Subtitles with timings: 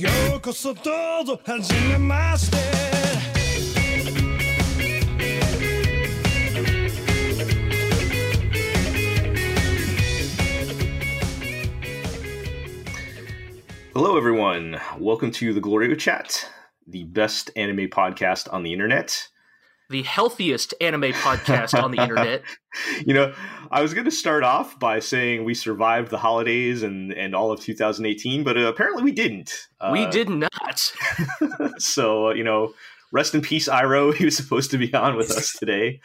[0.00, 0.08] よ
[0.38, 0.80] うこそど
[1.20, 2.56] うぞはじめまして。
[13.92, 14.80] Hello, everyone.
[14.98, 16.48] Welcome to the Glorio Chat,
[16.86, 19.28] the best anime podcast on the internet.
[19.89, 22.43] The healthiest anime podcast on the internet.
[23.05, 23.33] You know,
[23.71, 27.49] I was going to start off by saying we survived the holidays and, and all
[27.49, 29.69] of 2018, but uh, apparently we didn't.
[29.93, 30.93] We uh, did not.
[31.77, 32.73] so, uh, you know,
[33.13, 34.11] rest in peace, Iro.
[34.15, 36.01] He was supposed to be on with us today.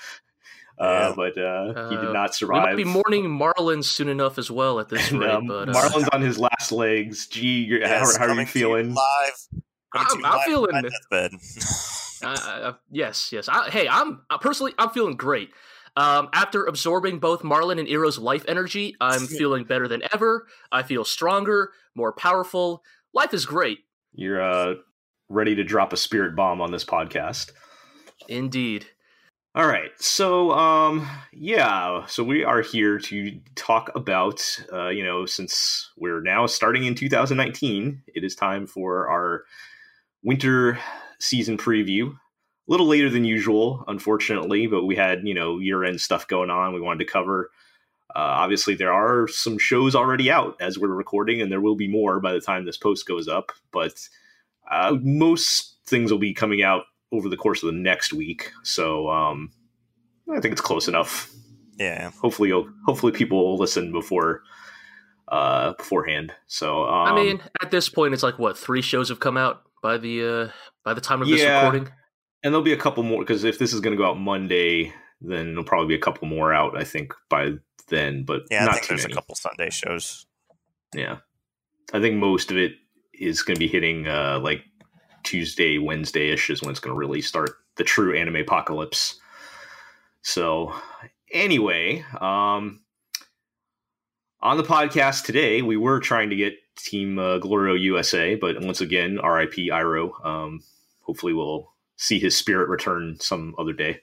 [0.79, 2.63] Uh, but uh, he did uh, not survive.
[2.63, 5.29] We might be mourning Marlin soon enough as well at this rate.
[5.29, 7.27] Um, but, uh, Marlin's on his last legs.
[7.27, 8.95] Gee, yes, how, how, are you feeling?
[8.95, 9.63] Live.
[9.93, 11.33] I'm, I'm feeling bed.
[12.23, 13.49] Uh, yes, yes.
[13.49, 15.51] I, hey, I'm personally I'm feeling great.
[15.97, 20.47] Um, after absorbing both Marlin and Iro's life energy, I'm feeling better than ever.
[20.71, 22.83] I feel stronger, more powerful.
[23.13, 23.81] Life is great.
[24.13, 24.75] You're uh,
[25.29, 27.51] ready to drop a spirit bomb on this podcast.
[28.29, 28.87] Indeed.
[29.55, 29.91] All right.
[29.99, 32.07] So, um, yeah.
[32.07, 34.41] So we are here to talk about,
[34.73, 39.43] uh, you know, since we're now starting in 2019, it is time for our
[40.23, 40.79] winter
[41.21, 42.13] season preview.
[42.13, 42.17] A
[42.71, 46.73] little later than usual, unfortunately, but we had, you know, year end stuff going on.
[46.73, 47.51] We wanted to cover.
[48.15, 51.89] Uh, obviously, there are some shows already out as we're recording, and there will be
[51.89, 53.53] more by the time this post goes up.
[53.73, 53.95] But
[54.71, 58.53] uh, most things will be coming out over the course of the next week.
[58.63, 59.51] So um,
[60.33, 61.31] I think it's close enough.
[61.79, 62.11] Yeah.
[62.21, 64.43] Hopefully, you'll, hopefully people will listen before
[65.31, 66.33] uh, beforehand.
[66.47, 69.63] So um, I mean, at this point, it's like what three shows have come out
[69.83, 70.49] by the uh,
[70.85, 71.89] by the time of this recording,
[72.43, 74.93] and there'll be a couple more because if this is going to go out Monday,
[75.21, 76.77] then there'll probably be a couple more out.
[76.77, 77.55] I think by
[77.89, 79.13] then, but yeah, not I think too there's many.
[79.13, 80.27] a couple Sunday shows.
[80.95, 81.19] Yeah,
[81.93, 82.73] I think most of it
[83.13, 84.63] is going to be hitting uh, like
[85.23, 89.19] Tuesday, Wednesday ish is when it's going to really start the true anime apocalypse.
[90.23, 90.75] So,
[91.33, 92.81] anyway, um,
[94.41, 98.81] on the podcast today, we were trying to get Team uh, Glorio USA, but once
[98.81, 100.13] again, RIP Iro.
[100.25, 100.63] Um,
[101.03, 104.01] hopefully, we'll see his spirit return some other day.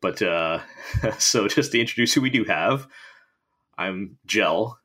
[0.00, 0.60] But uh,
[1.18, 2.86] so, just to introduce who we do have,
[3.76, 4.78] I'm Jel,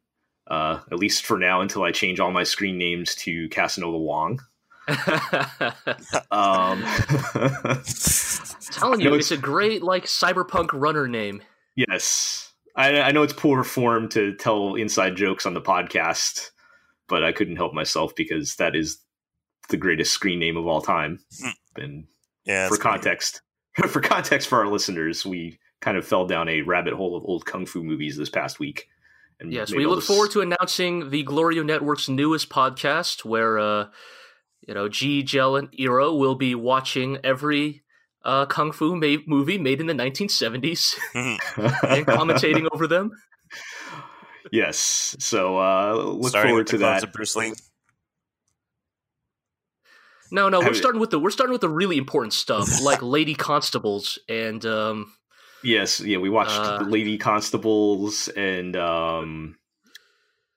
[0.48, 4.42] uh, at least for now, until I change all my screen names to Casanova Wong.
[6.32, 6.84] um,
[8.72, 11.42] telling you, it's, it's, a great like cyberpunk runner name.
[11.76, 16.50] Yes, I, I, know it's poor form to tell inside jokes on the podcast,
[17.14, 18.98] but I couldn't help myself because that is
[19.70, 21.20] the greatest screen name of all time.
[21.40, 21.50] Hmm.
[21.76, 22.08] And
[22.44, 23.40] yeah, for context,
[23.88, 27.46] for context for our listeners, we kind of fell down a rabbit hole of old
[27.46, 28.88] kung fu movies this past week.
[29.40, 30.08] And yes, we look this...
[30.08, 33.60] forward to announcing the Glorio Network's newest podcast, where.
[33.60, 33.86] Uh,
[34.68, 37.84] you know, Gee, Jel, and Iro will be watching every
[38.24, 43.12] uh, kung fu ma- movie made in the 1970s and commentating over them.
[44.54, 47.12] Yes, so uh, look Starting forward to that.
[47.12, 47.54] Bruce Lee.
[50.30, 53.34] No, no, we're starting with the we're starting with the really important stuff, like Lady
[53.34, 54.64] Constables and.
[54.64, 55.12] Um,
[55.64, 59.58] yes, yeah, we watched uh, Lady Constables and um,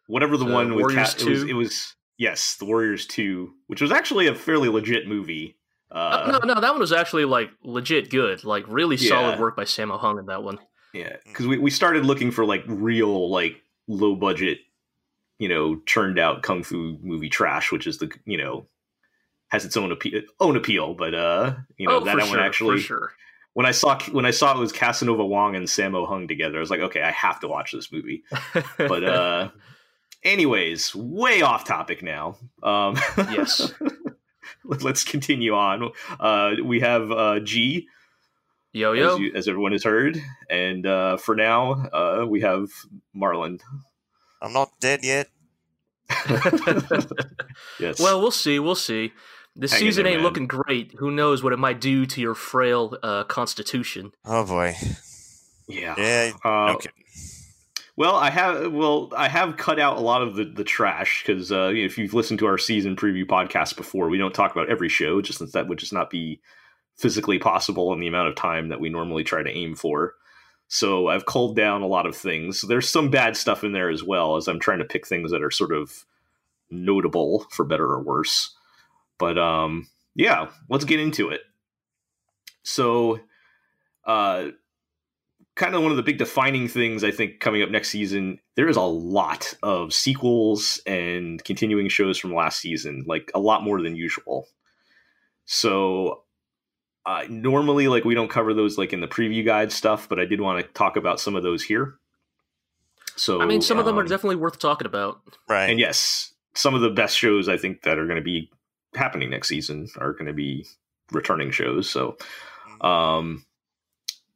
[0.09, 1.19] whatever the, the one with Cat.
[1.23, 5.57] It was, it was Yes, The Warriors 2, which was actually a fairly legit movie.
[5.91, 8.45] Uh, uh, no, no, that one was actually like legit good.
[8.45, 9.09] Like really yeah.
[9.09, 10.59] solid work by Sammo Hung in that one.
[10.93, 14.59] Yeah, because we, we started looking for like real like low budget,
[15.39, 18.67] you know, churned out kung fu movie trash, which is the you know
[19.49, 20.95] has its own appeal, own appeal.
[20.95, 23.13] But uh, you know oh, that one sure, actually sure.
[23.55, 26.61] when I saw when I saw it was Casanova Wong and Sammo Hung together, I
[26.61, 28.25] was like, okay, I have to watch this movie.
[28.79, 29.51] but uh
[30.23, 32.37] anyways, way off topic now.
[32.63, 33.73] Um, yes.
[34.65, 35.91] let's continue on.
[36.21, 37.89] Uh, we have uh, Gee.
[38.77, 42.69] Yo yo, as, you, as, everyone has heard, and uh, for now, uh, we have
[43.15, 43.59] Marlin.
[44.43, 45.29] I'm not dead yet.
[47.81, 47.99] yes.
[47.99, 48.59] Well, we'll see.
[48.59, 49.15] We'll see.
[49.57, 50.25] The season there, ain't man.
[50.25, 50.93] looking great.
[50.99, 54.13] Who knows what it might do to your frail uh, constitution?
[54.27, 54.77] Oh boy.
[55.67, 55.95] Yeah.
[55.97, 56.33] Yeah.
[56.45, 56.91] Uh, okay.
[57.97, 61.51] Well, I have well, I have cut out a lot of the the trash because
[61.51, 64.91] uh, if you've listened to our season preview podcast before, we don't talk about every
[64.91, 66.43] show, just since that would just not be
[66.97, 70.15] physically possible in the amount of time that we normally try to aim for.
[70.69, 72.63] So I've culled down a lot of things.
[72.63, 75.43] There's some bad stuff in there as well, as I'm trying to pick things that
[75.43, 76.05] are sort of
[76.71, 78.55] notable for better or worse.
[79.19, 81.43] But um, yeah, let's get into it.
[82.63, 83.21] So,
[84.05, 84.49] uh,
[85.55, 88.41] kind of one of the big defining things I think coming up next season.
[88.57, 93.63] There is a lot of sequels and continuing shows from last season, like a lot
[93.63, 94.49] more than usual.
[95.47, 96.25] So
[97.07, 100.25] uh, normally, like we don't cover those like in the preview guide stuff, but I
[100.25, 101.95] did want to talk about some of those here.
[103.15, 105.21] So I mean, some of them are um, definitely worth talking about.
[105.49, 105.71] Right.
[105.71, 108.51] and yes, some of the best shows I think that are going to be
[108.95, 110.67] happening next season are going to be
[111.13, 111.89] returning shows.
[111.89, 112.17] So,
[112.81, 113.45] um,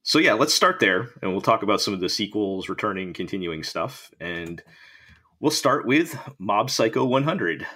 [0.02, 3.64] so yeah, let's start there, and we'll talk about some of the sequels, returning, continuing
[3.64, 4.62] stuff, and
[5.40, 7.66] we'll start with Mob Psycho 100.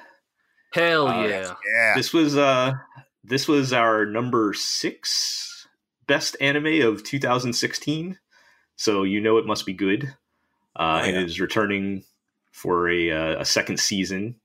[0.73, 1.55] Hell Uh, yeah!
[1.75, 1.94] yeah.
[1.94, 2.75] This was uh,
[3.25, 5.67] this was our number six
[6.06, 8.19] best anime of 2016.
[8.76, 10.15] So you know it must be good.
[10.76, 12.05] Uh, Oh, and it is returning
[12.53, 14.37] for a, uh, a second season.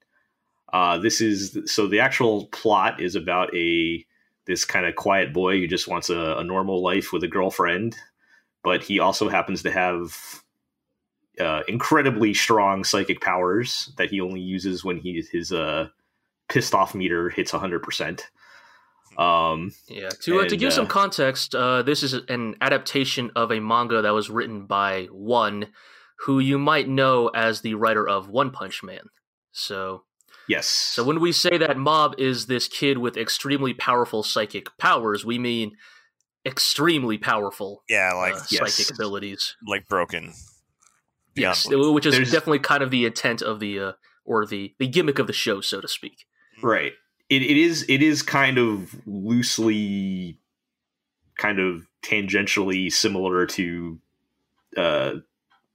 [0.72, 4.06] Uh, this is so the actual plot is about a
[4.46, 7.96] this kind of quiet boy who just wants a, a normal life with a girlfriend,
[8.64, 10.44] but he also happens to have
[11.40, 15.88] uh, incredibly strong psychic powers that he only uses when he his uh,
[16.50, 18.22] pissed off meter hits 100%.
[19.20, 20.10] Um, Yeah.
[20.24, 23.60] To uh, to And, give some uh, context, uh, this is an adaptation of a
[23.60, 25.68] manga that was written by one
[26.26, 29.10] who you might know as the writer of One Punch Man.
[29.52, 30.04] So,
[30.48, 30.66] yes.
[30.68, 35.38] so when we say that Mob is this kid with extremely powerful psychic powers, we
[35.40, 35.72] mean
[36.46, 38.74] extremely powerful Yeah, like uh, yes.
[38.74, 39.56] psychic abilities.
[39.68, 40.34] like broken.
[41.36, 43.92] Yes, Beyond which is There's- definitely kind of the intent of the uh,
[44.26, 46.26] or the the gimmick of the show, so to speak.
[46.64, 46.94] right.
[47.30, 50.40] It, it is it is kind of loosely
[51.38, 54.00] kind of tangentially similar to
[54.76, 55.12] uh,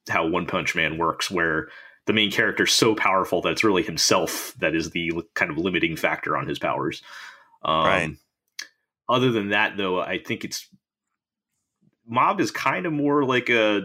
[0.08, 1.68] how One Punch Man works, where
[2.06, 5.56] the main character is so powerful that it's really himself that is the kind of
[5.58, 7.02] limiting factor on his powers.
[7.64, 8.10] Um, Right.
[9.08, 10.66] Other than that, though, I think it's
[12.06, 13.82] Mob is kind of more like a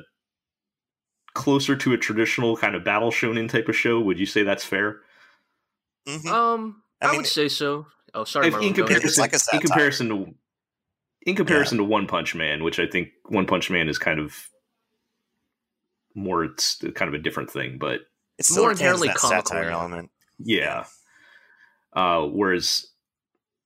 [1.33, 3.99] closer to a traditional kind of battle shonen type of show.
[3.99, 5.01] Would you say that's fair?
[6.07, 6.27] Mhm.
[6.27, 7.87] Um, I I, mean, would say so.
[8.13, 10.33] Oh, sorry, If- Marlin, in comparison, like a in comparison to
[11.23, 14.35] in comparison to One Punch Man, which I think One Punch Man is kind of
[16.15, 18.01] more it's kind of a different thing, but
[18.37, 20.09] It's more retains inherently comical, satire element.
[20.39, 20.85] yeah.
[21.93, 22.85] Uh, whereas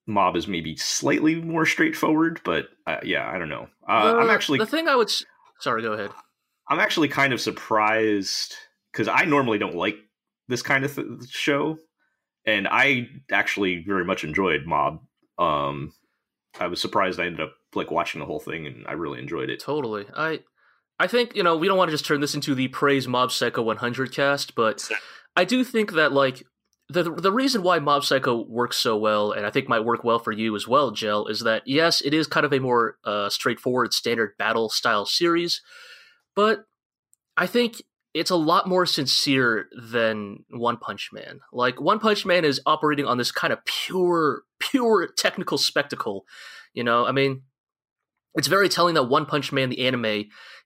[0.08, 3.68] Mob is maybe slightly more straightforward, but uh, yeah, I don't know.
[3.88, 5.10] Uh, I'm actually the thing I would.
[5.10, 5.26] s-
[5.60, 6.12] Sorry, go ahead.
[6.70, 8.56] I'm actually kind of surprised
[8.92, 9.96] because I normally don't like
[10.48, 11.78] this kind of th- show,
[12.46, 15.02] and I actually very much enjoyed Mob.
[15.38, 15.94] Um,
[16.60, 19.50] I was surprised I ended up like watching the whole thing, and I really enjoyed
[19.50, 19.60] it.
[19.60, 20.06] Totally.
[20.16, 20.42] I
[21.00, 23.32] I think, you know, we don't want to just turn this into the praise Mob
[23.32, 24.88] Psycho 100 cast, but
[25.36, 26.44] I do think that like
[26.90, 30.20] the the reason why Mob Psycho works so well and I think might work well
[30.20, 33.30] for you as well, Jel, is that yes, it is kind of a more uh,
[33.30, 35.62] straightforward standard battle style series,
[36.36, 36.66] but
[37.36, 37.82] I think
[38.14, 41.40] it's a lot more sincere than One Punch Man.
[41.52, 46.26] Like One Punch Man is operating on this kind of pure pure technical spectacle,
[46.74, 47.06] you know?
[47.06, 47.42] I mean,
[48.36, 50.26] it's very telling that One Punch Man the anime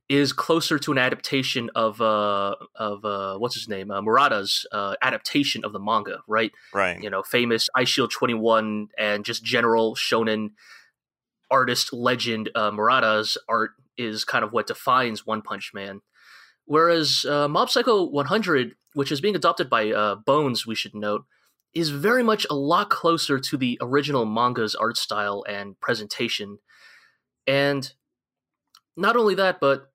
[0.10, 4.96] is closer to an adaptation of uh of uh what's his name uh, Murata's uh,
[5.02, 6.52] adaptation of the manga, right?
[6.74, 7.02] Right.
[7.02, 10.52] You know, famous Eyeshield Twenty One and just general shonen
[11.50, 16.02] artist legend uh, Murata's art is kind of what defines One Punch Man.
[16.68, 21.26] Whereas uh, Mob Psycho 100, which is being adopted by uh, Bones, we should note,
[21.74, 26.60] is very much a lot closer to the original manga's art style and presentation.
[27.48, 27.92] And
[28.98, 29.92] not only that, but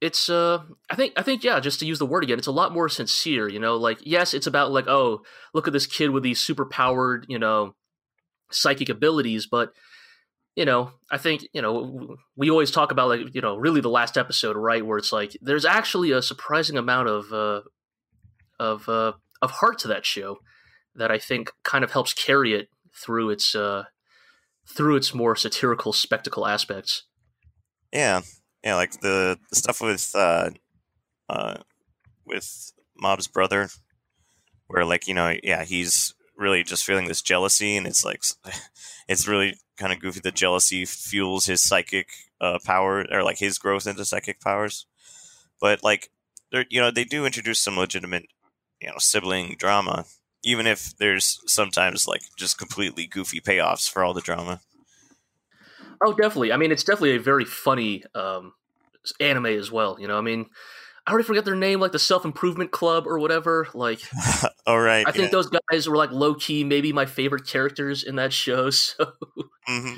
[0.00, 2.52] it's uh I think I think yeah, just to use the word again, it's a
[2.52, 5.22] lot more sincere, you know, like yes, it's about like, oh,
[5.52, 7.74] look at this kid with these super powered, you know,
[8.50, 9.72] psychic abilities, but
[10.56, 13.88] you know, I think, you know, we always talk about like, you know, really the
[13.90, 17.60] last episode, right, where it's like there's actually a surprising amount of uh
[18.60, 20.38] of uh of heart to that show
[20.94, 23.84] that I think kind of helps carry it through its uh
[24.66, 27.04] through its more satirical spectacle aspects.
[27.92, 28.22] Yeah,
[28.64, 30.50] yeah, like the, the stuff with uh,
[31.28, 31.56] uh,
[32.24, 33.68] with Mob's brother,
[34.68, 38.22] where like you know, yeah, he's really just feeling this jealousy, and it's like
[39.08, 40.20] it's really kind of goofy.
[40.20, 42.08] The jealousy fuels his psychic
[42.40, 44.86] uh, power, or like his growth into psychic powers.
[45.60, 46.10] But like,
[46.52, 48.26] there, you know, they do introduce some legitimate,
[48.80, 50.04] you know, sibling drama,
[50.42, 54.60] even if there's sometimes like just completely goofy payoffs for all the drama.
[56.04, 56.52] Oh, definitely.
[56.52, 58.52] I mean, it's definitely a very funny um,
[59.20, 59.96] anime as well.
[59.98, 60.46] You know, I mean,
[61.06, 63.68] I already forget their name, like the Self Improvement Club or whatever.
[63.74, 64.00] Like,
[64.66, 68.16] all right, I think those guys were like low key, maybe my favorite characters in
[68.16, 68.70] that show.
[68.96, 69.12] So,
[69.66, 69.94] hmm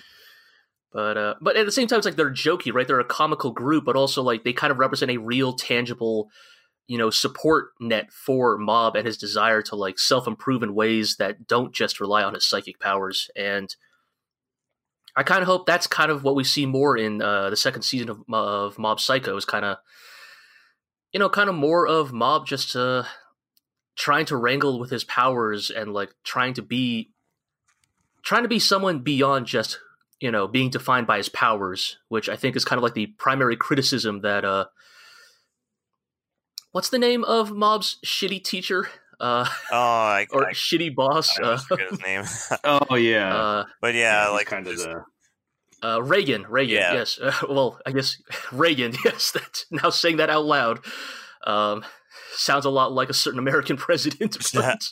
[0.93, 2.87] But uh, but at the same time, it's like they're jokey, right?
[2.87, 6.29] They're a comical group, but also like they kind of represent a real, tangible,
[6.89, 11.17] you know, support net for Mob and his desire to like self improve in ways
[11.19, 13.31] that don't just rely on his psychic powers.
[13.37, 13.75] And
[15.15, 17.83] I kind of hope that's kind of what we see more in uh, the second
[17.83, 19.79] season of, of Mob Psycho is kind of,
[21.13, 23.05] you know, kind of more of Mob just uh,
[23.97, 27.11] trying to wrangle with his powers and like trying to be
[28.23, 29.79] trying to be someone beyond just
[30.21, 33.07] you know, being defined by his powers, which I think is kind of like the
[33.07, 34.67] primary criticism that uh
[36.73, 38.89] what's the name of Mob's shitty teacher?
[39.21, 41.39] Uh Oh, I, or I, shitty boss.
[41.39, 42.25] I uh, forget his name.
[42.65, 45.05] Oh yeah, uh, but yeah, he's like kind of the
[45.87, 46.95] uh, Reigen, Reigen, Yeah.
[46.95, 47.19] yes.
[47.21, 49.31] Uh, well, I guess Reigen, yes.
[49.31, 50.81] That's now saying that out loud.
[51.47, 51.85] Um,
[52.35, 54.37] sounds a lot like a certain American president.
[54.53, 54.89] But,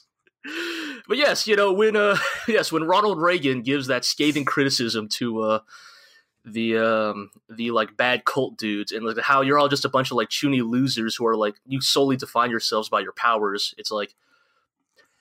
[1.08, 5.42] but yes, you know when uh, yes when Ronald Reagan gives that scathing criticism to
[5.42, 5.58] uh,
[6.44, 10.10] the um, the like bad cult dudes and like how you're all just a bunch
[10.10, 13.74] of like chuny losers who are like you solely define yourselves by your powers.
[13.78, 14.14] It's like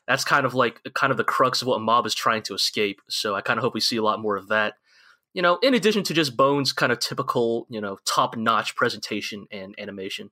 [0.05, 2.53] that's kind of like kind of the crux of what a Mob is trying to
[2.53, 3.01] escape.
[3.07, 4.73] So I kind of hope we see a lot more of that
[5.33, 9.47] you know, in addition to just Bones' kind of typical, you know, top notch presentation
[9.51, 10.29] and animation.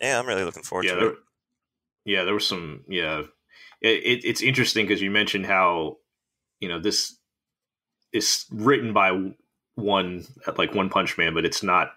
[0.00, 1.18] yeah, I'm really looking forward yeah, to there, it.
[2.04, 2.84] yeah, there was some.
[2.88, 3.22] Yeah,
[3.80, 5.96] it, it, it's interesting because you mentioned how
[6.60, 7.16] you know this
[8.12, 9.32] is written by
[9.76, 11.92] one like One Punch Man, but it's not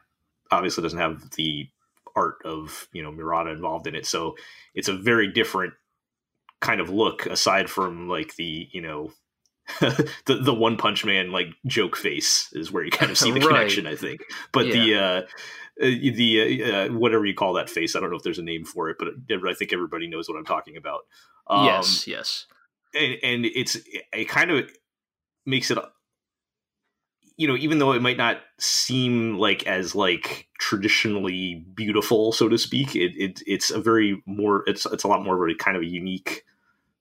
[0.52, 1.68] obviously doesn't have the
[2.16, 4.36] art of you know Murata involved in it, so
[4.74, 5.74] it's a very different
[6.62, 9.12] kind of look aside from like the you know.
[9.80, 13.39] the the one punch man like joke face is where you kind of see the
[13.41, 13.50] Right.
[13.50, 15.22] connection i think but the uh
[15.82, 17.96] uh, the uh, uh, whatever you call that face.
[17.96, 19.08] I don't know if there's a name for it, but
[19.50, 21.01] I think everybody knows what I'm talking about.
[21.48, 22.46] Um, yes, yes.
[22.94, 23.77] and, and it's
[24.13, 24.70] it kind of
[25.46, 25.80] makes it,
[27.38, 32.58] you know, even though it might not seem like as like traditionally beautiful, so to
[32.58, 35.77] speak, it, it it's a very more it's it's a lot more of a kind
[35.77, 36.44] of a unique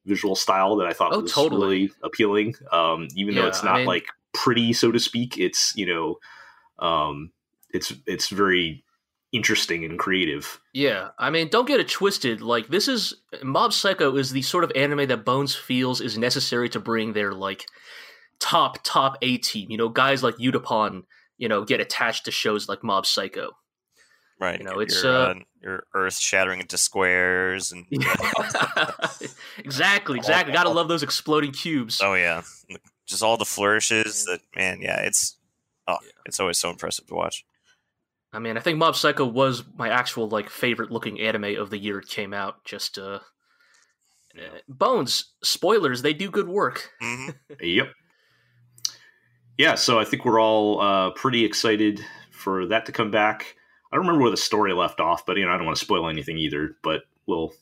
[0.07, 1.61] visual style that I thought Oh, was totally.
[1.83, 2.55] really appealing.
[2.73, 5.87] Um, even though Yeah, it's I not mean- like pretty, so to speak, it's you
[5.87, 6.19] know,
[6.85, 7.33] um,
[7.71, 8.85] it's it's very
[9.33, 10.61] interesting and creative.
[10.73, 12.41] Yeah, I mean, don't get it twisted.
[12.43, 13.15] Like, this is
[13.45, 17.33] Mob Psycho is the sort of anime that Bones feels is necessary to bring their
[17.33, 17.67] like
[18.41, 19.71] top top A team.
[19.71, 21.03] You know, guys like Yutapon,
[21.39, 23.53] you know, get attached to shows like Mob Psycho.
[24.41, 24.59] Right.
[24.59, 27.85] You know, your- it's, your, uh, your Earth shattering into squares and
[29.59, 30.53] exactly, exactly.
[30.53, 32.01] Gotta love those exploding cubes.
[32.03, 32.43] oh yeah,
[33.07, 34.25] just all the flourishes.
[34.25, 35.37] That man, yeah, it's
[35.87, 37.45] oh, it's always so impressive to watch.
[38.33, 41.79] I mean, I think Mob Psycho was my actual like favorite looking anime of the
[41.79, 42.65] year it came out.
[42.65, 43.19] Just uh,
[44.39, 46.91] uh, Bones spoilers, they do good work.
[47.01, 47.31] hmm
[47.61, 47.89] Yep.
[49.59, 53.57] Yeah, so I think we're all uh, pretty excited for that to come back.
[53.93, 55.85] I don't remember where the story left off, but you know I don't want to
[55.85, 56.77] spoil anything either.
[56.83, 57.53] But we'll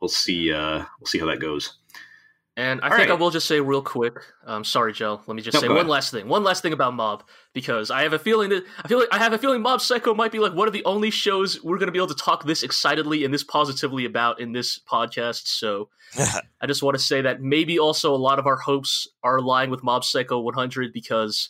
[0.00, 1.76] we'll see uh, we'll see how that goes.
[2.56, 4.14] And I All think I will just say real quick.
[4.46, 5.20] Um, sorry, Joe.
[5.26, 5.88] Let me just No, say one ahead.
[5.88, 6.28] last thing.
[6.28, 9.18] One last thing about Mob because I have a feeling that I feel like I
[9.18, 11.88] have a feeling Mob Psycho might be like one of the only shows we're going
[11.88, 15.48] to be able to talk this excitedly and this positively about in this podcast.
[15.48, 15.88] So
[16.60, 19.72] I just want to say that maybe also a lot of our hopes are aligned
[19.72, 21.48] with Mob Psycho 100 because,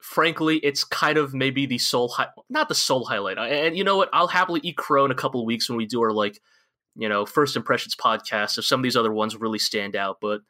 [0.00, 3.38] frankly, it's kind of maybe the sole hi- not the sole highlight.
[3.38, 4.08] And you know what?
[4.12, 6.40] I'll happily eat crow in a couple of weeks when we do our like,
[6.96, 10.18] you know, first impressions podcast if some of these other ones really stand out.
[10.20, 10.40] But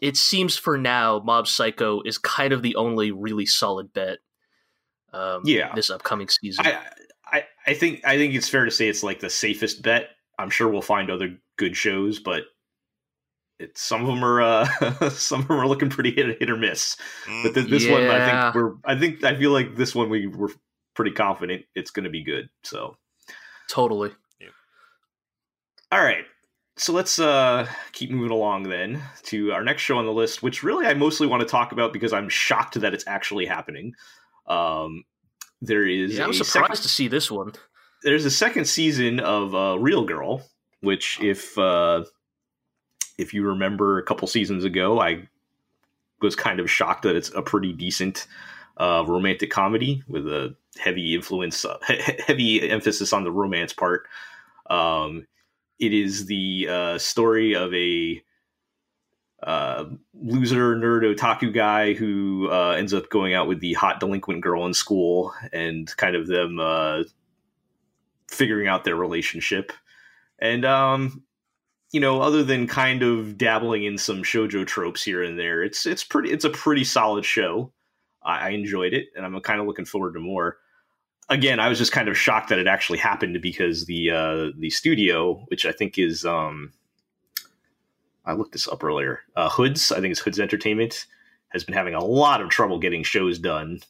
[0.00, 4.18] it seems for now, Mob Psycho is kind of the only really solid bet.
[5.12, 5.74] Um, Yeah.
[5.74, 6.66] this upcoming season.
[6.66, 6.78] I,
[7.24, 10.10] I I think I think it's fair to say it's like the safest bet.
[10.38, 12.44] I'm sure we'll find other good shows, but
[13.58, 16.56] it, some of them are uh, some of them are looking pretty hit, hit or
[16.56, 16.96] miss.
[17.42, 20.26] But th- this one, I think we're I think I feel like this one we
[20.26, 20.50] were
[20.94, 22.48] pretty confident it's going to be good.
[22.62, 22.96] So
[23.68, 24.12] totally.
[25.90, 26.24] All right.
[26.76, 30.62] So let's uh, keep moving along then to our next show on the list, which
[30.62, 33.94] really I mostly want to talk about because I'm shocked that it's actually happening.
[34.46, 35.04] Um,
[35.60, 37.52] there is Yeah, I'm surprised second, to see this one.
[38.04, 40.42] there's a second season of uh, Real Girl,
[40.80, 42.04] which if uh,
[43.18, 45.28] if you remember a couple seasons ago, I
[46.22, 48.26] was kind of shocked that it's a pretty decent
[48.78, 51.78] uh, romantic comedy with a heavy influence, uh,
[52.26, 54.06] heavy emphasis on the romance part.
[54.70, 55.26] Um,
[55.78, 58.22] it is the uh, story of a
[59.42, 59.84] uh,
[60.14, 64.66] loser nerd otaku guy who uh, ends up going out with the hot delinquent girl
[64.66, 67.02] in school, and kind of them uh,
[68.28, 69.72] figuring out their relationship.
[70.40, 71.22] And um,
[71.90, 75.86] you know, other than kind of dabbling in some shojo tropes here and there, it's
[75.86, 77.72] it's pretty it's a pretty solid show.
[78.22, 80.58] I, I enjoyed it, and I'm kind of looking forward to more.
[81.30, 84.70] Again, I was just kind of shocked that it actually happened because the uh, the
[84.70, 86.72] studio, which I think is um,
[88.24, 91.06] I looked this up earlier, uh, Hoods, I think it's Hoods Entertainment,
[91.48, 93.80] has been having a lot of trouble getting shows done.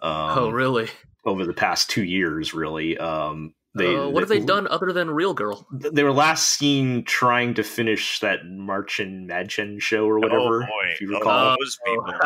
[0.00, 0.88] Um, oh, really?
[1.24, 2.96] Over the past two years, really.
[2.96, 5.64] Um, they, uh, what have they done other than Real Girl?
[5.70, 10.90] They were last seen trying to finish that Marchen Madchen show or whatever, oh, boy.
[10.92, 11.50] if you recall.
[11.50, 12.14] Oh, those people.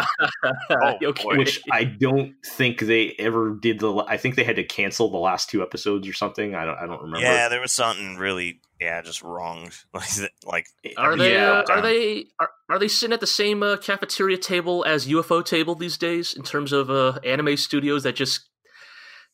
[0.70, 1.36] Oh, okay.
[1.36, 3.78] Which I don't think they ever did.
[3.78, 6.54] The I think they had to cancel the last two episodes or something.
[6.54, 6.78] I don't.
[6.78, 7.24] I don't remember.
[7.24, 9.70] Yeah, there was something really, yeah, just wrong.
[9.94, 11.34] Like, like Are they?
[11.34, 12.26] Yeah, uh, are they?
[12.38, 16.42] Are, are they sitting at the same uh, cafeteria table as ufotable these days in
[16.42, 18.48] terms of uh, anime studios that just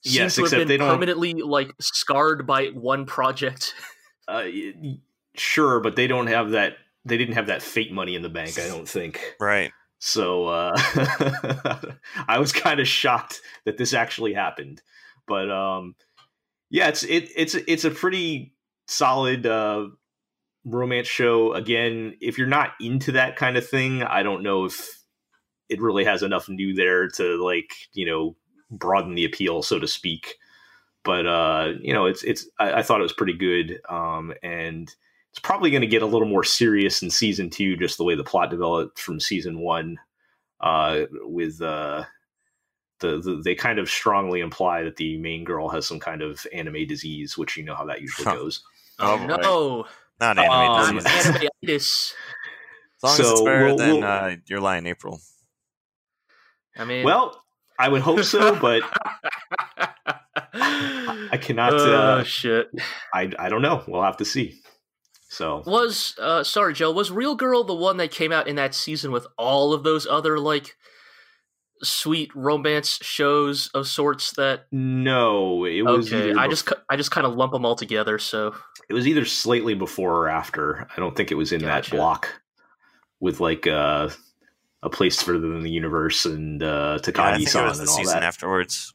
[0.04, 3.74] seem Yes, to have except been they don't- permanently like scarred by one project?
[4.28, 4.98] Uh, y- y-
[5.34, 6.74] sure, but they don't have that.
[7.04, 8.60] They didn't have that fate money in the bank.
[8.60, 9.34] I don't think.
[9.40, 9.72] right.
[9.98, 10.76] So uh,
[12.28, 14.82] I was kind of shocked that this actually happened.
[15.26, 15.96] But um,
[16.70, 18.54] yeah, it's it, it's it's a pretty
[18.86, 19.88] solid uh,
[20.64, 21.52] romance show.
[21.54, 24.88] Again, if you're not into that kind of thing, I don't know if
[25.68, 28.36] it really has enough new there to like you know
[28.70, 30.36] broaden the appeal, so to speak.
[31.04, 34.94] But uh, you know, it's it's I, I thought it was pretty good, um, and
[35.30, 38.14] it's probably going to get a little more serious in season two, just the way
[38.14, 39.98] the plot developed from season one.
[40.60, 42.04] Uh, with uh,
[42.98, 46.46] the, the they kind of strongly imply that the main girl has some kind of
[46.52, 48.34] anime disease, which you know how that usually Huh.
[48.34, 48.62] goes.
[48.98, 49.26] Oh, boy.
[49.36, 49.86] no,
[50.20, 51.02] Not anime Um,
[51.62, 52.14] disease.
[53.02, 55.22] As long as it's better we'll- than we'll- uh, Your Lie in April.
[56.76, 57.42] I mean, Well,
[57.80, 58.82] I would hope so, but
[60.54, 61.72] I cannot.
[61.74, 62.68] oh Uh, shit.
[63.14, 63.82] I I don't know.
[63.88, 64.60] We'll have to see.
[65.28, 68.74] So Was uh sorry, Joe, was Real Girl the one that came out in that
[68.74, 70.76] season with all of those other like
[71.82, 76.12] sweet romance shows of sorts that no, it was.
[76.12, 78.54] okay, I just I just kind of lump them all together, so
[78.88, 80.86] it was either slightly before or after.
[80.94, 81.90] I don't think it was in Gotcha.
[81.90, 82.40] that block
[83.20, 84.10] with like uh,
[84.82, 87.14] a place further than the universe and uh, Yeah, I think it
[87.50, 88.22] Takagi-san was the and all season that.
[88.22, 88.94] afterwards.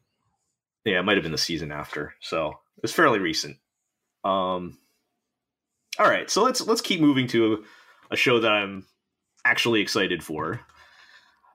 [0.83, 2.13] Yeah, it might have been the season after.
[2.21, 3.57] So it was fairly recent.
[4.23, 4.77] Um,
[5.99, 7.63] all right, so let's let's keep moving to
[8.11, 8.85] a show that I'm
[9.45, 10.59] actually excited for.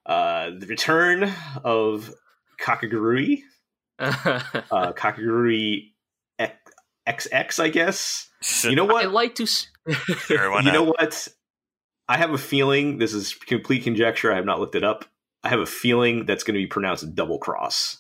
[0.07, 2.13] Uh, the return of
[2.61, 3.43] Kakegurui,
[3.99, 5.93] uh, Kakegurui
[6.39, 8.27] X- XX, I guess.
[8.65, 9.05] You know what?
[9.05, 11.29] I like to Sure, you know what?
[12.11, 14.33] I have a feeling this is complete conjecture.
[14.33, 15.05] I have not looked it up.
[15.45, 17.99] I have a feeling that's going to be pronounced double cross.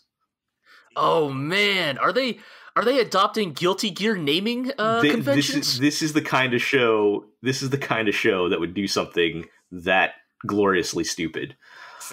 [0.96, 2.40] Oh man, are they
[2.74, 5.54] are they adopting Guilty Gear naming uh Th- conventions?
[5.54, 7.26] This is this is the kind of show.
[7.40, 11.56] This is the kind of show that would do something that gloriously stupid.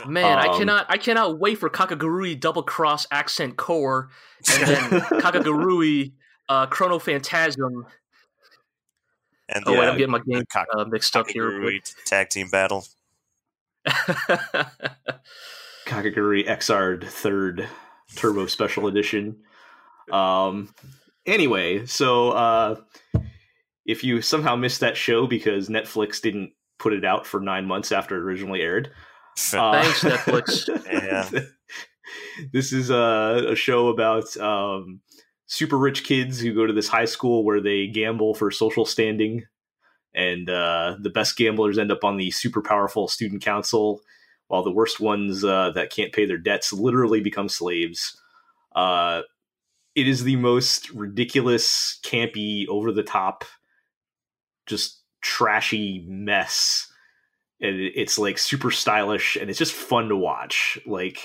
[0.06, 4.12] Man, I Um, cannot I cannot wait for Kakegurui double cross accent core
[4.54, 4.90] and then
[5.22, 6.12] Kakegurui
[6.48, 7.88] uh Chrono Phantasm.
[9.50, 11.50] And Oh wait, I'm getting my game Kak- uh, mixed up here.
[11.52, 12.86] Kakegurui tag team battle.
[15.86, 17.68] Kakegurui Xrd third
[18.16, 19.38] Turbo Special Edition.
[20.12, 20.74] Um.
[21.26, 22.76] Anyway, so uh,
[23.86, 27.92] if you somehow missed that show because Netflix didn't put it out for nine months
[27.92, 28.92] after it originally aired,
[29.54, 30.70] uh, Thanks, Netflix.
[30.92, 31.30] Yeah.
[32.54, 35.02] this is a, a show about um,
[35.48, 39.46] super rich kids who go to this high school where they gamble for social standing,
[40.14, 44.02] and uh, the best gamblers end up on the super powerful student council,
[44.48, 48.20] while the worst ones uh, that can't pay their debts literally become slaves.
[48.76, 49.22] Uh,
[49.96, 53.46] it is the most ridiculous, campy, over the top,
[54.68, 56.92] just trashy mess.
[57.60, 60.78] And it's like super stylish and it's just fun to watch.
[60.86, 61.20] Like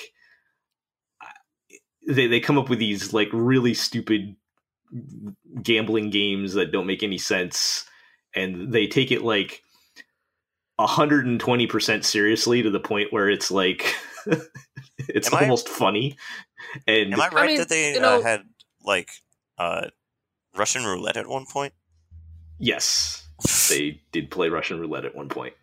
[2.06, 4.36] they, they come up with these like really stupid
[5.62, 7.84] gambling games that don't make any sense
[8.34, 9.62] and they take it like
[10.80, 13.94] 120% seriously to the point where it's like
[15.08, 16.16] it's Am I- almost funny.
[16.86, 18.42] And Am I right mean, that they you know- uh, had
[18.84, 19.10] like
[19.58, 19.88] uh,
[20.56, 21.72] Russian roulette at one point?
[22.58, 23.18] yes.
[23.68, 25.54] They did play russian roulette at one point.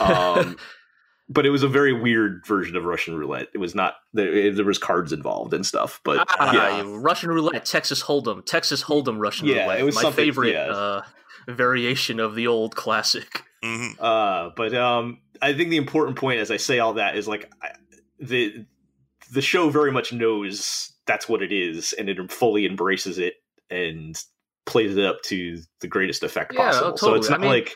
[0.00, 0.56] Um,
[1.28, 3.48] but it was a very weird version of Russian roulette.
[3.54, 4.52] It was not there.
[4.52, 9.18] There was cards involved and stuff, but Ah, yeah, Russian roulette, Texas Hold'em, Texas Hold'em,
[9.18, 9.80] Russian Yeah, roulette.
[9.80, 10.66] it was my favorite yeah.
[10.70, 11.02] uh,
[11.48, 13.42] variation of the old classic.
[13.62, 17.26] hmm Uh, but um, I think the important point, as I say all that, is
[17.28, 17.70] like I,
[18.18, 18.66] the
[19.32, 23.34] the show very much knows that's what it is, and it fully embraces it
[23.70, 24.16] and
[24.66, 26.92] plays it up to the greatest effect Yeah, possible.
[26.92, 27.28] oh, So it's totally.
[27.28, 27.74] I not mean- like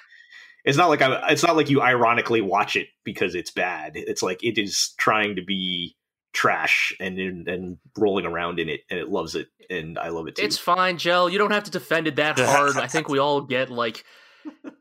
[0.69, 3.93] it's not like I, it's not like you ironically watch it because it's bad.
[3.95, 5.97] It's like it is trying to be
[6.35, 10.37] trash and and rolling around in it, and it loves it, and I love it
[10.37, 10.45] too.
[10.45, 11.31] It's fine, Jel.
[11.31, 12.77] You don't have to defend it that hard.
[12.77, 14.05] I think we all get like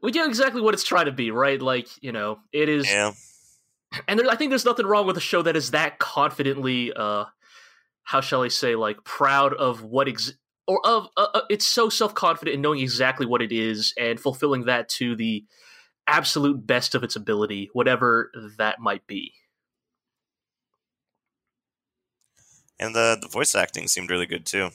[0.04, 1.62] we get exactly what it's trying to be, right?
[1.62, 2.86] Like you know, it is.
[2.86, 3.14] Yeah.
[4.10, 7.24] And there, I think there's nothing wrong with a show that is that confidently, uh,
[8.04, 10.34] how shall I say, like proud of what ex-
[10.68, 14.20] or of uh, uh, it's so self confident in knowing exactly what it is and
[14.20, 15.46] fulfilling that to the
[16.08, 19.34] absolute best of its ability, whatever that might be.
[22.80, 24.70] And the the voice acting seemed really good too.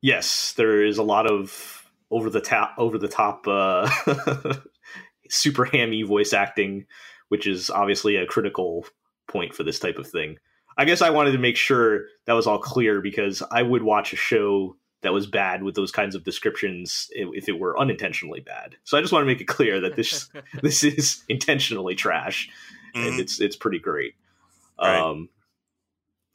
[0.00, 3.88] Yes, there is a lot of over the top over the top uh
[5.30, 6.86] super hammy voice acting,
[7.28, 8.86] which is obviously a critical
[9.28, 10.36] point for this type of thing.
[10.76, 14.12] I guess I wanted to make sure that was all clear because I would watch
[14.12, 18.76] a show that was bad with those kinds of descriptions if it were unintentionally bad.
[18.84, 20.30] So I just want to make it clear that this
[20.62, 22.48] this is intentionally trash,
[22.94, 23.06] mm-hmm.
[23.06, 24.14] and it's it's pretty great.
[24.80, 24.98] Right.
[24.98, 25.28] Um,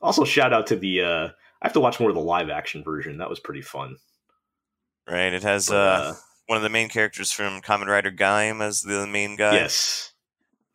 [0.02, 1.02] also, shout out to the.
[1.02, 1.28] Uh,
[1.62, 3.18] I have to watch more of the live action version.
[3.18, 3.98] That was pretty fun.
[5.10, 5.34] Right.
[5.34, 6.14] It has but, uh, uh,
[6.46, 9.56] one of the main characters from Kamen Rider Gaim as the main guy.
[9.56, 10.14] Yes,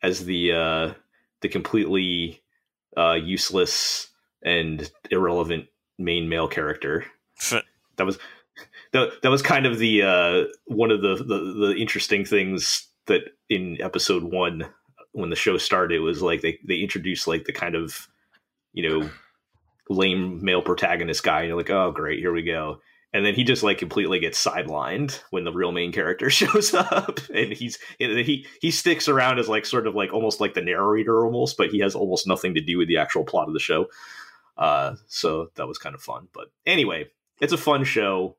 [0.01, 0.93] as the uh,
[1.41, 2.41] the completely
[2.97, 4.09] uh, useless
[4.43, 5.67] and irrelevant
[5.99, 7.05] main male character.
[7.97, 8.17] that was
[8.91, 13.21] that, that was kind of the uh, one of the, the the interesting things that
[13.49, 14.65] in episode one
[15.11, 18.07] when the show started was like they they introduced like the kind of
[18.73, 19.09] you know
[19.89, 22.79] lame male protagonist guy and you're like oh great here we go.
[23.15, 27.19] And then he just like completely gets sidelined when the real main character shows up
[27.33, 31.23] and he's he he sticks around as like sort of like almost like the narrator
[31.23, 33.87] almost but he has almost nothing to do with the actual plot of the show.
[34.57, 37.07] Uh so that was kind of fun but anyway
[37.41, 38.35] it's a fun show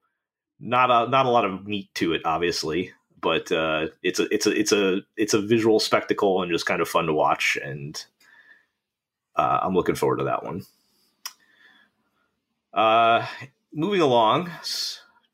[0.60, 4.46] not a not a lot of meat to it obviously but uh it's a it's
[4.46, 8.06] a it's a it's a visual spectacle and just kind of fun to watch and
[9.36, 10.62] uh, i'm looking forward to that one
[12.72, 13.26] uh
[13.72, 14.50] moving along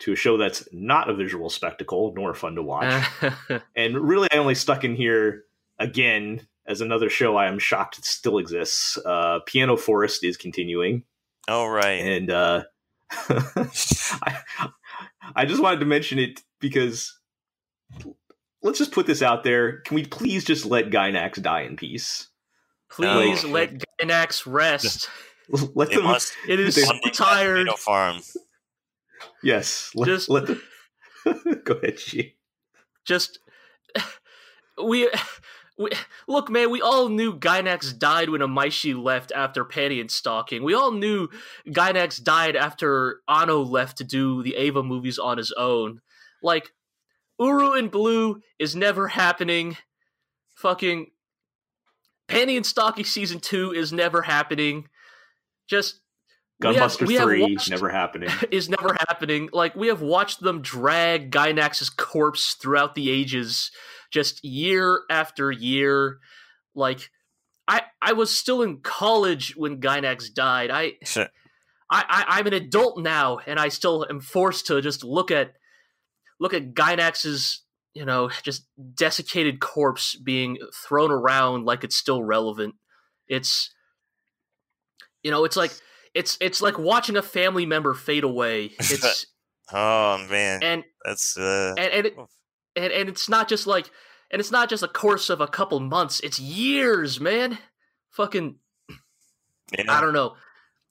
[0.01, 3.05] to a show that's not a visual spectacle nor fun to watch.
[3.77, 5.45] and really, I only stuck in here
[5.79, 8.99] again as another show I am shocked it still exists.
[9.05, 11.05] Uh, Piano Forest is continuing.
[11.49, 12.01] Oh, right.
[12.01, 12.65] And uh,
[13.29, 14.39] I,
[15.35, 17.19] I just wanted to mention it because
[18.63, 19.81] let's just put this out there.
[19.81, 22.29] Can we please just let Gainax die in peace?
[22.91, 25.09] Please like, let Gainax rest.
[25.75, 26.05] let them.
[26.05, 27.69] Must, it is so tired.
[27.71, 28.21] Farm.
[29.43, 29.91] Yes.
[29.95, 30.63] Let, just let them.
[31.65, 32.37] go ahead, she.
[33.05, 33.39] Just
[34.83, 35.09] we.
[35.81, 35.91] We,
[36.29, 40.63] look, man, we all knew Gainax died when Imaishi left after Panty and Stocking.
[40.63, 41.29] We all knew
[41.67, 46.01] Gainax died after Anno left to do the Eva movies on his own.
[46.43, 46.73] Like,
[47.39, 49.77] Uru in Blue is never happening.
[50.57, 51.11] Fucking
[52.29, 54.87] Panty and Stocking season two is never happening
[55.71, 56.01] just
[56.63, 58.29] Gunbuster we have, we Three watched, never happening.
[58.51, 59.49] Is never happening.
[59.51, 63.71] Like we have watched them drag Gainax's corpse throughout the ages,
[64.11, 66.19] just year after year.
[66.75, 67.11] Like
[67.67, 70.71] I I was still in college when Gainax died.
[70.71, 71.29] I, sure.
[71.91, 75.53] I, I I'm an adult now, and I still am forced to just look at
[76.39, 77.63] look at Gainax's
[77.95, 82.75] you know just desiccated corpse being thrown around like it's still relevant.
[83.29, 83.71] It's
[85.23, 85.73] you know, it's like
[86.15, 88.73] it's it's like watching a family member fade away.
[88.79, 89.27] It's
[89.73, 91.75] oh man, and that's uh...
[91.79, 92.17] and and, it,
[92.81, 93.91] and and it's not just like
[94.31, 96.21] and it's not just a course of a couple months.
[96.21, 97.59] It's years, man.
[98.11, 98.57] Fucking,
[99.77, 99.85] yeah.
[99.89, 100.37] I don't know,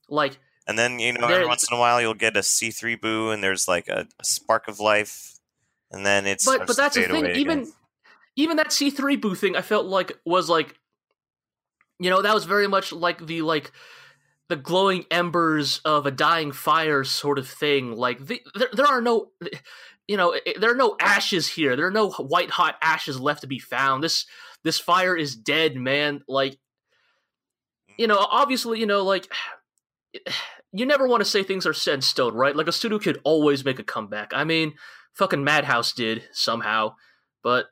[0.10, 0.40] like.
[0.68, 3.68] And then you know, every once in a while, you'll get a C3-bu, and there's
[3.68, 5.40] like a, a, spark of life,
[5.90, 7.26] and then it's but but that's the thing.
[7.26, 7.74] Even again.
[8.36, 10.76] even that C3-bu thing, I felt like was like,
[12.00, 13.72] you know, that was very much like the like
[14.48, 17.96] the glowing embers of a dying fire sort of thing.
[17.96, 19.32] Like the, there, there are no,
[20.10, 21.76] you know, there are no ashes here.
[21.76, 24.04] There are no white hot ashes left to be found.
[24.04, 24.26] This
[24.64, 26.22] this fire is dead, man.
[26.28, 26.58] Like,
[27.96, 29.32] you know, obviously, you know, like
[30.74, 32.56] you never want to say things are set in stone, right?
[32.56, 34.32] Like a studio could always make a comeback.
[34.34, 34.74] I mean,
[35.14, 36.96] fucking Madhouse did somehow,
[37.44, 37.68] but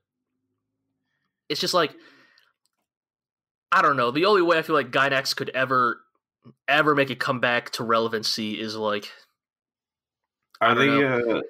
[1.49, 1.95] it's just like
[3.71, 4.11] I don't know.
[4.11, 6.01] The only way I feel like Gainax could ever
[6.67, 9.09] ever make a comeback to relevancy is like
[10.61, 11.41] are they uh,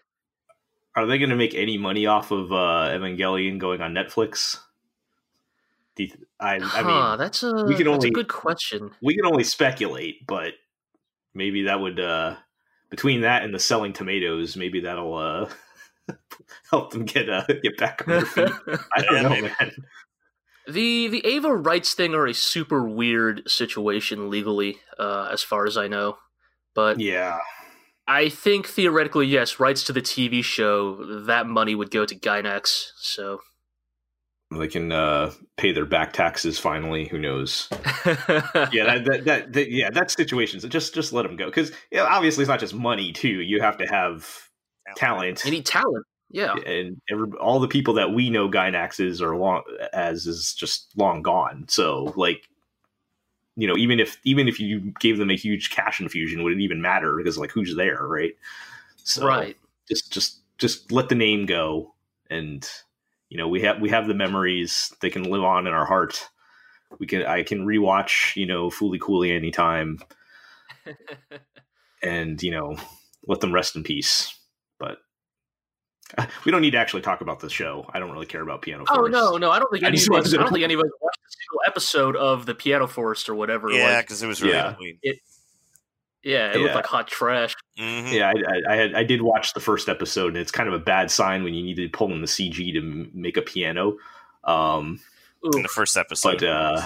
[0.97, 4.57] are they going to make any money off of uh, Evangelion going on Netflix?
[5.95, 8.89] You, I, I huh, mean, that's a we can only, a good question.
[9.01, 10.53] We can only speculate, but
[11.35, 12.35] maybe that would uh,
[12.89, 15.49] between that and the selling tomatoes, maybe that'll uh,
[16.71, 18.51] help them get uh, get back on their feet.
[18.95, 19.29] I don't know,
[19.59, 19.71] man.
[20.67, 25.77] The the Eva rights thing are a super weird situation legally, uh, as far as
[25.77, 26.17] I know.
[26.73, 27.37] But Yeah.
[28.07, 32.91] I think theoretically, yes, rights to the TV show, that money would go to Gainax.
[32.97, 33.41] So
[34.51, 37.07] They can uh, pay their back taxes finally.
[37.07, 37.67] Who knows?
[37.71, 40.63] yeah, that, that, that, that yeah, that situations.
[40.65, 43.41] Just just let them go because yeah, obviously it's not just money too.
[43.41, 44.25] You have to have
[44.95, 46.05] talent, you need talent.
[46.29, 46.55] Yeah.
[46.55, 50.91] and every, all the people that we know Gainax is are long as is just
[50.97, 51.65] long gone.
[51.69, 52.47] So like,
[53.57, 56.61] you know, even if even if you gave them a huge cash infusion, would it
[56.61, 57.17] even matter?
[57.17, 58.33] Because like, who's there, right?
[58.97, 59.57] So right.
[59.89, 61.95] just just just let the name go,
[62.29, 62.69] and
[63.29, 64.93] you know we have we have the memories.
[65.01, 66.29] They can live on in our heart.
[66.99, 69.97] We can I can rewatch you know Fooly Cooley anytime,
[72.03, 72.77] and you know
[73.27, 74.37] let them rest in peace.
[74.77, 74.99] But
[76.45, 77.89] we don't need to actually talk about the show.
[77.91, 79.11] I don't really care about Piano Oh Force.
[79.11, 80.63] no, no, I don't think I any just of us, wanted to- I don't think
[81.51, 83.71] of us watched a single episode of the Piano Forest or whatever.
[83.71, 84.73] Yeah, Like, because it was really Yeah.
[84.73, 84.99] clean.
[86.23, 87.55] yeah, it looked like hot trash.
[87.77, 90.67] hmm Yeah, I, I, I had I did watch the first episode, and it's kind
[90.67, 93.37] of a bad sign when you need to pull in the CG to m- make
[93.37, 93.97] a piano.
[94.43, 94.99] Um,
[95.53, 96.39] In the first episode.
[96.39, 96.85] but uh,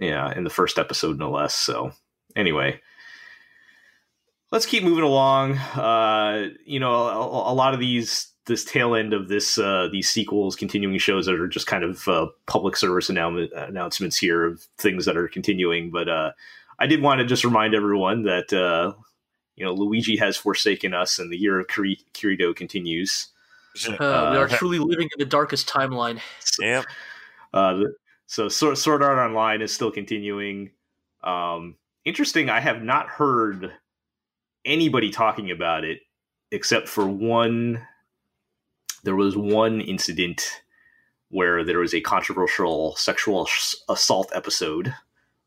[0.00, 1.54] yeah, in the first episode, no less.
[1.54, 1.92] So
[2.34, 2.80] anyway,
[4.50, 5.56] let's keep moving along.
[5.58, 10.10] Uh, you know, a, a lot of these this tail end of this uh, these
[10.10, 14.62] sequels, continuing shows that are just kind of uh, public service annou- announcements here of
[14.78, 15.90] things that are continuing.
[15.90, 16.32] But uh,
[16.78, 18.94] I did want to just remind everyone that uh,
[19.56, 23.28] you know Luigi has forsaken us, and the year of Kiri- Kirito continues.
[23.88, 26.20] uh, we are uh, truly living in the darkest timeline.
[26.60, 26.84] Yep.
[27.54, 27.82] Uh,
[28.26, 30.70] so Sword, Sword Art Online is still continuing.
[31.22, 32.50] Um, interesting.
[32.50, 33.72] I have not heard
[34.64, 36.00] anybody talking about it
[36.50, 37.86] except for one.
[39.02, 40.62] There was one incident
[41.28, 44.94] where there was a controversial sexual sh- assault episode,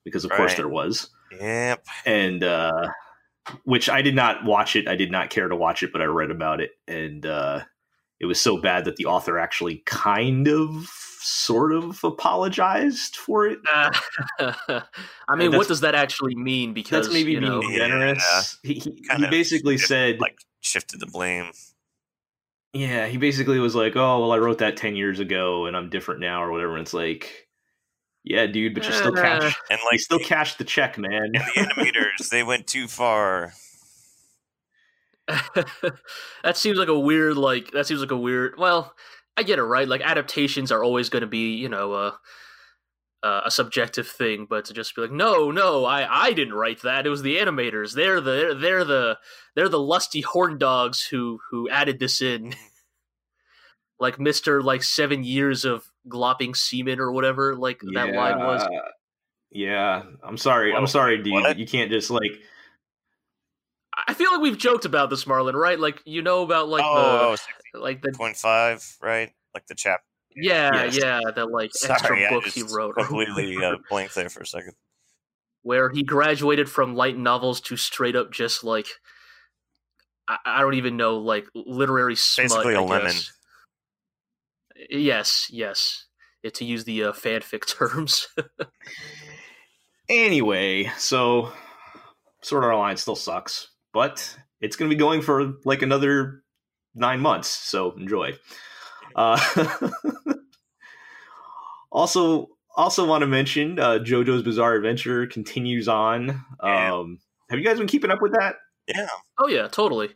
[0.04, 1.86] because of course there was, Yep.
[2.06, 2.90] and uh,
[3.64, 4.88] which I did not watch it.
[4.88, 7.62] I did not care to watch it, but I read about it, and uh,
[8.20, 10.90] it was so bad that the author actually kind of,
[11.28, 13.60] sort of apologized for it.
[13.74, 13.92] Uh,
[15.28, 16.74] I mean, what does that actually mean?
[16.74, 17.88] Because That's maybe you know, being Yeah.
[17.88, 18.60] generous.
[18.64, 21.52] He, he, he basically shift- said, like shifted the blame.
[22.76, 25.90] Yeah, he basically was like, oh, well, I wrote that 10 years ago and I'm
[25.90, 26.74] different now or whatever.
[26.74, 27.48] And it's like,
[28.26, 30.98] yeah, dude, but you still Uh, cash, And you like still the, cashed the check,
[30.98, 31.32] man.
[31.34, 33.54] and the animators, they went too far.
[36.44, 38.58] that seems like a weird, like that seems like a weird.
[38.58, 38.94] Well,
[39.38, 39.88] I get it, right?
[39.88, 42.12] Like adaptations are always going to be, you know, uh,
[43.26, 44.46] uh, a subjective thing.
[44.48, 47.08] But to just be like, no, no, I, I didn't write that.
[47.08, 47.96] It was the animators.
[47.96, 49.18] They're the, they're, they're the,
[49.56, 52.54] they're the lusty horn dogs who, who added this in.
[54.00, 57.56] like Mister, like seven years of glopping semen or whatever.
[57.56, 58.68] Like that line was.
[59.50, 60.74] Yeah, I'm sorry.
[60.74, 61.34] I'm sorry, dude.
[61.34, 61.58] what?
[61.58, 62.32] You can't just like,
[64.08, 65.56] I feel like we've joked about this, Marlin.
[65.56, 65.80] Right?
[65.80, 67.38] Like you know about like oh,
[67.74, 69.32] the, like the 6.5, right?
[69.54, 70.02] Like the chap.
[70.36, 70.98] Yeah, Yes.
[70.98, 72.96] yeah, the like extra Sorry, I books he just wrote.
[72.98, 74.74] completely uh, blanked there for a second.
[75.64, 78.88] where he graduated from light novels to straight up just like
[80.28, 82.50] I, I don't even know like literary smut.
[82.50, 83.08] Basically a I lemon.
[83.08, 83.32] guess.
[84.90, 86.06] Yes, yes.
[86.44, 88.28] It, to use the uh, fanfic terms.
[90.10, 91.52] anyway, so
[92.44, 96.44] Sword Art Online still sucks, but it's going to be going for like another
[96.94, 97.48] nine months.
[97.50, 98.34] So enjoy.
[99.16, 99.40] Uh,
[101.92, 106.44] also, also want to mention uh, JoJo's Bizarre Adventure continues on.
[106.60, 108.56] Um, have you guys been keeping up with that?
[108.88, 109.08] Yeah.
[109.40, 110.10] oh yeah, totally.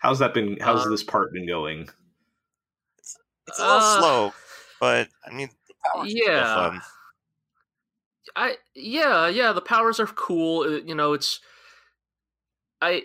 [0.00, 0.56] How's that been?
[0.60, 1.88] How's Uh, this part been going?
[2.98, 4.32] It's a little Uh, slow,
[4.80, 5.50] but I mean,
[6.02, 6.54] the Yeah.
[6.54, 6.80] fun.
[8.36, 10.62] I yeah yeah the powers are cool.
[10.62, 11.40] uh, You know it's
[12.80, 13.04] I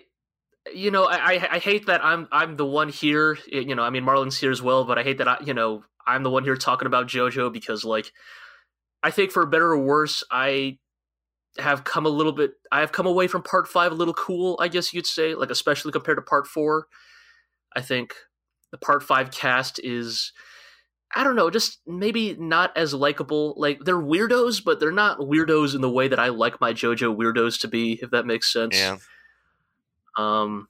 [0.72, 3.38] you know I I, hate that I'm I'm the one here.
[3.48, 5.84] You know I mean Marlin's here as well, but I hate that I you know
[6.06, 8.12] I'm the one here talking about JoJo because like
[9.02, 10.78] I think for better or worse I
[11.60, 14.58] have come a little bit I have come away from part five a little cool
[14.60, 16.88] I guess you'd say like especially compared to part four.
[17.76, 18.14] I think
[18.72, 20.32] the part five cast is
[21.16, 23.54] I don't know, just maybe not as likable.
[23.56, 27.16] Like they're weirdos, but they're not weirdos in the way that I like my JoJo
[27.16, 28.76] weirdos to be, if that makes sense.
[28.76, 28.98] Yeah.
[30.18, 30.68] Um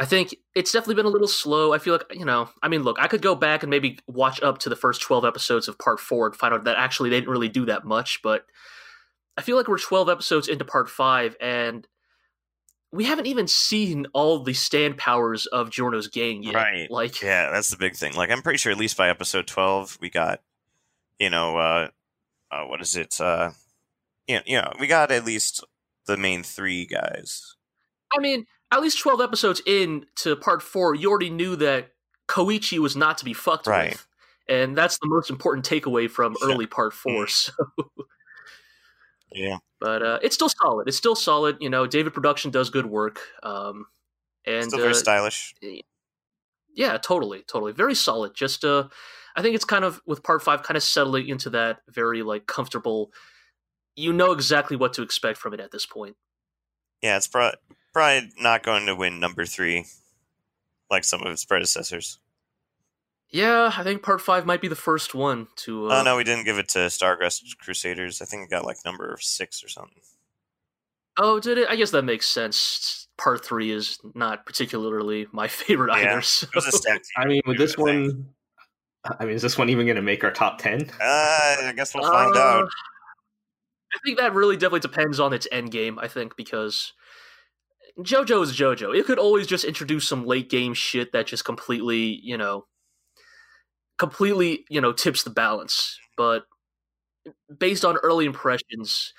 [0.00, 1.72] I think it's definitely been a little slow.
[1.72, 4.40] I feel like, you know, I mean, look, I could go back and maybe watch
[4.42, 7.16] up to the first 12 episodes of part 4 and find out that actually they
[7.16, 8.46] didn't really do that much, but
[9.36, 11.86] I feel like we're 12 episodes into part 5 and
[12.92, 16.54] we haven't even seen all the stand powers of Giorno's gang yet.
[16.54, 16.88] Right.
[16.88, 18.14] Like Yeah, that's the big thing.
[18.14, 20.40] Like, I'm pretty sure at least by episode 12, we got
[21.18, 21.88] you know, uh,
[22.50, 23.20] uh, what is it?
[23.20, 23.50] Uh,
[24.26, 25.64] you know, you know, we got at least
[26.06, 27.56] the main three guys.
[28.16, 31.90] I mean, at least 12 episodes in to part four, you already knew that
[32.28, 33.90] Koichi was not to be fucked Right.
[33.92, 34.06] with.
[34.48, 36.48] And that's the most important takeaway from Yeah.
[36.48, 37.26] early part four.
[37.26, 37.50] Mm.
[37.78, 38.06] So,
[39.30, 40.88] Yeah, but uh, it's still solid.
[40.88, 41.58] It's still solid.
[41.60, 43.20] You know, David Production does good work.
[43.42, 43.86] Um,
[44.46, 45.54] and still very uh, stylish.
[46.74, 48.34] yeah, totally, totally, very solid.
[48.34, 48.88] Just, uh,
[49.36, 52.46] I think it's kind of with part five, kind of settling into that very like
[52.46, 53.12] comfortable.
[53.96, 56.16] You know exactly what to expect from it at this point.
[57.02, 57.52] Yeah, it's pro-
[57.92, 59.86] probably not going to win number three
[60.90, 62.18] like some of its predecessors.
[63.30, 65.88] Yeah, I think part five might be the first one to.
[65.90, 68.22] Uh, oh no, we didn't give it to Stardust Crusaders.
[68.22, 70.00] I think it got like number six or something.
[71.18, 71.68] Oh, did it?
[71.68, 73.08] I guess that makes sense.
[73.18, 76.22] Part three is not particularly my favorite Yeah, either.
[76.22, 76.46] So.
[76.46, 77.06] It was a stacked.
[77.18, 77.86] I mean, with this I think.
[77.86, 78.26] one,
[79.20, 80.88] I mean, is this one even going to make our top ten?
[80.98, 82.68] Uh, I guess we'll find Uh, out.
[83.94, 85.98] I think that really definitely depends on its end game.
[85.98, 86.92] I think because
[87.98, 88.96] JoJo is JoJo.
[88.96, 92.66] It could always just introduce some late game shit that just completely, you know,
[93.98, 95.98] completely, you know, tips the balance.
[96.16, 96.44] But
[97.58, 99.12] based on early impressions,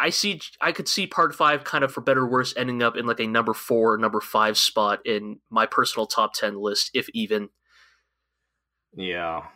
[0.00, 2.96] I see I could see part five kind of for better or worse ending up
[2.96, 7.08] in like a number four, number five spot in my personal top ten list, if
[7.10, 7.50] even.
[8.94, 9.46] Yeah,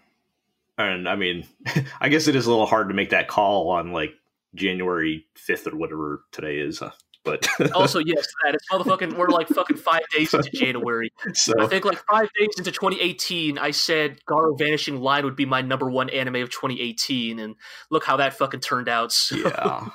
[0.79, 1.47] and I mean,
[2.01, 4.15] I guess it is a little hard to make that call on like
[4.57, 6.83] January fifth or whatever today is.
[6.83, 6.91] uh,
[7.25, 9.17] But Also, yes, that it's motherfucking.
[9.17, 11.11] We're like fucking five days into January.
[11.35, 15.45] so I think like five days into 2018, I said Garo Vanishing Line would be
[15.47, 17.55] my number one anime of 2018, and
[17.91, 19.13] look how that fucking turned out.
[19.13, 19.37] So.
[19.37, 19.89] yeah,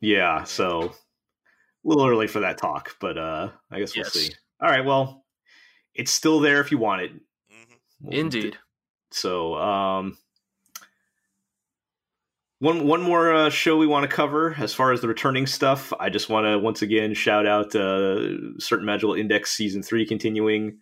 [0.00, 0.44] yeah.
[0.44, 0.92] So a
[1.84, 4.12] little early for that talk, but uh, I guess we'll Yes.
[4.12, 4.30] see.
[4.60, 5.24] All right, well,
[5.94, 7.12] it's still there if you want it.
[7.12, 7.76] Mhm.
[8.00, 8.56] We'll Indeed.
[9.12, 10.18] So, um,
[12.58, 15.92] one one more uh, show we want to cover as far as the returning stuff.
[16.00, 20.78] I just want to once again shout out uh, certain Magical Index season three continuing.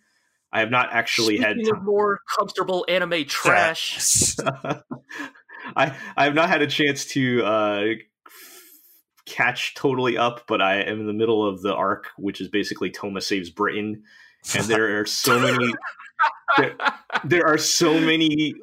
[0.53, 1.83] I have not actually Speaking had.
[1.83, 4.35] more comfortable anime trash.
[5.75, 7.83] I I have not had a chance to uh,
[9.25, 12.89] catch totally up, but I am in the middle of the arc, which is basically
[12.89, 14.03] Touma saves Britain,
[14.55, 15.73] and there are so many
[17.25, 18.55] there are so many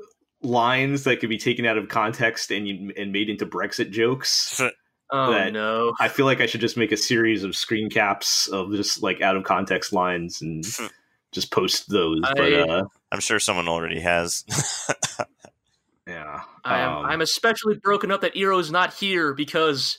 [0.43, 4.61] lines that could be taken out of context and and made into Brexit jokes.
[5.13, 5.93] oh no!
[6.01, 9.21] I feel like I should just make a series of screen caps of just like
[9.21, 10.65] out of context lines and
[11.33, 12.21] just post those.
[12.21, 14.45] but I- uh, I'm sure someone already has.
[16.07, 19.99] yeah, I am Um, I'm especially broken up that Ero's not here because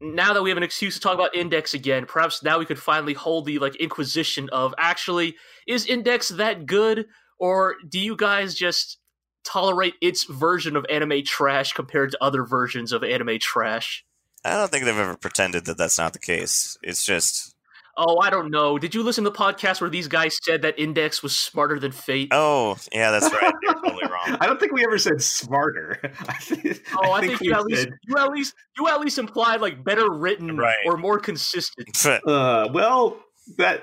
[0.00, 2.78] now that we have an excuse to talk about Index again, perhaps now we could
[2.78, 5.36] finally hold the like inquisition of actually
[5.66, 7.06] is Index that good
[7.38, 8.98] or do you guys just
[9.46, 14.04] tolerate its version of anime trash compared to other versions of anime trash?
[14.44, 16.76] I don't think they've ever pretended that that's not the case.
[16.82, 17.54] It's just,
[17.98, 18.78] Oh, I don't know.
[18.78, 21.92] Did you listen to the podcast where these guys said that Index was smarter than
[21.92, 22.28] Fate?
[22.30, 23.52] oh yeah, that's right.
[23.62, 24.36] You're totally wrong.
[24.38, 25.98] I don't think we ever said smarter.
[26.28, 29.00] I think, Oh, I, think, we you at least said, you at least you at
[29.00, 30.76] least implied like better written Right.
[30.84, 32.04] or more consistent.
[32.26, 33.16] uh, well,
[33.56, 33.82] that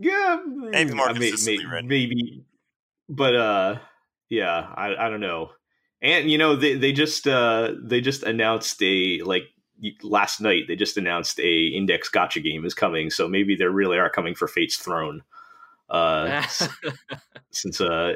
[0.00, 1.88] yeah, Maybe more I may- consistently may- written.
[1.88, 2.44] maybe,
[3.08, 3.78] but uh,
[4.28, 5.50] yeah, I I don't know.
[6.02, 9.44] And you know, they they just uh they just announced a like
[10.02, 13.98] last night they just announced a index gacha game is coming so maybe they really
[13.98, 15.22] are coming for fate's throne
[15.90, 16.42] uh
[17.50, 18.14] since uh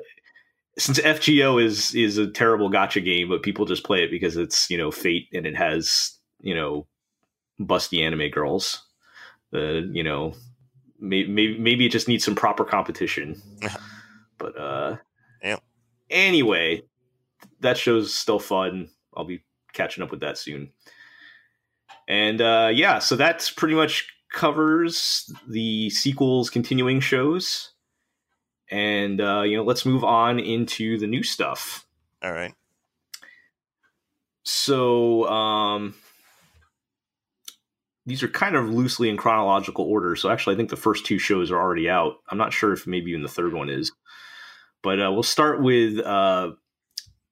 [0.78, 4.70] since fgo is is a terrible gacha game but people just play it because it's
[4.70, 6.86] you know fate and it has you know
[7.60, 8.84] busty anime girls
[9.52, 10.32] uh you know
[11.00, 13.40] maybe maybe, maybe it just needs some proper competition
[14.38, 14.96] but uh.
[16.10, 16.82] Anyway
[17.60, 19.42] that show's still fun i'll be
[19.72, 20.70] catching up with that soon
[22.08, 27.72] and uh, yeah, so that's pretty much covers the sequels continuing shows.
[28.70, 31.86] And uh, you know, let's move on into the new stuff.
[32.22, 32.54] All right.
[34.44, 35.94] So um,
[38.06, 40.16] these are kind of loosely in chronological order.
[40.16, 42.14] So actually, I think the first two shows are already out.
[42.30, 43.92] I'm not sure if maybe even the third one is.
[44.82, 46.52] But uh, we'll start with uh,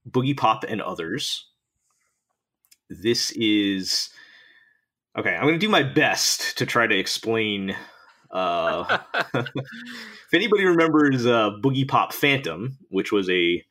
[0.08, 1.46] Boogiepop and others.
[2.88, 4.10] This is
[5.16, 5.34] okay.
[5.34, 7.76] I'm going to do my best to try to explain.
[8.30, 8.98] Uh,
[9.34, 13.64] if anybody remembers uh, Boogiepop Phantom, which was a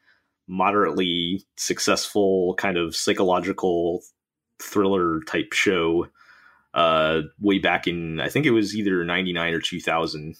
[0.47, 4.01] moderately successful kind of psychological
[4.59, 6.07] thriller type show
[6.73, 10.35] uh, way back in, I think it was either 99 or 2000.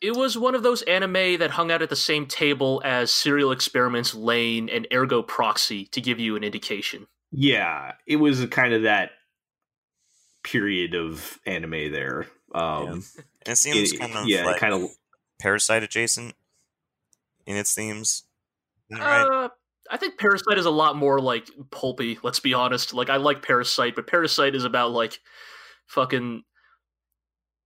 [0.00, 3.50] It was one of those anime that hung out at the same table as Serial
[3.50, 7.06] Experiments, Lain, and Ergo Proxy to give you an indication.
[7.32, 9.10] Yeah, it was kind of that
[10.44, 12.26] period of anime there.
[12.54, 13.04] Um,
[13.44, 14.90] And it seems it- kind of yeah, like kind of.
[15.42, 16.34] Parasyte adjacent
[17.46, 18.24] in its themes.
[18.90, 19.22] Right?
[19.22, 19.48] Uh,
[19.88, 22.18] I think Parasyte is a lot more like pulpy.
[22.24, 22.92] Let's be honest.
[22.92, 25.20] Like I like Parasyte, but Parasyte is about like
[25.86, 26.42] fucking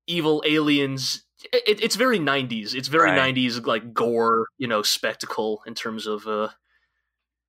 [0.06, 1.24] evil aliens.
[1.52, 2.74] It, it's very '90s.
[2.74, 3.34] It's very Right.
[3.34, 6.48] '90s like gore, you know, spectacle in terms of uh,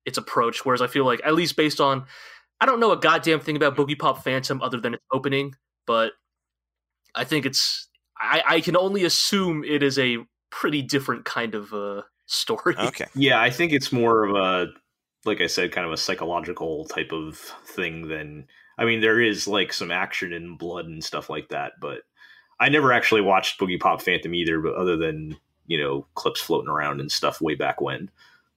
[0.04, 0.64] its approach.
[0.64, 2.06] Whereas I feel like, at least based on,
[2.60, 5.54] I don't know a goddamn thing about Boogiepop Phantom other than its opening,
[5.86, 6.12] but
[7.14, 7.88] I think it's.
[8.18, 10.18] I, I can only assume it is a
[10.50, 12.76] pretty different kind of uh, story.
[12.78, 13.06] okay.
[13.14, 14.66] Yeah, I think it's more of a,
[15.24, 17.36] like I said, kind of a psychological type of
[17.66, 18.46] thing than.
[18.76, 21.98] I mean, there is like some action and blood and stuff like that, but
[22.64, 25.36] I never actually watched Boogiepop Phantom either, but other than
[25.66, 28.10] you know clips floating around and stuff way back when.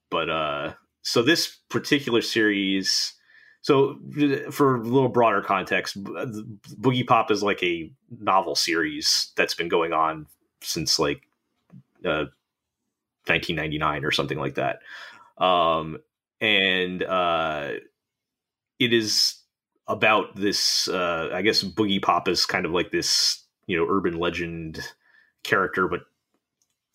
[0.09, 3.13] But uh, so this particular series,
[3.61, 3.99] so
[4.49, 6.11] for a little broader context, B-
[6.79, 7.91] Boogiepop is like a
[8.21, 10.27] novel series that's been going on
[10.61, 11.27] since like
[12.05, 12.31] uh,
[13.25, 14.79] 1999 or something like that.
[15.37, 15.97] Um,
[16.39, 17.71] and uh,
[18.79, 19.35] it is
[19.85, 20.87] about this.
[20.87, 24.81] Uh, I guess Boogiepop is kind of like this, you know, urban legend
[25.43, 26.01] character, but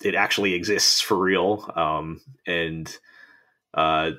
[0.02, 1.70] it actually exists for real.
[1.76, 2.94] Um, and
[3.74, 4.12] uh,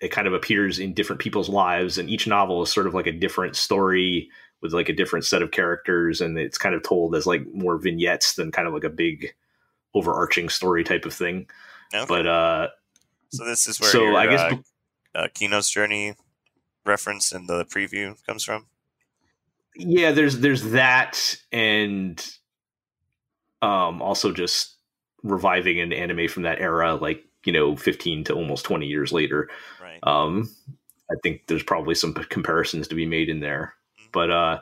[0.00, 3.06] it kind of appears in different people's lives, and each novel is sort of like
[3.06, 4.30] a different story
[4.60, 7.78] with like a different set of characters, and it's kind of told as like more
[7.78, 9.34] vignettes than kind of like a big
[9.94, 11.48] overarching story type of thing.
[11.94, 12.04] okay.
[12.08, 12.68] But uh,
[13.30, 16.14] so this is where so your, I guess uh, uh, Kino's journey
[16.84, 18.66] reference in the preview comes from.
[19.78, 22.24] Yeah, there's there's that, and
[23.62, 24.76] um, also just
[25.22, 29.48] reviving an anime from that era, like you know, 15 to almost 20 years later.
[29.80, 29.98] Right.
[30.02, 30.50] Um,
[31.10, 33.74] I think there's probably some comparisons to be made in there.
[34.12, 34.60] But uh,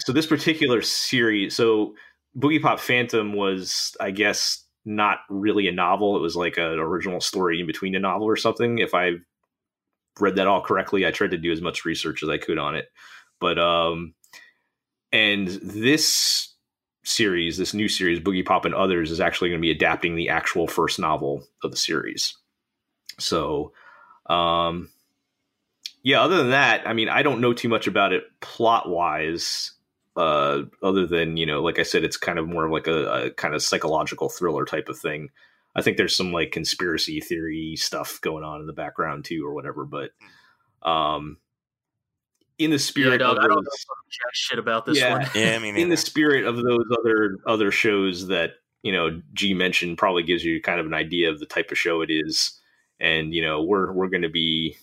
[0.00, 1.94] so this particular series, so
[2.36, 6.16] Boogiepop Phantom was, I guess, not really a novel.
[6.16, 8.78] It was like an original story in between a novel or something.
[8.78, 9.12] If I
[10.18, 12.74] read that all correctly, I tried to do as much research as I could on
[12.74, 12.86] it.
[13.40, 14.14] But um,
[15.12, 16.54] and this
[17.02, 20.66] series, this new series, Boogiepop and Others, is actually going to be adapting the actual
[20.66, 22.36] first novel of the series.
[23.18, 23.72] So,
[24.26, 24.88] um,
[26.02, 26.22] yeah.
[26.22, 29.72] Other than that, I mean, I don't know too much about it plot wise.
[30.16, 33.26] Uh, other than you know, like I said, it's kind of more of like a,
[33.26, 35.30] a kind of psychological thriller type of thing.
[35.74, 39.54] I think there's some like conspiracy theory stuff going on in the background too, or
[39.54, 39.84] whatever.
[39.84, 40.10] But
[40.82, 41.38] um,
[42.60, 43.86] in the Yeah, spirit no, of I don't know those-
[44.32, 45.12] shit about this Yeah.
[45.18, 45.26] one.
[45.34, 49.54] Yeah, I mean, in the spirit of those other other shows that you know G
[49.54, 52.60] mentioned, probably gives you kind of an idea of the type of show it is,
[53.00, 54.76] and you know we're we're going to be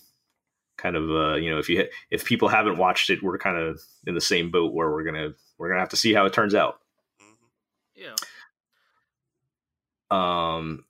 [0.76, 3.80] kind of uh, you know if you if people haven't watched it, we're kind of
[4.06, 6.54] in the same boat where we're gonna we're gonna have to see how it turns
[6.54, 6.80] out.
[7.94, 8.14] Yeah.
[10.10, 10.84] Um,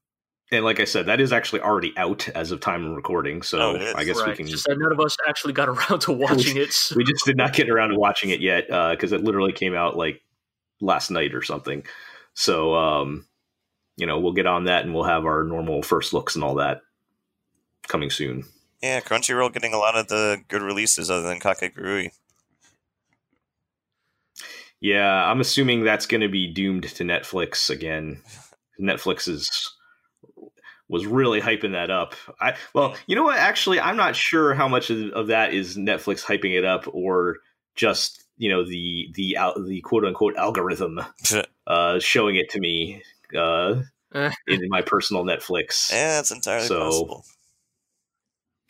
[0.50, 3.58] and like I said, that is actually already out as of time of recording, so
[3.76, 3.92] Oh.
[3.96, 4.28] I guess right.
[4.28, 4.46] we can.
[4.46, 6.72] Just that none of us actually got around to watching it.
[6.72, 9.74] so- we just did not get around to watching it yet because it literally came
[9.74, 10.22] out like
[10.80, 11.84] last night or something.
[12.34, 13.26] So, um,
[13.96, 16.54] you know, we'll get on that and we'll have our normal first looks and all
[16.56, 16.82] that
[17.88, 18.44] coming soon.
[18.82, 22.10] yeah, Crunchyroll getting a lot of the good releases other than Kakegurui.
[24.80, 28.22] Yeah, I'm assuming that's going to be doomed to Netflix again.
[28.80, 29.50] Netflix is
[30.88, 32.14] was really hyping that up.
[32.40, 33.38] I well, you know what?
[33.38, 37.38] Actually, I'm not sure how much of, of that is Netflix hyping it up or
[37.76, 41.00] just you know the the al- the quote unquote algorithm
[41.66, 43.02] uh, showing it to me
[43.36, 43.82] uh,
[44.46, 45.92] in my personal Netflix.
[45.92, 47.24] yeah, it's entirely So- possible.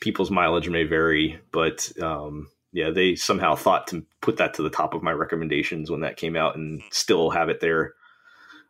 [0.01, 4.71] People's mileage may vary, but um, yeah, they somehow thought to put that to the
[4.71, 7.95] top of my recommendations when that came out, and still have it there.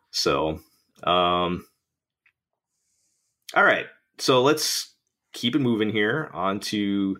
[0.09, 0.59] So,
[1.03, 1.67] um,
[3.55, 3.87] all right,
[4.17, 4.93] so let's
[5.33, 7.17] keep it moving here on to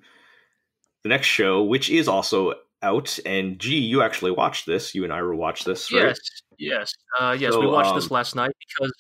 [1.04, 3.18] the next show, which is also out.
[3.26, 4.94] And G, you actually watched this.
[4.94, 6.08] You and I were watched this, right?
[6.08, 6.20] Yes,
[6.58, 7.54] yes, uh, yes.
[7.54, 8.94] So, we watched um, this last night because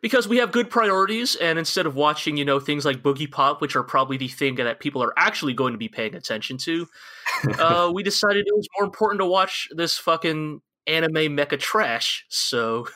[0.00, 3.76] because we have good priorities, and instead of watching, you know, things like Boogiepop, which
[3.76, 6.88] are probably the thing that people are actually going to be paying attention to,
[7.58, 12.26] uh, we decided it was more important to watch this fucking anime mecha trash.
[12.28, 12.86] So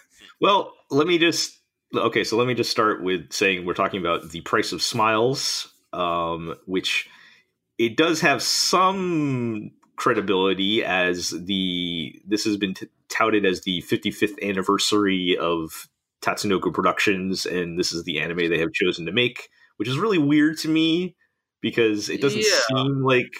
[0.40, 1.55] Well, let me just
[1.94, 2.24] okay.
[2.24, 6.54] So let me just start with saying we're talking about the price of smiles, um,
[6.66, 7.08] which
[7.78, 14.42] it does have some credibility as the this has been t- touted as the 55th
[14.42, 15.88] anniversary of
[16.22, 20.18] Tatsunoko Productions, and this is the anime they have chosen to make, which is really
[20.18, 21.14] weird to me
[21.60, 22.60] because it doesn't Yeah.
[22.68, 23.34] seem like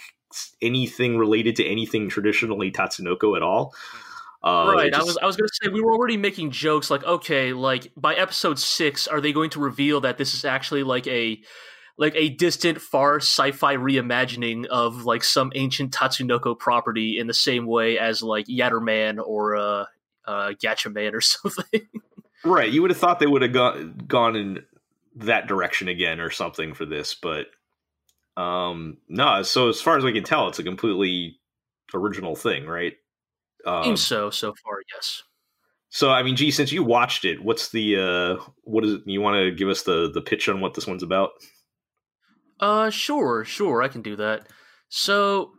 [0.60, 3.74] anything related to anything traditionally Tatsunoko at all.
[4.46, 4.86] Uh, right.
[4.86, 7.90] it I was I was gonna say we were already making jokes like, okay, like
[7.96, 11.42] by episode six, are they going to reveal that this is actually like a
[11.98, 17.66] like a distant, far sci-fi reimagining of like some ancient Tatsunoko property in the same
[17.66, 19.84] way as like Yatterman or uh,
[20.26, 21.88] uh, Gatchaman or something.
[22.44, 24.64] Right, you would have thought they would have gone gone in
[25.16, 27.46] that direction again or something for this, but
[28.40, 29.42] um no.
[29.42, 31.40] So as far as we can tell, it's a completely
[31.92, 32.92] original thing, right?
[33.66, 35.22] Um, Seems so so far, yes.
[35.88, 39.02] so I mean, gee, since you watched it, what's the uh what is it?
[39.06, 41.30] You want to give us the the pitch on what this one's about?
[42.60, 44.48] Uh, sure, sure, I can do that.
[44.88, 45.52] So,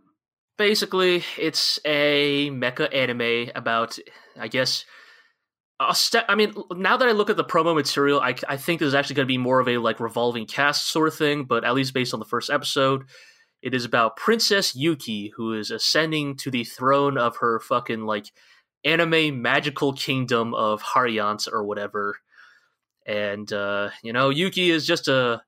[0.58, 4.00] basically, it's a mecha anime about,
[4.40, 4.86] I guess,
[5.80, 8.80] a ste- I mean, now that I look at the promo material, I, I think
[8.80, 11.44] there's actually going to be more of a like revolving cast sort of thing.
[11.46, 13.04] But at least based on the first episode,
[13.62, 18.28] it is about Princess Yuki, who is ascending to the throne of her fucking like
[18.86, 22.20] anime magical kingdom of Haryant or whatever.
[23.06, 25.42] And uh, you know, Yuki is just a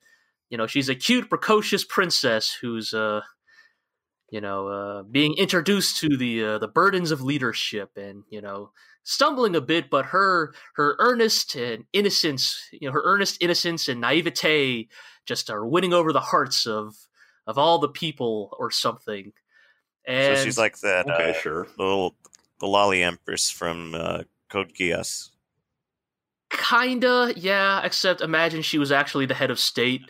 [0.50, 3.22] you know she's a cute precocious princess who's uh
[4.32, 8.72] you know uh being introduced to the uh, the burdens of leadership and you know
[9.04, 14.02] stumbling a bit but her her earnest and innocence you know her earnest innocence and
[14.02, 14.88] naivete
[15.26, 16.96] just are winning over the hearts of
[17.50, 19.34] of all the people or something
[20.06, 21.68] and so she's like that Okay, uh, sure.
[21.78, 22.16] little
[22.60, 25.30] the lolly empress from uh, Code Geass.
[26.52, 30.02] Kinda, yeah, except imagine she was actually the head of state,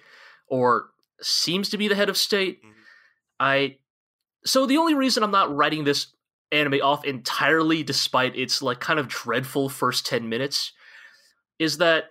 [0.48, 0.90] or
[1.22, 2.64] seems to be the head of state.
[2.64, 2.74] Mhm.
[3.40, 3.78] I.
[4.46, 6.08] So the only reason I'm not writing this
[6.52, 10.72] anime off entirely, despite its like kind of dreadful first 10 minutes,
[11.60, 12.06] is that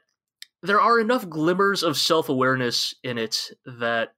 [0.63, 4.15] there are enough glimmers of self awareness in it that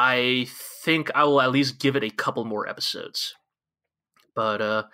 [0.00, 0.46] I
[0.84, 3.34] think I will at least give it a couple more episodes.
[4.36, 4.84] But uh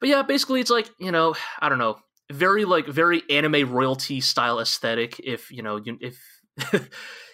[0.00, 2.00] but yeah, basically it's like, you know, I don't know,
[2.32, 6.18] very like very anime royalty style aesthetic if, you know, you, if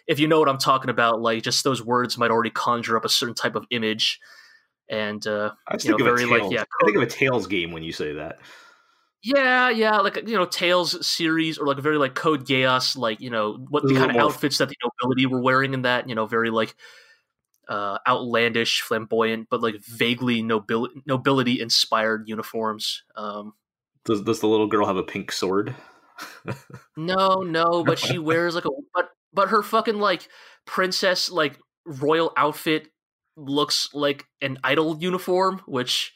[0.07, 3.07] if you know what I'm talking about, like just those words might already conjure up
[3.07, 4.21] a certain type of image.
[4.91, 6.53] And uh I just you know, think of a very, like, Tales.
[6.53, 8.37] yeah, I think of a Tales game when you say that.
[9.23, 13.31] Yeah, yeah, like you know, Tales series or like very like Code Geass, like you
[13.31, 16.27] know what the kind of outfits that the nobility were wearing in that, you know,
[16.27, 16.77] very like
[17.69, 23.03] uh outlandish, flamboyant, but like vaguely nobility nobility inspired uniforms.
[23.17, 23.55] Um
[24.05, 25.75] Does does the little girl have a pink sword?
[26.97, 30.29] No, no, but she wears like a but but her fucking like
[30.65, 32.89] princess like royal outfit
[33.37, 36.13] looks like an idol uniform, which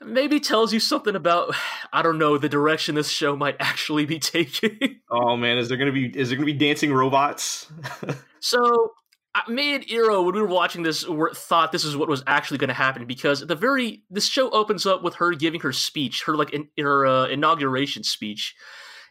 [0.00, 1.54] maybe tells you something about
[1.92, 5.00] I don't know the direction this show might actually be taking.
[5.10, 7.66] Oh man, is there gonna be is there gonna be dancing robots?
[8.40, 8.92] so
[9.34, 11.04] and Iro, when we were watching this,
[11.34, 14.86] thought this is what was actually going to happen because the very this show opens
[14.86, 18.54] up with her giving her speech, her like in, her uh, inauguration speech,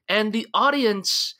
[0.08, 1.36] and the audience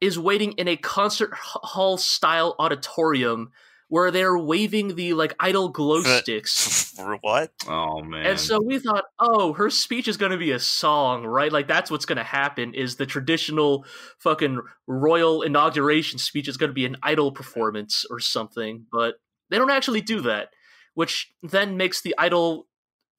[0.00, 3.50] is waiting in a concert hall style auditorium
[3.92, 6.94] where they're waving the like idol glow Uh, sticks.
[6.96, 7.52] For what?
[7.68, 8.24] oh man.
[8.24, 11.52] And so we thought, oh, her speech is going to be a song, right?
[11.52, 12.72] Like that's what's going to happen.
[12.72, 13.84] Is the traditional
[14.18, 18.86] fucking royal inauguration speech is going to be an idol performance or something?
[18.90, 19.16] But
[19.50, 20.48] they don't actually do that,
[20.94, 22.68] which then makes the idol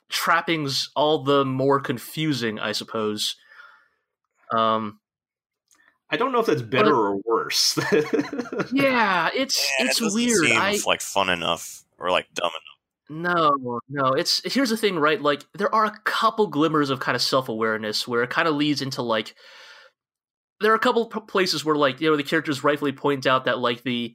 [0.10, 3.36] trappings all the more confusing, I suppose.
[4.52, 5.00] Um,
[6.14, 7.76] I don't know if that's better But- or worse.
[8.72, 10.46] yeah, it's Yeah, it's doesn't weird.
[10.46, 13.50] Seem I like fun enough or like dumb enough.
[13.60, 14.14] No, no.
[14.14, 15.20] It's here's the thing, right?
[15.20, 18.54] Like there are a couple glimmers of kind of self awareness where it kind of
[18.56, 19.34] leads into like
[20.62, 23.58] there are a couple places where like you know the characters rightfully point out that
[23.60, 24.14] like the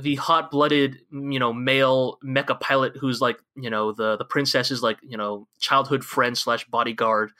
[0.00, 4.82] the hot blooded you know male mecha pilot who's like you know the the princess's
[4.82, 7.32] like you know childhood friend slash bodyguard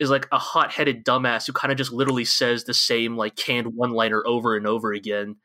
[0.00, 3.36] is like a hot headed dumbass who kind of just literally says the same like
[3.36, 5.36] canned one liner over and over again.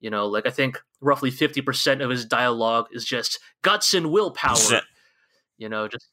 [0.00, 4.12] You know, like I think roughly fifty percent of his dialogue is just guts and
[4.12, 4.82] willpower.
[5.56, 6.06] you know, just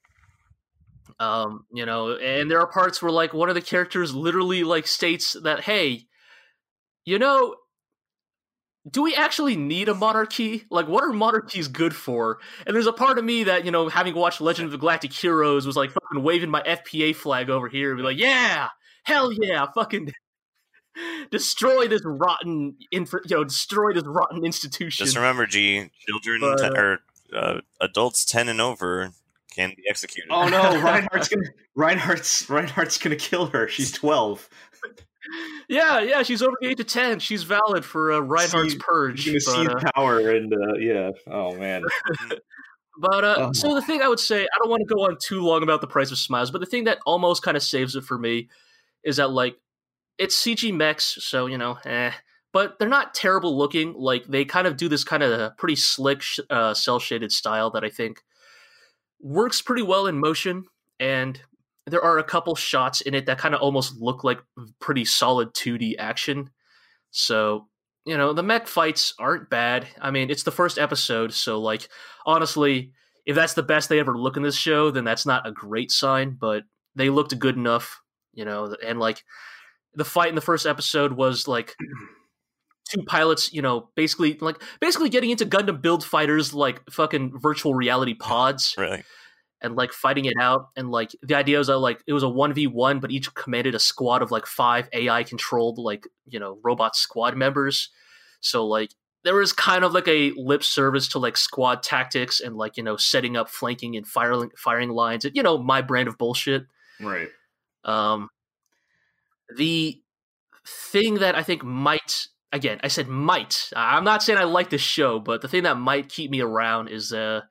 [1.19, 4.87] um, you know, and there are parts where like one of the characters literally like
[4.87, 6.07] states that, hey,
[7.05, 7.55] you know,
[8.89, 10.65] do we actually need a monarchy?
[10.69, 12.37] Like, what are monarchies good for?
[12.67, 15.11] And there's a part of me that, you know, having watched Legend of the Galactic
[15.11, 18.69] Heroes was like fucking waving my FPA flag over here and be like, yeah,
[19.03, 20.11] hell yeah, fucking
[21.31, 25.05] destroy this rotten, infra- you know, destroy this rotten institution.
[25.05, 26.99] Just remember, G, children But, te- uh, or
[27.33, 29.11] uh, adults ten and over
[29.55, 30.29] can be executed.
[30.31, 33.67] Oh no, Reinhard's gonna Reinhard's Reinhard's gonna kill her.
[33.67, 34.47] She's twelve.
[35.69, 37.19] Yeah, yeah, she's over the age of ten.
[37.19, 39.25] She's valid for uh, Reinhard's See- purge.
[39.25, 41.11] But, seize uh, power and uh, yeah.
[41.27, 41.83] Oh man.
[42.97, 43.51] But uh, Oh.
[43.51, 45.81] so the thing I would say, I don't want to go on too long about
[45.81, 48.47] the price of smiles, but the thing that almost kind of saves it for me
[49.03, 49.57] is that like
[50.17, 52.11] it's CG mechs, so you know, eh.
[52.53, 53.93] But they're not terrible looking.
[53.97, 57.69] Like they kind of do this kind of pretty slick, sh- uh, cell shaded style
[57.71, 58.21] that I think
[59.19, 60.63] works pretty well in motion.
[60.97, 61.41] And
[61.87, 64.39] there are a couple shots in it that kind of almost look like
[64.79, 66.49] pretty solid 2D action.
[67.11, 67.67] So
[68.05, 69.87] you know, the mech fights aren't bad.
[69.99, 71.89] I mean, it's the first episode, so like
[72.25, 72.91] honestly,
[73.25, 75.91] if that's the best they ever look in this show, then that's not a great
[75.91, 76.63] sign, but
[76.95, 78.01] they looked good enough,
[78.33, 79.23] you know, and like
[79.95, 81.75] the fight in the first episode was like
[82.89, 87.73] two pilots, you know, basically like basically getting into Gundam build fighters like fucking virtual
[87.73, 89.03] reality pods Really?
[89.61, 92.27] And like fighting it out and like the idea was that like it was a
[92.27, 96.95] 1v1 but each commanded a squad of like five ai controlled like you know robot
[96.95, 97.89] squad members
[98.41, 98.91] so like
[99.23, 102.83] there was kind of like a lip service to like squad tactics and like you
[102.83, 106.65] know setting up flanking and firing firing lines you know my brand of bullshit
[107.01, 107.29] Right.
[107.85, 108.29] um
[109.55, 110.01] the
[110.65, 114.81] thing that i think might again i said might i'm not saying i like this
[114.81, 117.41] show but the thing that might keep me around is uh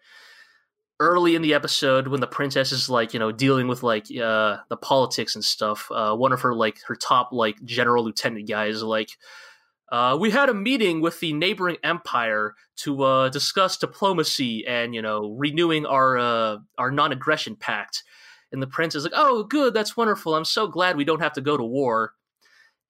[1.01, 4.59] early in the episode when the princess is like you know dealing with like uh
[4.69, 8.83] the politics and stuff uh one of her like her top like general lieutenant guys
[8.83, 9.11] like
[9.91, 15.03] uh we had a meeting with the neighboring empire to uh discuss diplomacy and you
[15.03, 18.03] know renewing our uh our non-aggression pact.
[18.53, 20.35] And the prince is like oh good that's wonderful.
[20.35, 22.13] I'm so glad we don't have to go to war.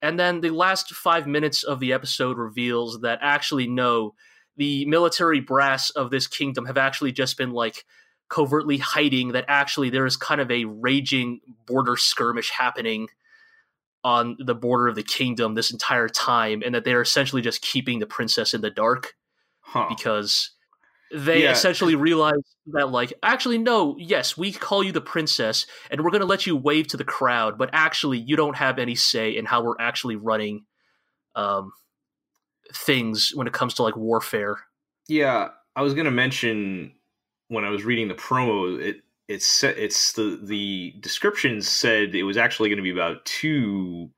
[0.01, 4.13] And then the last five minutes of the episode reveals that actually no
[4.57, 7.85] the military brass of this kingdom have actually just been like
[8.29, 13.07] covertly hiding that actually there is kind of a raging border skirmish happening
[14.03, 17.99] on the border of the kingdom this entire time and that they're essentially just keeping
[17.99, 19.13] the princess in the dark
[19.61, 19.87] Huh.
[19.89, 20.51] because
[21.11, 21.51] they Yeah.
[21.51, 22.33] essentially realize
[22.67, 26.45] that like actually no yes we call you the princess and we're going to let
[26.47, 29.79] you wave to the crowd but actually you don't have any say in how we're
[29.79, 30.65] actually running
[31.35, 31.71] um
[32.73, 34.57] things when it comes to like warfare
[35.07, 36.93] Yeah, I was gonna mention
[37.47, 38.97] when I was reading the promo, it
[39.27, 44.09] it's it's the the description said it was actually going to be about two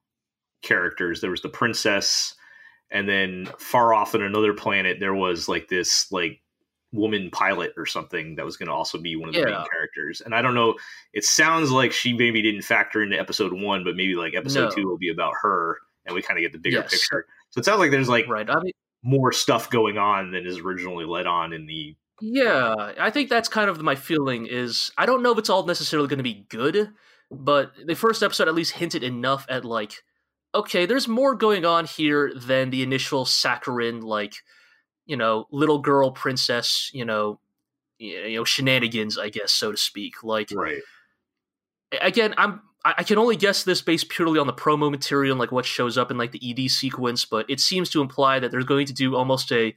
[0.62, 1.22] characters.
[1.22, 2.36] There was the princess,
[2.92, 6.42] and then far off on another planet there was like this like
[6.94, 10.22] woman pilot or something that was going to also be one of the main characters.
[10.22, 10.76] And I don't know,
[11.14, 14.70] it sounds like she maybe didn't factor into episode one, but maybe like episode No.
[14.76, 16.92] two will be about her, and we kind of get the bigger Yes.
[16.92, 17.26] picture.
[17.58, 18.72] So it sounds like there's like right i mean
[19.04, 23.50] more stuff going on than is originally led on in the Yeah, I think that's
[23.50, 26.46] kind of my feeling is I don't know if it's all necessarily going to be
[26.50, 26.90] good,
[27.32, 30.04] but the first episode at least hinted enough at like
[30.56, 34.34] okay, there's more going on here than the initial saccharine like,
[35.06, 37.40] you know, little girl princess, you know,
[38.00, 40.24] you know shenanigans, I guess so to speak.
[40.24, 40.82] Like right.
[42.02, 45.40] again, I'm I I can only guess this based purely on the promo material and
[45.40, 48.52] like what shows up in like the ED sequence, but it seems to imply that
[48.52, 49.76] they're going to do almost a.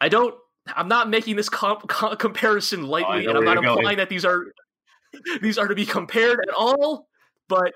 [0.00, 0.34] I don't.
[0.74, 4.24] I'm not making this comp- com- comparison lightly, know and I'm not implying that these
[4.24, 4.46] are
[5.40, 7.08] these are to be compared at all.
[7.48, 7.74] But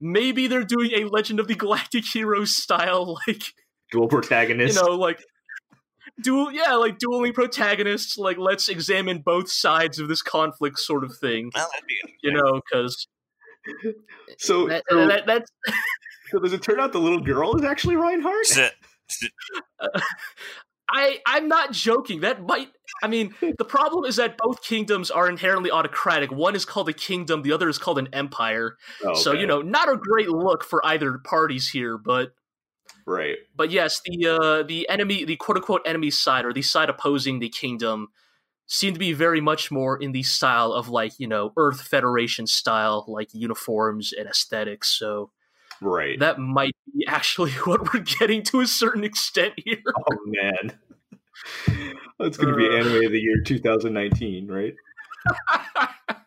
[0.00, 3.42] maybe they're doing a Legend of the Galactic Heroes style, like
[3.90, 4.76] Dual protagonist.
[4.76, 5.22] you know, like
[6.20, 8.18] dual, yeah, like dueling protagonists.
[8.18, 12.32] Like let's examine both sides of this conflict, sort of thing Well, that'd be you
[12.32, 13.06] know, because
[14.38, 15.50] so, that, so, that, that's
[16.30, 18.46] so does it turn out the little girl is actually Reinhard?
[18.46, 18.72] Sit.
[19.80, 19.88] Uh,
[20.90, 22.20] I I'm not joking.
[22.20, 22.68] That might.
[23.02, 26.32] I mean, the problem is that both kingdoms are inherently autocratic.
[26.32, 28.76] One is called a kingdom, the other is called an empire.
[29.04, 31.98] Oh, So you know, not a great look for either parties here.
[31.98, 32.32] But
[33.08, 33.36] right?
[33.56, 37.38] but yes, the uh, the enemy, the quote unquote enemy side, or the side opposing
[37.38, 38.08] the kingdom,
[38.66, 42.46] seem to be very much more in the style of like you know Earth Federation
[42.46, 44.88] style, like uniforms and aesthetics.
[44.98, 45.30] So
[45.80, 46.18] Right.
[46.18, 49.82] that might be actually what we're getting to a certain extent here.
[49.86, 50.76] oh man,
[52.18, 52.78] that's going to be Uh.
[52.80, 54.74] anime of the year 2019, right?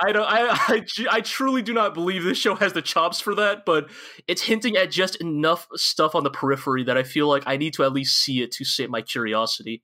[0.00, 0.26] I don't.
[0.26, 3.90] I, I I truly do not believe this show has the chops for that, but
[4.26, 7.74] it's hinting at just enough stuff on the periphery that I feel like I need
[7.74, 9.82] to at least see it to sate my curiosity.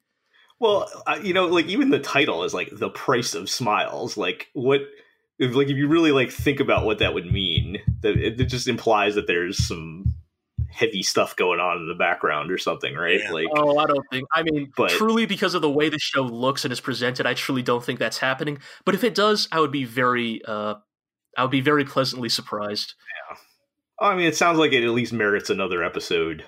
[0.59, 0.89] Well,
[1.23, 4.17] you know, like even the title is like the price of smiles.
[4.17, 4.81] Like what?
[5.39, 8.45] If, like if you really like think about what that would mean, that it, it
[8.47, 10.10] just implies that there's some
[10.71, 13.21] heavy stuff going on in the background or something, right?
[13.23, 13.33] Yeah.
[13.33, 14.27] Like, Oh, I don't think.
[14.35, 17.35] I mean, But- truly, because of the way the show looks and is presented, I
[17.35, 18.59] truly don't think that's happening.
[18.85, 20.75] But if it does, I would be very, uh,
[21.37, 22.95] I would be very pleasantly surprised.
[23.31, 23.37] Yeah,
[24.09, 26.45] I mean, it sounds like it at least merits another episode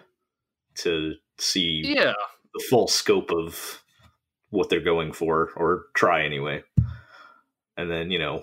[0.77, 2.15] to see Yeah,
[2.55, 3.83] the full scope of
[4.51, 6.63] what they're going for, or try anyway.
[7.77, 8.43] And then, you know,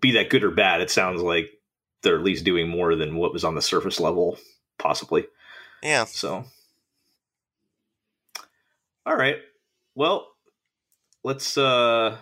[0.00, 1.50] be that good or bad, it sounds like
[2.02, 4.38] they're at least doing more than what was on the surface level,
[4.78, 5.26] possibly.
[5.82, 6.04] Yeah.
[6.04, 6.44] So,
[9.06, 9.36] all right.
[9.94, 10.28] Well,
[11.24, 12.16] let's uh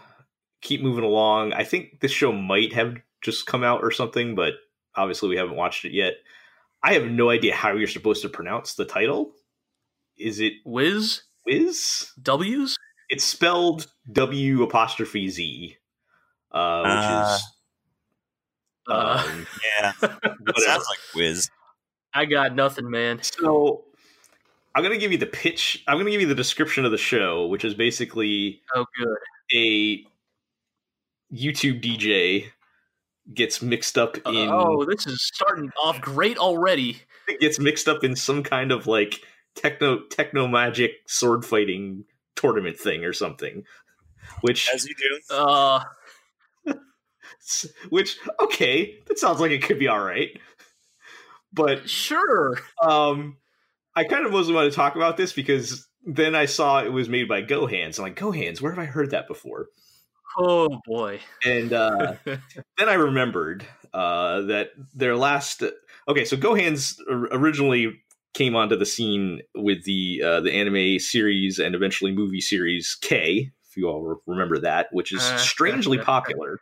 [0.60, 1.52] keep moving along.
[1.52, 4.54] I think this show might have just come out or something, but
[4.94, 6.14] obviously we haven't watched it yet.
[6.82, 9.32] I have no idea how you're supposed to pronounce the title.
[10.18, 12.10] Is it Wiz Wiz?
[12.22, 12.76] W's.
[13.08, 15.76] It's spelled W apostrophe Z,
[16.52, 17.52] uh, which Uh, is
[18.88, 19.46] Uh, um,
[19.80, 19.92] Yeah.
[20.02, 21.50] It sounds like Wiz.
[22.16, 23.20] I got nothing, man.
[23.22, 23.84] So
[24.74, 25.84] I'm gonna give you the pitch.
[25.86, 29.16] I'm gonna give you the description of the show, which is basically Oh, good.
[29.54, 30.04] a
[31.32, 32.46] YouTube DJ
[33.34, 36.98] gets mixed up in oh, this is starting off great already.
[37.40, 39.20] gets mixed up in some kind of like
[39.54, 42.04] techno techno magic sword fighting
[42.36, 43.64] tournament thing or something.
[44.42, 45.34] Which As you do.
[45.34, 45.80] Uh,
[47.90, 50.38] which okay, that sounds like it could be all right.
[51.56, 52.58] But sure.
[52.80, 53.38] um
[53.96, 57.08] I kind of mostly want to talk about this because then I saw it was
[57.08, 57.98] made by GoHands.
[57.98, 59.68] I'm like, GoHands, where have I heard that before?
[60.38, 61.20] Oh boy.
[61.44, 65.62] And uh, then I remembered uh, that their last.
[66.08, 68.00] Okay, so GoHands originally
[68.34, 73.50] came onto the scene with the uh, the anime series and eventually movie series K,
[73.68, 76.60] if you all remember that, which is Uh, strangely popular.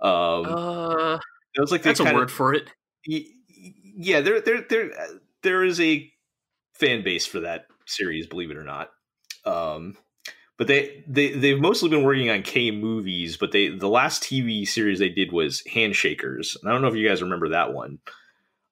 [0.00, 1.18] Um, Uh,
[1.54, 2.68] it was like that's a word of for it.
[3.06, 3.24] y-
[3.98, 4.90] yeah, there there there
[5.42, 6.10] there is a
[6.74, 8.90] fan base for that series, believe it or not.
[9.44, 9.96] Um,
[10.56, 14.66] but they they they've mostly been working on K movies, but they the last TV
[14.66, 16.56] series they did was Handshakers.
[16.60, 17.98] And I don't know if you guys remember that one.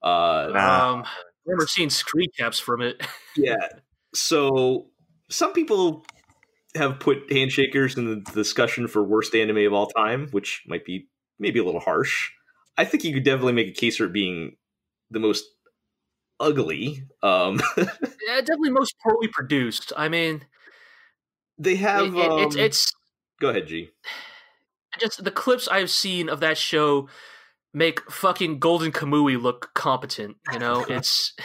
[0.02, 0.92] Uh, Nah.
[0.92, 3.04] Um, I remember seeing screen caps from it.
[3.36, 3.68] yeah.
[4.14, 4.86] So
[5.28, 6.04] some people
[6.76, 11.08] have put Handshakers in the discussion for worst anime of all time, which might be
[11.38, 12.30] maybe a little harsh.
[12.78, 14.56] I think you could definitely make a case for it being
[15.10, 15.44] the most
[16.40, 17.04] ugly.
[17.22, 19.92] Um, yeah, definitely most poorly produced.
[19.96, 20.44] I mean,
[21.58, 22.14] they have.
[22.14, 22.92] it- it- it's um, it's
[23.40, 23.90] Go ahead, G.
[24.98, 27.08] just the clips I've seen of that show
[27.74, 30.36] make fucking Golden Kamui look competent.
[30.52, 31.34] You know, it's.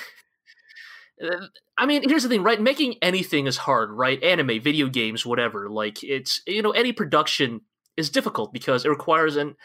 [1.77, 2.59] I mean, here's the thing, right?
[2.59, 4.21] Making anything is hard, right?
[4.23, 5.69] Anime, video games, whatever.
[5.69, 7.61] Like, it's you know, any production
[7.97, 9.55] is difficult because it requires an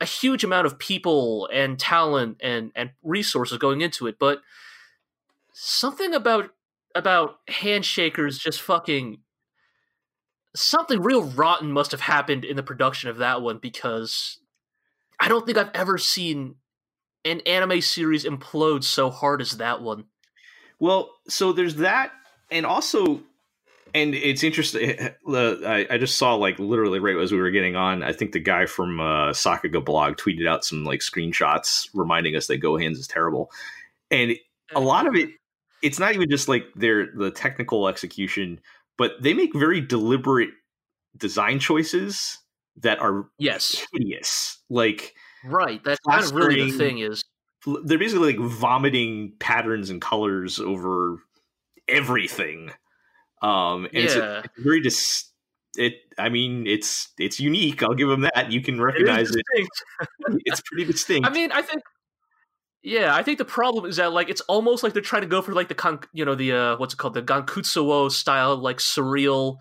[0.00, 4.18] a huge amount of people and talent and and resources going into it.
[4.18, 4.40] But
[5.52, 6.50] something about
[6.94, 9.18] about handshakers just fucking
[10.54, 14.38] something real rotten must have happened in the production of that one because
[15.20, 16.56] I don't think I've ever seen
[17.24, 20.04] an anime series implode so hard as that one.
[20.78, 22.12] Well, so there's that,
[22.50, 23.22] and also,
[23.96, 24.98] and it's interesting.
[25.28, 28.02] I, I just saw like literally right as we were getting on.
[28.02, 32.46] I think the guy from uh, Sakuga blog tweeted out some like screenshots reminding us
[32.48, 33.50] that GoHands is terrible,
[34.10, 34.36] and
[34.74, 35.30] a lot of it.
[35.82, 38.60] It's not even just like their the technical execution,
[38.98, 40.50] but they make very deliberate
[41.16, 42.38] design choices
[42.78, 44.58] that are Yes, hideous.
[44.68, 45.82] Like right.
[45.84, 47.22] That's kind of really the thing is
[47.84, 51.18] they're basically like vomiting patterns and colors over
[51.88, 52.72] everything
[53.42, 54.42] um and it's, Yeah.
[54.44, 55.30] it's very dis
[55.76, 60.42] it i mean it's it's unique i'll give them that you can recognize it, distinct.
[60.46, 61.82] it's pretty distinct I mean, I think.
[62.82, 65.42] Yeah, I think the problem is that like it's almost like they're trying to go
[65.42, 68.76] for like the con- you know the uh what's it called the Gankutsuou style like
[68.78, 69.56] surreal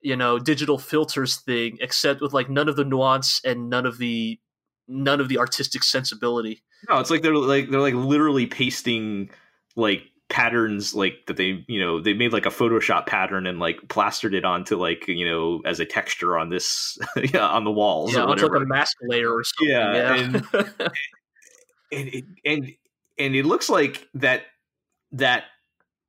[0.00, 3.98] you know digital filters thing except with like none of the nuance and none of
[3.98, 4.40] the
[4.88, 6.62] none of the artistic sensibility.
[6.88, 9.28] no it's like they're like they're like literally pasting
[9.76, 13.76] like patterns like that they you know they made like a photoshop pattern and like
[13.88, 16.96] plastered it onto like you know as a texture on this
[17.34, 19.68] yeah, on the walls yeah, or whatever like a mask layer or something.
[19.68, 20.62] Yeah, Yeah,
[21.92, 22.72] and it and
[23.18, 24.44] and it looks like that
[25.12, 25.44] that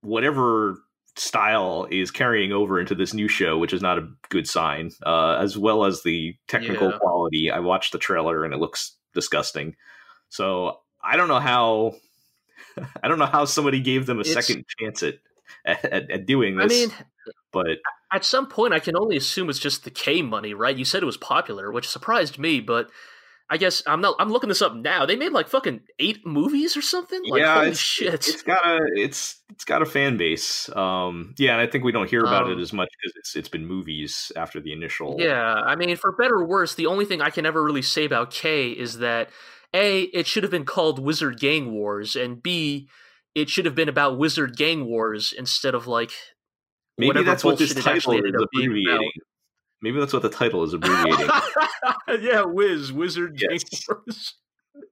[0.01, 0.77] whatever
[1.17, 4.91] style is carrying over into this new show, which is not a good sign.
[5.05, 6.97] Uh, as well as the technical Yeah.
[6.99, 7.51] quality.
[7.51, 9.75] I watched the trailer and it looks disgusting.
[10.29, 11.95] So I don't know how.
[13.03, 15.15] I don't know how somebody gave them a It's- second chance at,
[15.65, 16.65] at at doing this.
[16.65, 16.91] I mean,
[17.51, 17.77] but
[18.11, 20.75] at some point, I can only assume it's just the K money, right?
[20.75, 22.89] You said it was popular, which surprised me, but
[23.49, 24.15] I guess I'm not.
[24.17, 25.05] I'm looking this up now.
[25.05, 27.21] They made like fucking eight movies or something.
[27.27, 28.13] Like, Yeah, holy it's- shit.
[28.13, 30.69] It's got a it's it's got a fan base.
[30.73, 33.35] Um, yeah, and I think we don't hear about Um, it as much because it's
[33.35, 35.17] it's been movies after the initial.
[35.19, 38.05] Yeah, I mean, for better or worse, the only thing I can ever really say
[38.05, 39.29] about K is that
[39.73, 42.89] A, it should have been called Wizard Gang Wars, and B,
[43.35, 46.11] it should have been about Wizard Gang Wars instead of like
[46.97, 48.79] maybe that's what this title is ended up being about.
[48.81, 49.11] abbreviating.
[49.81, 51.29] Maybe that's what the title is abbreviating.
[52.21, 53.63] yeah, Wiz, Wizard Yes.
[53.63, 54.35] Gang Wars.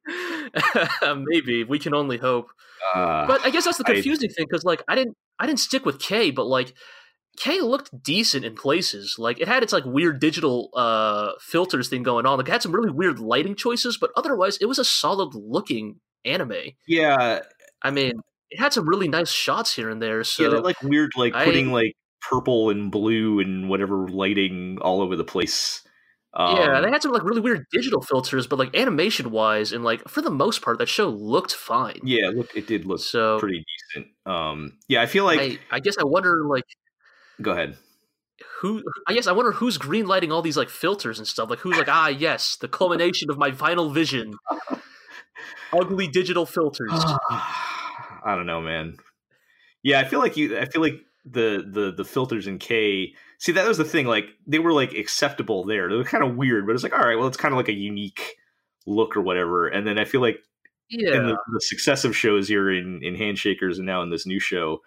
[1.30, 2.48] Maybe we can only hope.
[2.96, 5.60] uh, But I guess that's the I- confusing thing because like I didn't I didn't
[5.60, 6.74] stick with K, but like
[7.40, 9.16] K looked decent in places.
[9.18, 12.38] Like it had its like weird digital uh filters thing going on.
[12.38, 16.00] Like it had some really weird lighting choices, but otherwise it was a solid looking
[16.26, 16.54] anime.
[16.88, 17.40] yeah,
[17.82, 18.20] I mean,
[18.50, 20.24] it had some really nice shots here and there.
[20.24, 21.94] So yeah, that like weird like I- putting like
[22.30, 25.82] purple and blue and whatever lighting all over the place.
[26.34, 29.84] Um, yeah, they had some like really weird digital filters, but like animation wise and
[29.84, 32.00] like for the most part, that show looked fine.
[32.04, 33.66] yeah, look, it did look So pretty
[33.96, 34.12] decent.
[34.28, 35.40] Um, yeah, I feel like.
[35.40, 36.66] I, I guess I wonder like
[37.42, 37.78] go ahead.
[38.62, 41.50] who I guess I wonder who's greenlighting all these like filters and stuff.
[41.50, 44.34] Like who's like, ah yes, the culmination of my final vision.
[45.74, 46.92] Ugly digital filters.
[47.30, 48.98] I don't know, man.
[49.84, 50.58] Yeah, I feel like you.
[50.58, 53.14] I feel like the the the filters in K.
[53.38, 54.06] See, that was the thing.
[54.06, 55.90] Like they were like acceptable there.
[55.90, 57.18] They were kind of weird, but it's like all right.
[57.18, 58.36] Well, it's kind of like a unique
[58.86, 59.68] look or whatever.
[59.68, 60.40] And then I feel like
[60.90, 61.16] yeah.
[61.16, 64.82] in the, the successive shows here in in Handshakers and now in this new show,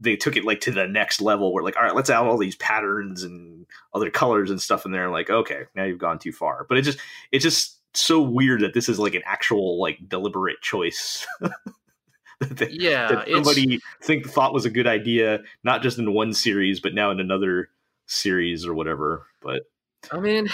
[0.00, 1.52] they took it like to the next level.
[1.52, 4.92] Where like all right, let's add all these patterns and other colors and stuff in
[4.92, 5.10] there.
[5.10, 6.66] Like okay, now you've gone too far.
[6.68, 6.98] But it just
[7.32, 11.26] it's just so weird that this is like an actual like deliberate choice.
[12.40, 16.32] that, yeah, that it's, somebody think thought was a good idea, not just in one
[16.32, 17.70] series, but now in another
[18.06, 19.26] series or whatever.
[19.42, 19.62] But
[20.12, 20.48] I mean,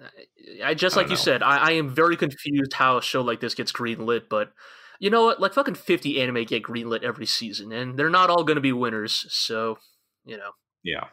[0.64, 3.22] I just I like don't you said, I, I am very confused how a show
[3.22, 4.28] like this gets greenlit.
[4.30, 4.52] But
[4.98, 5.40] you know what?
[5.40, 8.72] Like fucking fifty anime get greenlit every season, and they're not all going to be
[8.72, 9.26] winners.
[9.30, 9.78] So
[10.24, 10.50] you know,
[10.82, 11.04] yeah,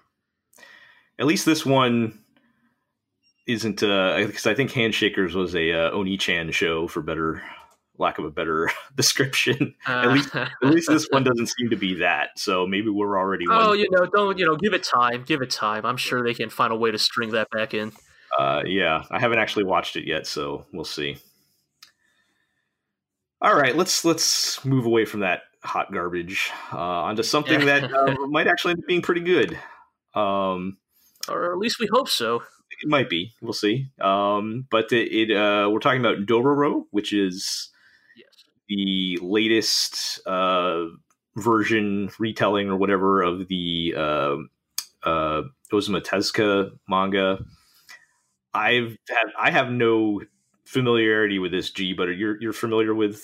[1.19, 2.19] at least this one
[3.47, 7.41] isn't because I think Handshakers was a uh, Oni-chan show for better
[7.97, 9.75] lack of a better description.
[9.87, 12.37] At least- At least this one doesn't seem to be that.
[12.37, 14.55] So maybe we're already Oh, you know, don't you know?
[14.57, 15.23] Give it time.
[15.25, 15.85] Give it time.
[15.85, 17.91] I'm sure they can find a way to string that back in.
[18.37, 21.17] Uh, yeah, I haven't actually watched it yet, so we'll see.
[23.45, 28.15] All right, let's let's move away from that hot garbage uh, onto something that uh,
[28.27, 29.55] might actually end up being pretty good.
[30.15, 30.77] Um,
[31.29, 32.41] or at least we hope so.
[32.81, 33.33] it might be.
[33.43, 33.91] We'll see.
[34.01, 37.69] Um, but it, it uh, we're talking about Dororo, which is
[38.17, 38.45] Yes.
[38.67, 40.85] the latest uh,
[41.35, 44.37] version, retelling or whatever of the uh,
[45.03, 47.45] uh, Osamu Tezuka manga.
[48.55, 50.21] I've had I have no
[50.65, 53.21] familiarity with this G, but you're you're familiar with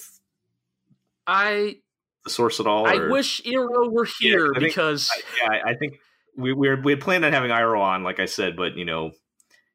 [1.28, 1.78] I
[2.24, 2.86] the source at all?
[2.88, 6.00] I or- wish Iro were Yeah, here I think- because I, yeah, I, I think
[6.38, 8.86] we we, were, we had planned on having Iroh on, like I said, but you
[8.86, 9.12] know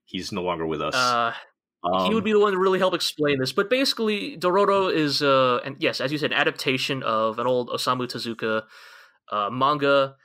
[0.05, 0.95] he's no longer with us.
[0.95, 1.33] uh,
[1.85, 3.53] Um, he would be the one to really help explain this.
[3.53, 7.69] But basically, Dororo is, uh, and yes, as you said, an adaptation of an old
[7.71, 8.62] Osamu Tezuka
[9.31, 10.17] uh, manga.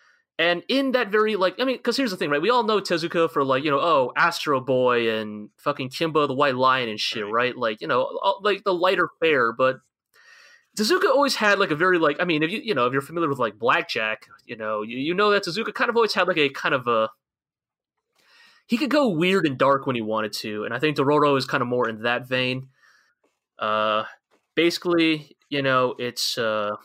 [0.42, 2.42] And in that very, like, I mean, because here's the thing, right?
[2.42, 6.34] We all know Tezuka for, like, you know, oh, Astro Boy and fucking Kimba the
[6.34, 7.32] White Lion and shit, Right.
[7.32, 7.56] right?
[7.56, 9.54] Like, you know, all- like the lighter fare.
[9.54, 9.82] But
[10.76, 13.04] Tezuka always had, like, a very, like, I mean, if you, you know, if you're
[13.04, 16.28] familiar with, like, Blackjack, you know, you, you know that Tezuka kind of always had,
[16.28, 17.10] like, a kind of a,
[18.66, 21.46] he could go weird and dark when he wanted to, and I think Dororo is
[21.46, 22.70] kind of more in that vein.
[23.60, 24.06] Uh,
[24.56, 26.78] basically, you know, it's uh,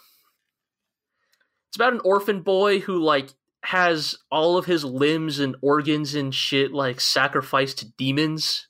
[1.68, 3.30] it's about an orphan boy who like
[3.66, 8.68] has all of his limbs and organs and shit like sacrificed to demons,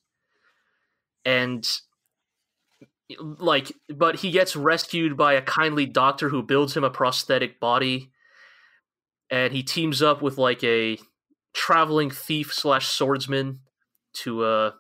[1.23, 1.69] and
[3.19, 8.11] like, but he gets rescued by a kindly doctor who builds him a prosthetic body,
[9.31, 10.99] and he teams up with like a
[11.53, 13.61] traveling thief slash swordsman
[14.15, 14.71] to uh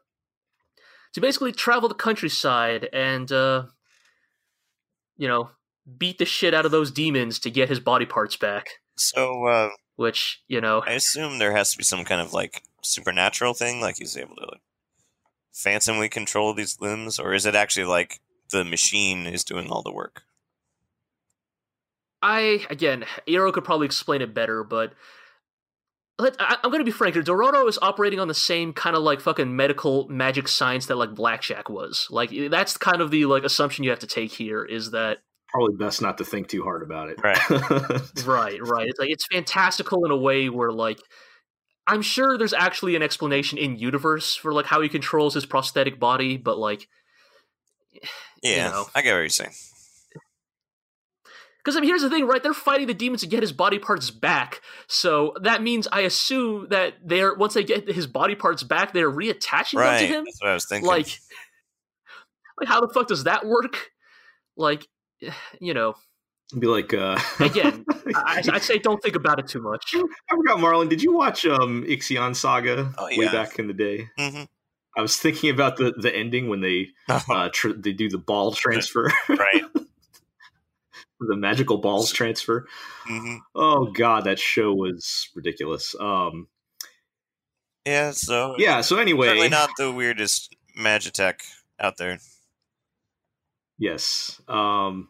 [1.12, 3.64] to basically travel the countryside and uh
[5.16, 5.50] you know
[5.98, 8.66] beat the shit out of those demons to get his body parts back.
[8.96, 12.62] So uh, which you know I assume there has to be some kind of like
[12.82, 14.62] supernatural thing, like he's able to like,
[15.52, 18.20] phantomly control these limbs, or is it actually like
[18.50, 20.22] the machine is doing all the work?
[22.22, 24.92] i again Iro could probably explain it better but
[26.18, 29.02] let, I, i'm gonna be frank here dororo is operating on the same kind of
[29.02, 33.44] like fucking medical magic science that like blackjack was like that's kind of the like
[33.44, 35.18] assumption you have to take here is that
[35.48, 37.18] probably best not to think too hard about it.
[37.22, 37.38] Right.
[38.26, 40.98] right right it's like it's fantastical in a way where like
[41.86, 46.00] i'm sure there's actually an explanation in universe for like how he controls his prosthetic
[46.00, 46.88] body but like
[48.42, 48.86] Yeah, know.
[48.94, 49.52] I get what you're saying.
[51.64, 52.40] Because I mean, here's the thing, right?
[52.40, 54.60] They're fighting the demons to get his body parts back.
[54.86, 59.10] So that means I assume that they're once they get his body parts back, they're
[59.10, 60.24] reattaching them to him.
[60.24, 60.86] that's what I was thinking.
[60.86, 61.18] Like,
[62.60, 63.90] like how the fuck does that work?
[64.56, 64.86] Like,
[65.60, 65.94] you know,
[66.58, 69.94] Be like, uh, again, I, I say don't think about it too much.
[69.94, 70.02] I
[70.36, 70.88] forgot, Marlin.
[70.88, 74.08] Did you watch um, Ixion Saga Oh, way back in the day?
[74.18, 74.44] hmm
[74.98, 78.52] I was thinking about the the ending when they uh, tr- they do the ball
[78.52, 79.62] transfer, right.
[81.20, 82.66] the magical balls transfer.
[83.04, 85.94] hmm Oh god, that show was ridiculous.
[85.98, 86.48] Um,
[87.84, 88.12] Yeah.
[88.12, 88.80] So yeah.
[88.80, 91.40] So anyway, certainly not the weirdest Magitech
[91.78, 92.18] out there.
[93.78, 94.40] Yes.
[94.48, 95.08] Um,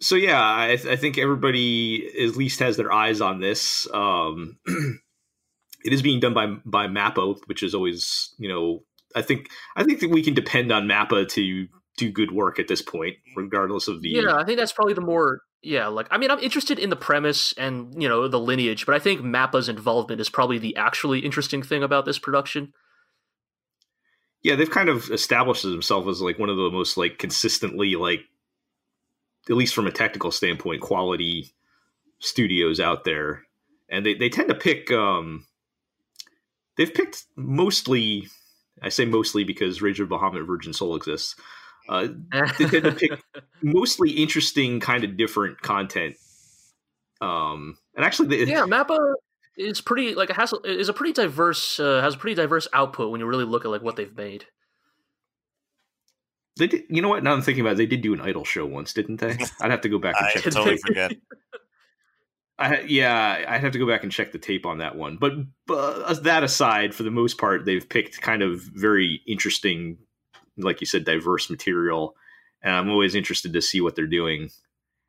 [0.00, 3.88] so yeah, I, I think everybody at least has their eyes on this.
[3.92, 8.80] Um, it is being done by by Mappa, which is always you know
[9.14, 12.68] I think I think that we can depend on Mappa to do good work at
[12.68, 16.18] this point, regardless of the Yeah, I think that's probably the more yeah, like I
[16.18, 19.68] mean I'm interested in the premise and, you know, the lineage, but I think Mappa's
[19.68, 22.72] involvement is probably the actually interesting thing about this production.
[24.44, 28.20] Yeah they've kind of established themselves as like one of the most like consistently like
[29.50, 31.52] at least from a technical standpoint quality
[32.20, 33.42] studios out there.
[33.90, 35.46] And they, they tend to pick um
[36.76, 38.26] they've picked mostly
[38.82, 41.36] i say mostly because rage of bahamut virgin soul exists
[41.88, 43.22] uh they tend to pick
[43.62, 46.16] mostly interesting kind of different content
[47.20, 48.98] um and actually they, yeah, Mappa
[49.56, 53.10] is pretty like it has is a pretty diverse uh, has a pretty diverse output
[53.10, 54.46] when you really look at like what they've made.
[56.58, 58.44] they did you know what now i'm thinking about it they did do an idol
[58.44, 60.80] show once didn't they i'd have to go back and check Did totally they?
[60.80, 61.12] forget.
[62.58, 65.16] I yeah, I'd have to go back and check the tape on that one.
[65.16, 65.32] But,
[65.66, 69.98] but that aside, for the most part, they've picked kind of very interesting,
[70.56, 72.14] like you said, diverse material,
[72.62, 74.50] and I'm always interested to see what they're doing.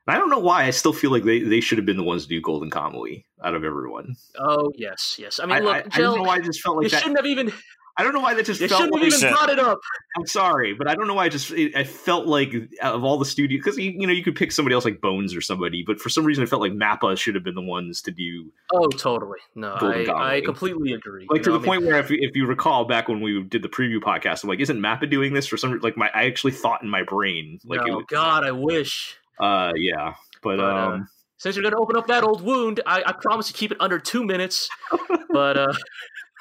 [0.08, 0.66] And I don't know why.
[0.66, 3.24] I still feel like they, they should have been the ones to do Golden Kamui
[3.43, 4.16] out of everyone.
[4.38, 5.39] Oh yes, yes.
[5.39, 6.99] I I, mean, look, I, I don't know why I just felt you like that.
[7.01, 7.51] shouldn't have even
[7.97, 9.03] I don't know why that just you felt shouldn't like.
[9.03, 9.32] have even Shit.
[9.32, 9.80] brought it up.
[10.18, 13.06] I'm sorry, but I don't know why I just it, I felt like out of
[13.06, 15.39] all the studios because you, you know you could pick somebody else like Bones or
[15.39, 18.12] somebody, but for some reason I felt like Mappa should have been the ones to
[18.12, 19.39] do Oh, totally.
[19.56, 21.26] No, I, I completely agree.
[21.30, 23.22] like You to know, the I mean, point where if, if you recall back when
[23.22, 26.12] we did the preview podcast i'm like isn't mappa doing this for some like my
[26.14, 29.16] i actually thought in my brain like oh was- God, I wish.
[29.40, 30.14] Uh yeah
[30.46, 33.48] but, But, uh, um Since you're to open up that old wound, I, I promise
[33.48, 34.70] to keep it under two minutes.
[35.30, 35.74] but uh,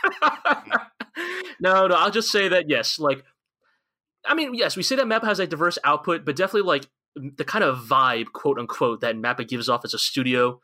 [1.61, 3.25] no, no, I'll just say that yes, like,
[4.25, 6.87] I mean, yes, we say that Mappa has a diverse output, but definitely like
[7.17, 10.61] the kind of vibe, quote unquote, that Mappa gives off as a studio,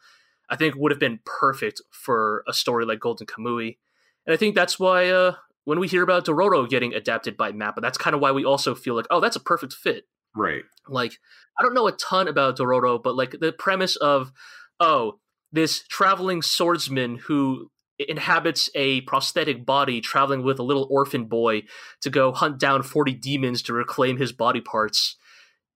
[0.49, 3.78] I think would have been perfect for a story like Golden Kamui,
[4.26, 7.81] and I think that's why uh, when we hear about Dororo getting adapted by Mappa,
[7.81, 10.07] that's kind of why we also feel like, oh, that's a perfect fit
[10.37, 11.12] right like
[11.59, 14.33] I don't know a ton about Dororo, but like the premise of
[14.78, 15.18] oh,
[15.53, 21.62] this traveling swordsman who inhabits a prosthetic body traveling with a little orphan boy
[22.01, 25.16] to go hunt down 40 demons to reclaim his body parts.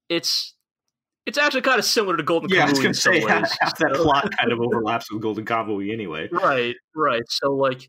[0.08, 0.54] It's
[1.26, 3.56] it's actually kind of similar to Golden yeah i was Kamuy gonna some say ways.
[3.60, 7.22] half that plot kind of overlaps with golden kamui anyway Right, right.
[7.28, 7.88] So like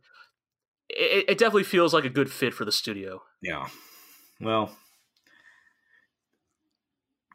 [0.89, 3.22] it, it definitely feels like a good fit for the studio.
[3.41, 3.68] yeah
[4.41, 4.76] well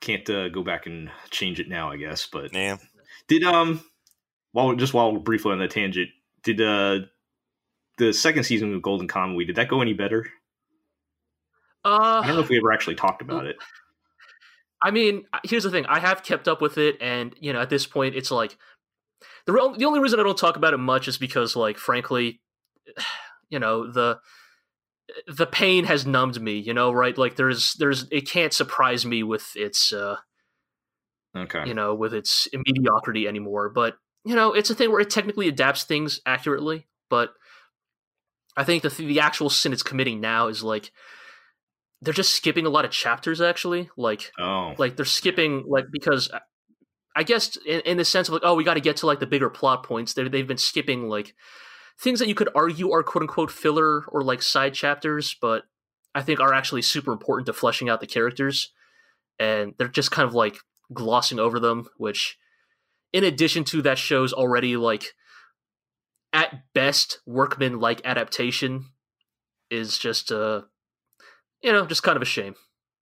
[0.00, 2.78] can't uh, go back and change it now i guess but Yeah.
[3.28, 3.82] did um
[4.52, 6.08] while just while we're briefly on that tangent
[6.42, 7.00] did uh
[7.98, 10.26] the second season of golden kamui did that go any better
[11.84, 13.56] Uh i don't know if we ever actually talked about it
[14.82, 15.84] I mean, here's the thing.
[15.86, 18.56] I have kept up with it, and you know, at this point, it's like
[19.46, 22.40] the real, the only reason I don't talk about it much is because, like, frankly,
[23.50, 24.18] you know, the
[25.26, 26.58] the pain has numbed me.
[26.58, 27.16] You know, right?
[27.16, 30.16] Like, there's there's it can't surprise me with its uh,
[31.36, 33.68] okay you know with its mediocrity anymore.
[33.68, 37.30] But you know, it's a thing where it technically adapts things accurately, but
[38.56, 40.92] I think the the actual sin it's committing now is like
[42.02, 43.40] they're just skipping a lot of chapters.
[43.40, 46.30] Actually, like oh like they're skipping like because
[47.14, 49.20] I guess in, in the sense of like oh we got to get to like
[49.20, 51.34] the bigger plot points they they've been skipping like
[52.00, 55.64] things that you could argue are quote unquote filler or like side chapters but
[56.14, 58.72] I think are actually super important to fleshing out the characters.
[59.38, 60.56] And they're just kind of like
[60.92, 62.36] glossing over them which
[63.12, 65.14] in addition to that show's already like
[66.32, 68.86] at best workman like adaptation
[69.70, 70.62] is just uh
[71.62, 72.54] you know just kind of a shame.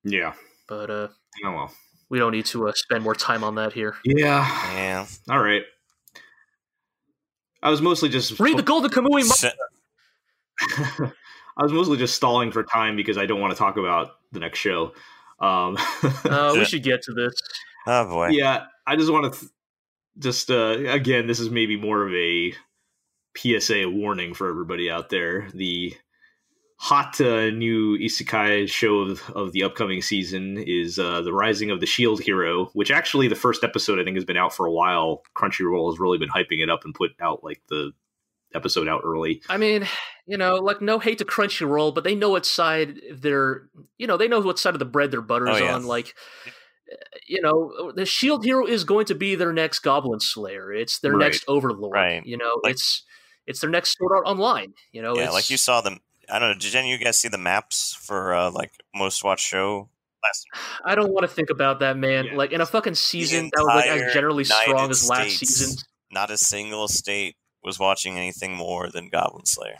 [0.04, 0.34] Yeah.
[0.68, 1.08] But uh
[1.44, 1.74] oh well.
[2.10, 3.96] we don't need to uh, spend more time on that here.
[4.04, 4.46] yeah.
[4.74, 5.06] Yeah.
[5.30, 5.62] all right
[7.62, 9.26] i was mostly just Read the Golden Kamui.
[9.26, 9.52] Mo- Se-
[11.56, 14.40] I was mostly just stalling for time because I don't want to talk about the
[14.40, 14.92] next show.
[15.40, 15.76] Um,
[16.24, 17.34] Uh, we should get to this.
[17.86, 18.28] Oh boy.
[18.28, 19.52] yeah, I just want to th-
[20.18, 22.52] just uh, again, this is maybe more of a
[23.36, 25.48] PSA warning for everybody out there.
[25.54, 25.94] The
[26.80, 31.80] hot uh, new isekai show of, of the upcoming season is uh, the Rising of
[31.80, 34.70] the Shield Hero, which actually the first episode I think has been out for a
[34.72, 35.22] while.
[35.36, 37.90] Crunchyroll has really been hyping it up and put out like the
[38.54, 39.42] episode out early.
[39.48, 39.86] I mean,
[40.26, 43.68] you know, like no hate to Crunchyroll, but they know what side they're,
[43.98, 45.74] you know, they know what side of the bread their butter's Oh, yeah.
[45.74, 45.84] on.
[45.84, 46.14] Like,
[47.26, 50.72] you know, the Shield Hero is going to be their next Goblin Slayer.
[50.72, 51.26] It's their Right.
[51.26, 51.92] next Overlord.
[51.92, 52.24] Right.
[52.24, 53.02] You know, Like- it's
[53.46, 54.74] it's their next Sword Art Online.
[54.92, 55.98] You know, yeah, it's, like you saw them.
[56.30, 56.58] I don't know.
[56.58, 59.88] Did any of you guys see the maps for uh, like most watched show
[60.22, 60.46] last?
[60.84, 62.26] I don't want to think about that, man.
[62.26, 62.36] Yeah.
[62.36, 65.84] Like in a fucking season that was like as generally strong United as last season.
[66.10, 69.76] Not a single state was watching anything more than Goblin Slayer.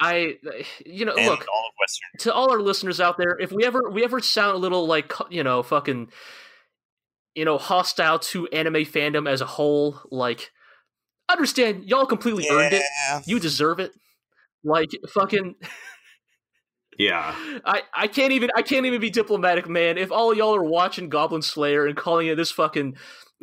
[0.00, 0.36] I,
[0.84, 2.18] you know, And look, all of Western.
[2.20, 5.12] to all our listeners out there, if we ever we ever sound a little like
[5.30, 6.10] you know fucking
[7.36, 10.50] you know hostile to anime fandom as a whole, like
[11.28, 12.82] understand y'all completely earned it.
[13.26, 13.92] You deserve it.
[14.64, 15.54] Like fucking
[16.98, 17.34] Yeah,
[17.64, 19.96] I, I can't even I can't even be diplomatic, man.
[19.96, 22.96] If all y'all are watching Goblin Slayer and calling it this fucking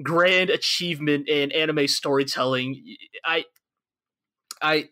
[0.03, 2.83] grand achievement in anime storytelling,
[3.25, 3.45] I
[4.61, 4.89] I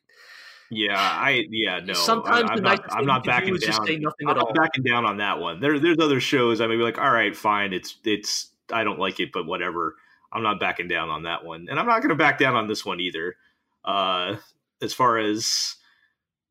[0.72, 1.94] yeah, I yeah no.
[1.94, 2.82] sometimes I, am not.
[2.90, 3.88] I'm not do backing down.
[3.88, 4.54] I'm not all.
[4.54, 5.60] backing down on that one.
[5.60, 6.60] There, there's other shows.
[6.60, 7.74] I may be like, all right, fine.
[7.74, 8.50] It's it's.
[8.72, 9.96] I don't like it, but whatever.
[10.34, 12.68] I'm not backing down on that one, and I'm not going to back down on
[12.68, 13.36] this one either.
[13.86, 14.36] Uh,
[14.82, 15.76] as far as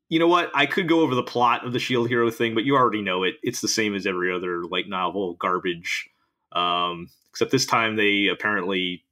[0.09, 2.63] you know, what I could go over the plot of the Shield Hero thing, but
[2.63, 3.35] you already know it.
[3.43, 6.09] It's the same as every other light novel garbage.
[6.51, 9.03] Um, except this time they apparently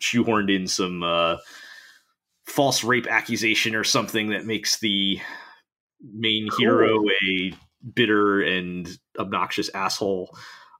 [0.00, 1.36] shoehorned in some uh,
[2.44, 5.20] false rape accusation or something that makes the
[6.02, 7.52] main hero a
[7.94, 10.30] bitter and obnoxious asshole.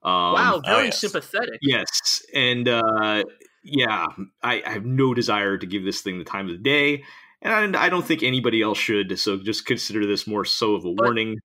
[0.03, 0.99] Um, wow, oh, very yes.
[0.99, 1.59] sympathetic.
[1.61, 3.23] Yes, and uh,
[3.63, 4.05] yeah,
[4.41, 7.03] I, I have no desire to give this thing the time of the day,
[7.43, 9.19] and I, I don't think anybody else should.
[9.19, 11.37] So just consider this more so of a But- warning.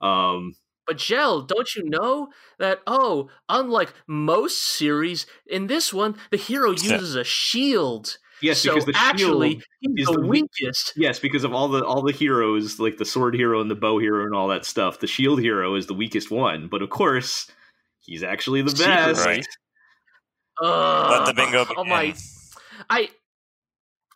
[0.00, 0.54] Um,
[0.86, 2.28] But Jel, don't you know
[2.58, 8.18] that oh, unlike most series, in this one the hero uses a shield.
[8.42, 9.62] yes, so because the actually shield.
[9.80, 10.92] he's is the, the weakest.
[10.96, 13.98] Yes, because of all the all the heroes, like the sword hero and the bow
[13.98, 16.68] hero and all that stuff, the shield hero is the weakest one.
[16.68, 17.50] But of course,
[18.00, 18.94] he's actually the Secretly.
[19.14, 19.26] best.
[19.26, 19.46] Right.
[20.62, 21.88] Ugh, Let the bingo Oh begin.
[21.88, 22.14] my!
[22.90, 23.08] I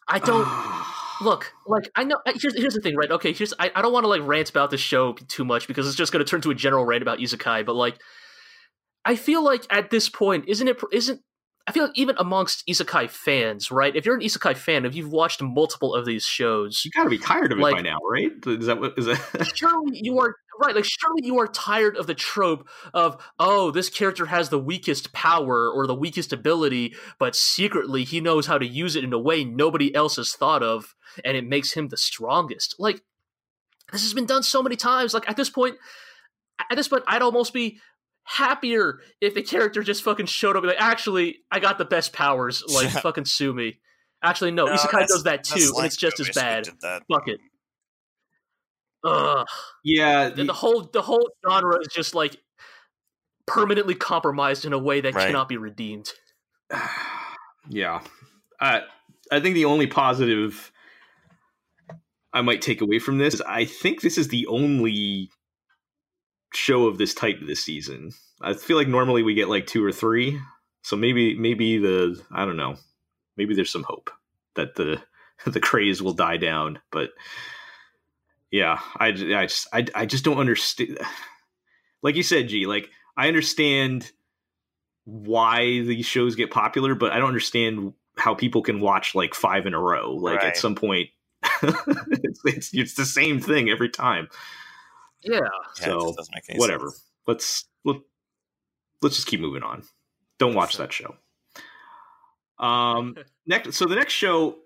[0.06, 0.46] I don't
[1.20, 2.18] look like I know.
[2.26, 3.10] Here's here's the thing, right?
[3.10, 5.86] Okay, here's I, I don't want to like rant about this show too much because
[5.86, 7.64] it's just going to turn to a general rant about isekai.
[7.66, 7.98] But like,
[9.04, 10.80] I feel like at this point, isn't it?
[10.92, 11.20] Isn't
[11.66, 13.94] I feel like even amongst isekai fans, right?
[13.94, 17.10] If you're an isekai fan, if you've watched multiple of these shows, You got to
[17.10, 18.32] be tired of it Like- by now, right?
[18.46, 19.52] Is that what is that?
[19.54, 23.88] surely you are right like surely you are tired of the trope of oh this
[23.88, 28.66] character has the weakest power or the weakest ability but secretly he knows how to
[28.66, 30.94] use it in a way nobody else has thought of
[31.24, 32.76] and it makes him the strongest.
[32.78, 33.02] Like
[33.92, 35.14] this has been done so many times.
[35.14, 35.76] Like at this point
[36.70, 37.80] at this point i'd almost be
[38.24, 42.12] happier if the character just fucking showed up and like actually i got the best
[42.12, 42.62] powers.
[42.72, 43.80] Like fucking sue me.
[44.22, 46.68] Actually no, No, isekai does that too and it's just as bad.
[47.10, 47.40] fuck it.
[49.02, 49.46] Ugh.
[49.82, 52.36] Yeah, the, the whole the whole genre is just like
[53.46, 55.26] permanently compromised in a way that Right.
[55.26, 56.10] cannot be redeemed.
[57.68, 58.02] yeah.
[58.60, 58.82] I
[59.32, 60.70] I think the only positive
[62.32, 65.30] I might take away from this is I think this is the only
[66.54, 68.12] show of this type this season.
[68.40, 70.40] I feel like normally we get like two or three,
[70.82, 72.76] so maybe maybe the I don't know,
[73.36, 74.10] maybe there's some hope
[74.54, 75.02] that the
[75.46, 77.10] the craze will die down, but
[78.50, 80.98] yeah, I, I just I, I just don't understand.
[82.02, 84.10] Like you said, Gee, like I understand
[85.04, 89.66] why these shows get popular, but I don't understand how people can watch like five
[89.66, 90.14] in a row.
[90.14, 90.46] Like Right.
[90.46, 91.10] at some point,
[91.62, 94.28] it's, it's it's the same thing every time.
[95.22, 96.88] Yeah, Yeah, it So, just doesn't make any Whatever.
[96.88, 97.04] sense.
[97.26, 97.96] Let's let,
[99.02, 99.82] let's just keep moving on.
[100.38, 101.14] Don't watch that show.
[102.58, 104.56] Um, next, so the next show,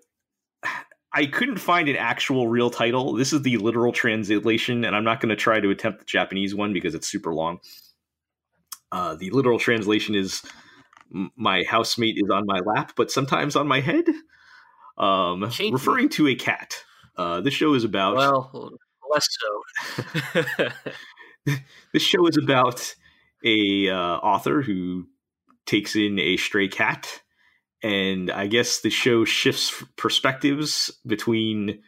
[1.13, 3.13] I couldn't find an actual real title.
[3.13, 6.55] This is the literal translation, and I'm not going to try to attempt the Japanese
[6.55, 7.59] one because it's super long.
[8.91, 10.41] Uh, the literal translation is
[11.35, 14.05] "My housemate is on my lap, but sometimes on my head,"
[14.97, 16.83] um, referring to a cat.
[17.17, 18.71] Uh, this show is about well,
[19.11, 20.69] less so.
[21.93, 22.95] this show is about
[23.43, 25.07] a uh, author who
[25.65, 27.21] takes in a stray cat
[27.81, 31.81] and i guess the show shifts perspectives between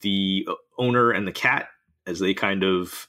[0.00, 0.46] the
[0.76, 1.68] owner and the cat
[2.06, 3.06] as they kind of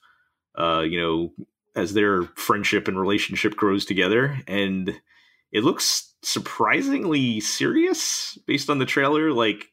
[0.58, 1.34] uh, you know
[1.76, 5.00] as their friendship and relationship grows together, and
[5.52, 9.32] it looks surprisingly serious based on the trailer.
[9.32, 9.68] Like,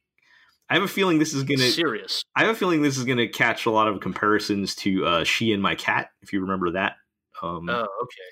[0.68, 2.22] I have a feeling this is gonna serious.
[2.36, 5.52] I have a feeling this is gonna catch a lot of comparisons to uh, She
[5.52, 6.96] and My Cat, if you remember that.
[7.42, 8.28] Um, Oh, okay.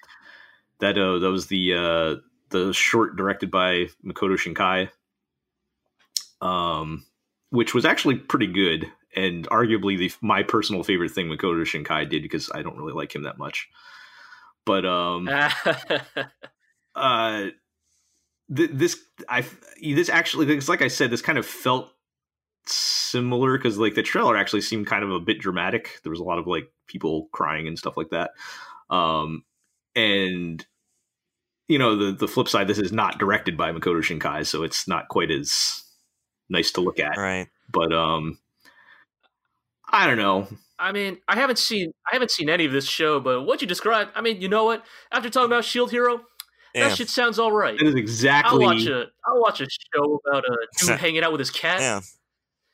[0.81, 2.17] that uh, that was the uh,
[2.51, 4.91] the short directed by Makoto Shinkai,
[6.47, 7.05] um,
[7.51, 12.23] which was actually pretty good and arguably the my personal favorite thing Makoto Shinkai did
[12.23, 13.69] because I don't really like him that much.
[14.65, 15.29] But um,
[16.97, 17.51] uh,
[18.55, 18.99] th- this
[19.29, 19.45] I
[19.81, 21.91] this actually it's like I said this kind of felt
[22.67, 26.01] similar because like the trailer actually seemed kind of a bit dramatic.
[26.03, 28.31] There was a lot of like people crying and stuff like that.
[28.91, 29.45] Um,
[29.95, 30.65] and
[31.69, 34.89] you know the the flip side, this is not directed by Makoto Shinkai, so it's
[34.89, 35.83] not quite as
[36.49, 37.17] nice to look at.
[37.17, 37.49] Right.
[37.71, 38.39] But um,
[39.91, 40.49] I don't know.
[40.79, 43.67] I mean, I haven't seen I haven't seen any of this show, but what you
[43.67, 44.85] described, I mean, you know what?
[45.11, 46.21] After talking about Shield Hero,
[46.77, 46.89] Yeah.
[46.89, 47.79] that shit sounds all right.
[47.79, 48.65] That is exactly.
[48.65, 51.39] I'll exactly watch a I'll watch a show about a dude Exact- hanging out with
[51.41, 51.81] his cat.
[51.81, 52.01] Yeah.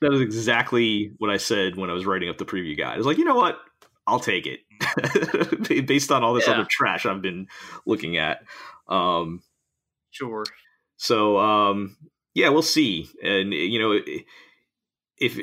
[0.01, 2.95] that is exactly what I said when I was writing up the preview guide.
[2.95, 3.59] I was like, you know what?
[4.07, 6.55] I'll take it based on all this Yeah.
[6.55, 7.47] other trash I've been
[7.87, 8.43] looking at.
[8.89, 9.43] Um,
[10.11, 10.45] Sure.
[10.97, 11.97] so um,
[12.35, 13.09] yeah, we'll see.
[13.23, 13.93] And you know,
[15.19, 15.39] if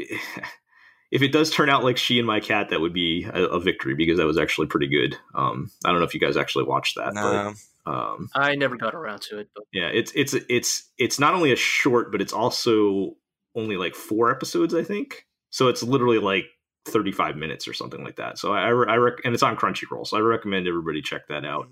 [1.11, 3.59] if it does turn out like she and my cat, that would be a, a
[3.59, 5.17] victory because that was actually pretty good.
[5.33, 7.21] Um, I don't know if you guys actually watched that, No.
[7.53, 11.33] but um, I never got around to it, but yeah, it's it's it's it's not
[11.33, 13.15] only a short, but it's also
[13.55, 15.25] only like four episodes, I think.
[15.49, 16.45] So it's literally like
[16.85, 18.37] 35 minutes or something like that.
[18.37, 21.45] So I, I, I rec- and it's on Crunchyroll, so I recommend everybody check that
[21.45, 21.67] out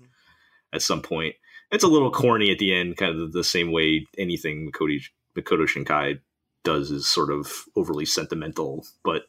[0.72, 1.34] at some point.
[1.70, 5.00] It's a little corny at the end, kind of the same way anything Makoto,
[5.36, 6.20] Makoto Shinkai
[6.64, 9.22] does is sort of overly sentimental, but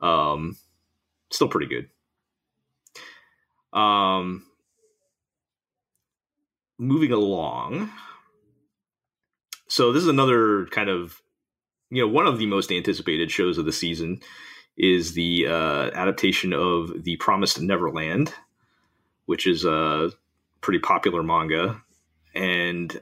[0.00, 0.56] um,
[1.30, 1.88] still pretty good.
[3.78, 4.44] Um,
[6.82, 7.90] moving along.
[9.68, 11.22] So this is another kind of,
[11.90, 14.20] you know, one of the most anticipated shows of the season
[14.76, 18.34] is the uh, adaptation of The Promised Neverland,
[19.26, 20.10] which is a
[20.60, 21.80] pretty popular manga.
[22.34, 23.00] And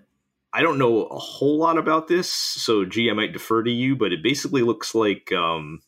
[0.53, 3.97] I don't know a whole lot about this, so gee, I might defer to you,
[3.97, 5.81] but it basically looks like um,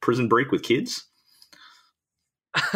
[0.00, 1.04] Prison Break with kids.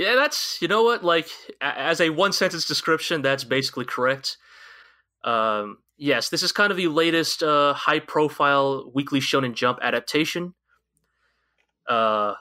[0.00, 1.28] yeah, that's you know what, like
[1.60, 4.38] as a one sentence description, that's basically correct.
[5.24, 10.54] Um, yes, this is kind of the latest uh, high profile Weekly Shonen Jump adaptation.
[11.86, 12.32] Uh,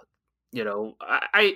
[0.53, 1.53] you know, I, I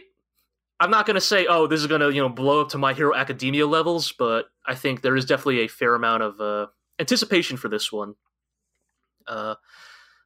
[0.82, 3.16] I'm not gonna say, oh, this is gonna you know blow up to My Hero
[3.16, 6.68] Academia levels, but I think there is definitely a fair amount of uh,
[7.00, 8.16] anticipation for this one.
[9.26, 9.56] Uh,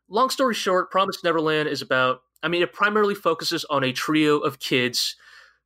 [0.09, 2.21] long story short, Promised Neverland is about.
[2.41, 5.15] I mean, it primarily focuses on a trio of kids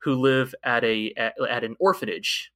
[0.04, 2.52] who live at a at, at an orphanage,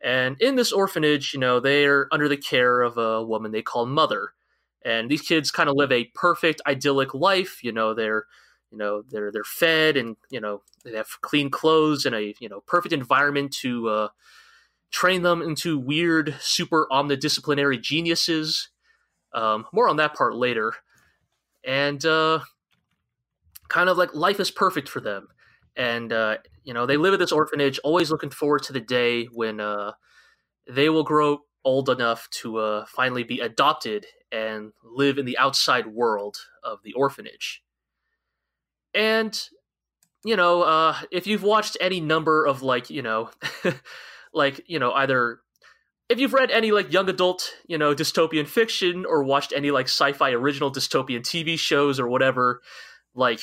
[0.00, 3.86] and in this orphanage, you know, they're under the care of a woman they call
[3.86, 4.32] Mother,
[4.84, 7.62] and these kids kind of live a perfect, idyllic life.
[7.62, 8.26] You know, they're
[8.70, 12.48] you know they're they're fed and you know they have clean clothes and a you
[12.48, 14.08] know perfect environment to uh,
[14.90, 18.70] train them into weird super omnidisciplinary geniuses.
[19.32, 20.72] Um, more on that part later.
[21.64, 22.40] And uh,
[23.68, 25.28] kind of like life is perfect for them.
[25.76, 26.38] And uh,
[26.68, 29.92] you know they live at this orphanage always looking forward to the day when uh,
[30.70, 35.86] they will grow old enough to uh, finally be adopted and live in the outside
[35.86, 37.62] world of the orphanage.
[38.94, 39.40] And
[40.24, 43.30] you know uh if you've watched any number of like you know
[44.34, 45.38] like you know either
[46.08, 49.86] if you've read any like young adult you know dystopian fiction or watched any like
[49.86, 52.60] sci-fi original dystopian tv shows or whatever
[53.14, 53.40] like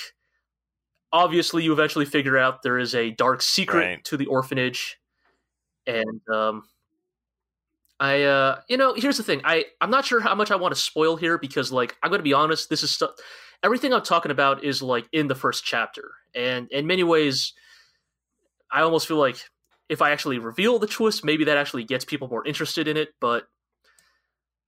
[1.15, 4.03] obviously you eventually figure out there is a dark secret Right.
[4.03, 4.97] to the orphanage.
[5.87, 6.63] And um
[7.99, 9.41] I uh you know here's the thing.
[9.45, 12.19] I I'm not sure how much I want to spoil here because like I'm going
[12.19, 13.11] to be honest this is stuff
[13.63, 16.11] everything I'm talking about is like in the first chapter.
[16.35, 17.53] And in many ways
[18.71, 19.37] I almost feel like
[19.87, 23.09] if I actually reveal the twist maybe that actually gets people more interested in it.
[23.21, 23.45] But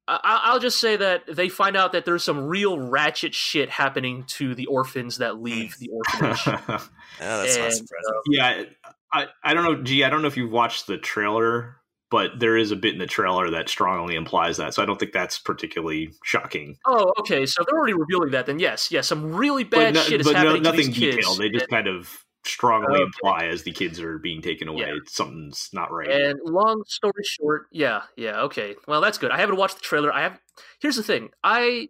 [0.07, 3.69] I- I- I'll just say that they find out that there's some real ratchet shit
[3.69, 6.39] happening to the orphans that leave the orphanage.
[7.19, 8.13] Yeah, that's not And, surprising.
[8.15, 8.63] Um, yeah,
[9.11, 9.81] I, I don't know.
[9.83, 11.77] Gee, I don't know if you've watched the trailer,
[12.11, 14.73] but there is a bit in the trailer that strongly implies that.
[14.73, 16.77] So I don't think that's particularly shocking.
[16.85, 17.45] oh, okay.
[17.45, 18.45] So they're already revealing that.
[18.45, 20.97] Then yes, yes, some really bad no- shit is but no- happening to nothing these
[20.97, 21.15] kids.
[21.17, 21.37] detailed.
[21.39, 23.03] They just kind of strongly Okay.
[23.03, 24.99] imply as the kids are being taken away, Yeah.
[25.07, 26.09] something's not right.
[26.09, 28.75] And long story short, yeah, yeah, okay.
[28.87, 29.31] Well, that's good.
[29.31, 30.11] I haven't watched the trailer.
[30.13, 30.39] I have.
[30.79, 31.29] Here's the thing.
[31.43, 31.89] I,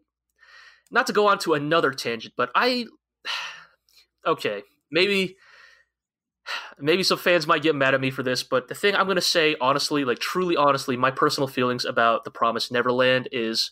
[0.91, 2.85] not to go on to another tangent, but I,
[4.25, 5.38] okay, maybe.
[6.79, 9.15] maybe some fans might get mad at me for this, but the thing I'm going
[9.15, 13.71] to say honestly, like truly honestly, my personal feelings about The Promised Neverland is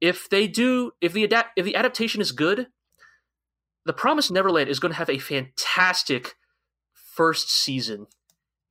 [0.00, 2.66] if they do if the adapt if the adaptation is good,
[3.86, 6.34] The Promised Neverland is going to have a fantastic
[6.94, 8.06] first season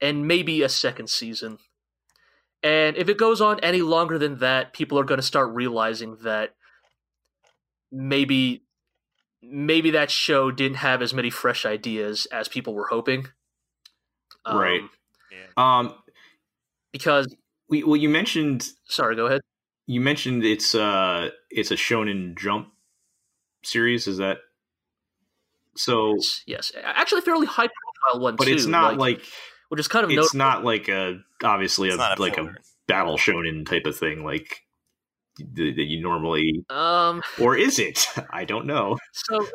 [0.01, 1.59] and maybe a second season.
[2.61, 6.17] And if it goes on any longer than that, people are going to start realizing
[6.23, 6.55] that
[7.91, 8.63] maybe
[9.41, 13.27] maybe that show didn't have as many fresh ideas as people were hoping.
[14.45, 14.81] Um, Right.
[15.31, 15.47] Yeah.
[15.57, 15.93] Um,
[16.91, 17.35] Because
[17.69, 19.41] we, well, you mentioned sorry, go ahead.
[19.85, 22.69] you mentioned it's uh it's a Shonen Jump
[23.63, 24.07] series.
[24.07, 24.37] Is that
[25.75, 26.15] so?
[26.17, 26.71] Yes, yes.
[26.75, 28.53] Actually, fairly high profile one But too.
[28.53, 29.21] it's not like,
[29.69, 30.37] which is kind of it's notable.
[30.37, 32.57] not like a obviously a, It's not a like a filler.
[32.87, 34.61] battle shonen type of thing like
[35.39, 37.21] that you normally Um.
[37.41, 38.07] or is it?
[38.29, 38.97] I don't know.
[39.13, 39.45] So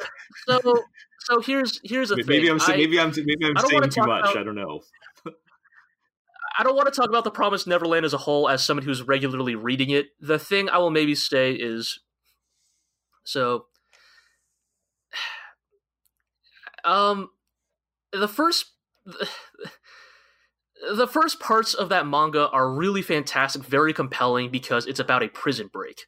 [0.47, 0.83] so
[1.21, 2.27] so here's here's the thing.
[2.27, 4.25] Maybe I'm sa- I- maybe I'm maybe I'm saying too much.
[4.25, 4.81] about- I don't know.
[6.59, 9.03] I don't want to talk about the Promised Neverland as a whole as someone who's
[9.03, 10.07] regularly reading it.
[10.21, 12.01] The thing I will maybe say is
[13.23, 13.67] so
[16.89, 17.31] um
[18.13, 18.67] the first
[20.97, 25.29] the first parts of that manga are really fantastic, very compelling because it's about a
[25.29, 26.03] prison break.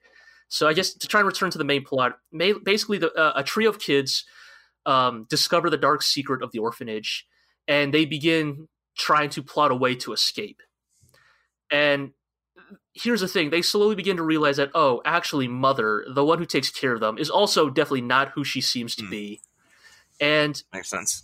[0.48, 2.18] So I guess to try and return to the main plot,
[2.64, 4.24] basically the, uh, a trio of kids
[4.86, 7.26] um, discover the dark secret of the orphanage,
[7.68, 10.60] and they begin trying to plot a way to escape.
[11.70, 12.12] And
[12.94, 16.46] here's the thing: they slowly begin to realize that oh, actually, mother, the one who
[16.46, 19.10] takes care of them, is also definitely not who she seems to Hmm.
[19.10, 19.40] be.
[20.20, 21.22] And Makes sense.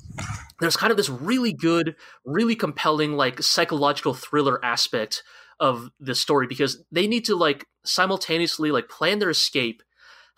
[0.61, 5.23] there's kind of this really good, really compelling, like psychological thriller aspect
[5.61, 9.83] of the story because they need to like simultaneously like plan their escape,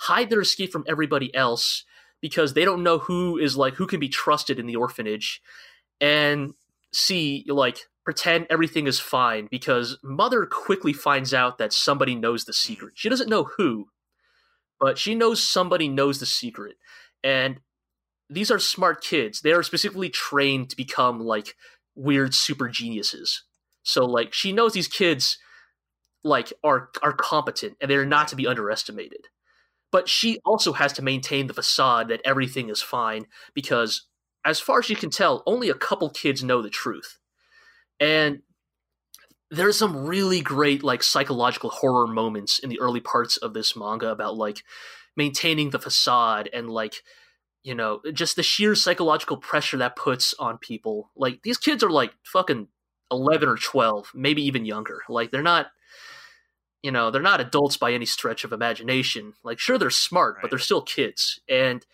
[0.01, 1.85] hide their escape from everybody else
[2.21, 5.41] because they don't know who is like who can be trusted in the orphanage,
[6.01, 6.55] and
[6.93, 12.53] see like pretend everything is fine because mother quickly finds out that somebody knows the
[12.53, 12.95] secret.
[12.97, 13.89] She doesn't know who,
[14.81, 16.77] but she knows somebody knows the secret.
[17.23, 17.61] And
[18.31, 19.41] these are smart kids.
[19.41, 21.55] They are specifically trained to become like
[21.95, 23.45] weird super geniuses.
[23.83, 25.39] So like she knows these kids
[26.23, 29.29] like are are competent and they're not to be underestimated.
[29.91, 34.07] But she also has to maintain the facade that everything is fine because
[34.45, 37.19] as far as she can tell, only a couple kids know the truth.
[37.99, 38.41] And
[39.51, 44.11] there's some really great like psychological horror moments in the early parts of this manga
[44.11, 44.63] about like
[45.17, 47.03] maintaining the facade and like
[47.63, 51.11] you know just the sheer psychological pressure that puts on people.
[51.17, 52.69] Like these kids are like fucking
[53.11, 55.01] 11 or 12 maybe even younger.
[55.09, 55.67] Like they're not
[56.83, 59.35] you know they're not adults by any stretch of imagination.
[59.43, 61.41] Like sure they're smart but they're still kids.
[61.49, 61.85] And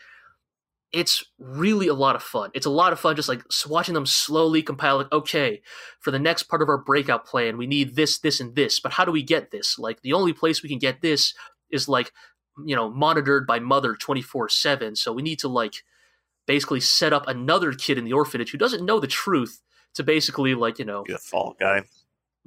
[0.92, 2.50] it's really a lot of fun.
[2.54, 5.62] It's a lot of fun just like watching them slowly compile like okay
[5.98, 8.92] for the next part of our breakout plan we need this this and this but
[8.92, 9.78] how do we get this?
[9.78, 11.34] Like the only place we can get this
[11.70, 12.12] is like
[12.64, 15.82] you know monitored by mother 24/7 so we need to like
[16.46, 19.60] basically set up another kid in the orphanage who doesn't know the truth
[19.94, 21.82] to basically like you know Be the fall guy.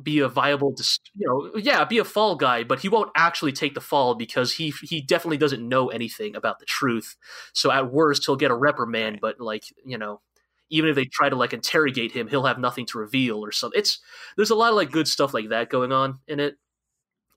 [0.01, 3.51] be a viable dis- you know yeah be a fall guy but he won't actually
[3.51, 7.15] take the fall because he he definitely doesn't know anything about the truth.
[7.53, 10.21] So at worst he'll get a reprimand but like you know
[10.69, 13.79] even if they try to like interrogate him he'll have nothing to reveal or something
[13.79, 13.99] it's
[14.35, 16.57] there's a lot of like good stuff like that going on in it.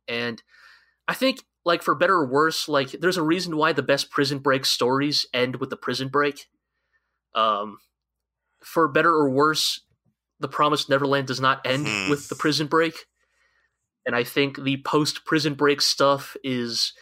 [0.09, 0.43] And
[1.09, 4.39] i think like for better or worse like there's a reason why the best prison
[4.39, 6.49] break stories end with the prison break.
[7.35, 7.79] Um
[8.63, 9.81] for better or worse
[10.39, 12.11] the promised neverland does not end Hmm.
[12.11, 13.07] with the prison break.
[14.07, 16.93] And i think the post prison break stuff is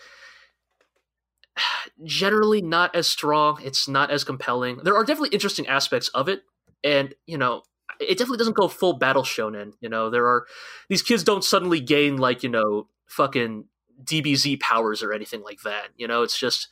[2.05, 3.61] generally not as strong.
[3.65, 4.79] It's not as compelling.
[4.85, 6.43] There are definitely interesting aspects of it.
[6.85, 7.63] And you know
[8.01, 10.11] it definitely doesn't go full battle shonen you know?
[10.11, 10.47] There are
[10.89, 13.65] these kids don't suddenly gain like you know fucking
[14.05, 16.69] dbz powers or anything like that you know it's just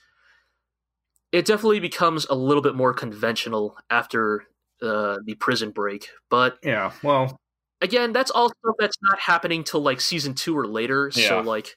[1.32, 4.44] it definitely becomes a little bit more conventional after
[4.82, 6.92] uh, the prison break but Yeah.
[7.02, 7.40] Well,
[7.80, 11.10] again, that's all stuff that's not happening till like season two or later.
[11.10, 11.76] So like,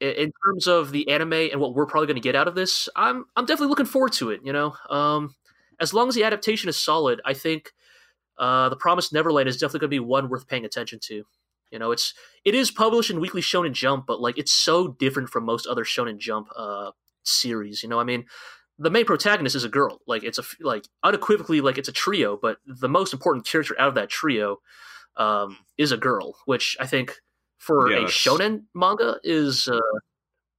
[0.00, 2.88] in terms of the anime and what we're probably going to get out of this,
[2.96, 4.40] I'm I'm definitely looking forward to it.
[4.42, 5.34] You know, um,
[5.80, 7.72] as long as the adaptation is solid, I think
[8.38, 11.24] uh, the Promised Neverland is definitely going to be one worth paying attention to.
[11.72, 15.30] You know, it's it is published in Weekly Shonen Jump, but like it's so different
[15.30, 16.90] from most other Shonen Jump uh,
[17.24, 17.82] series.
[17.82, 18.26] You know, I mean,
[18.78, 20.00] the main protagonist is a girl.
[20.06, 23.88] Like it's a like unequivocally like it's a trio, but the most important character out
[23.88, 24.58] of that trio
[25.16, 27.16] um, is a girl, which I think
[27.58, 29.78] for Yeah, a that's- shonen manga is uh,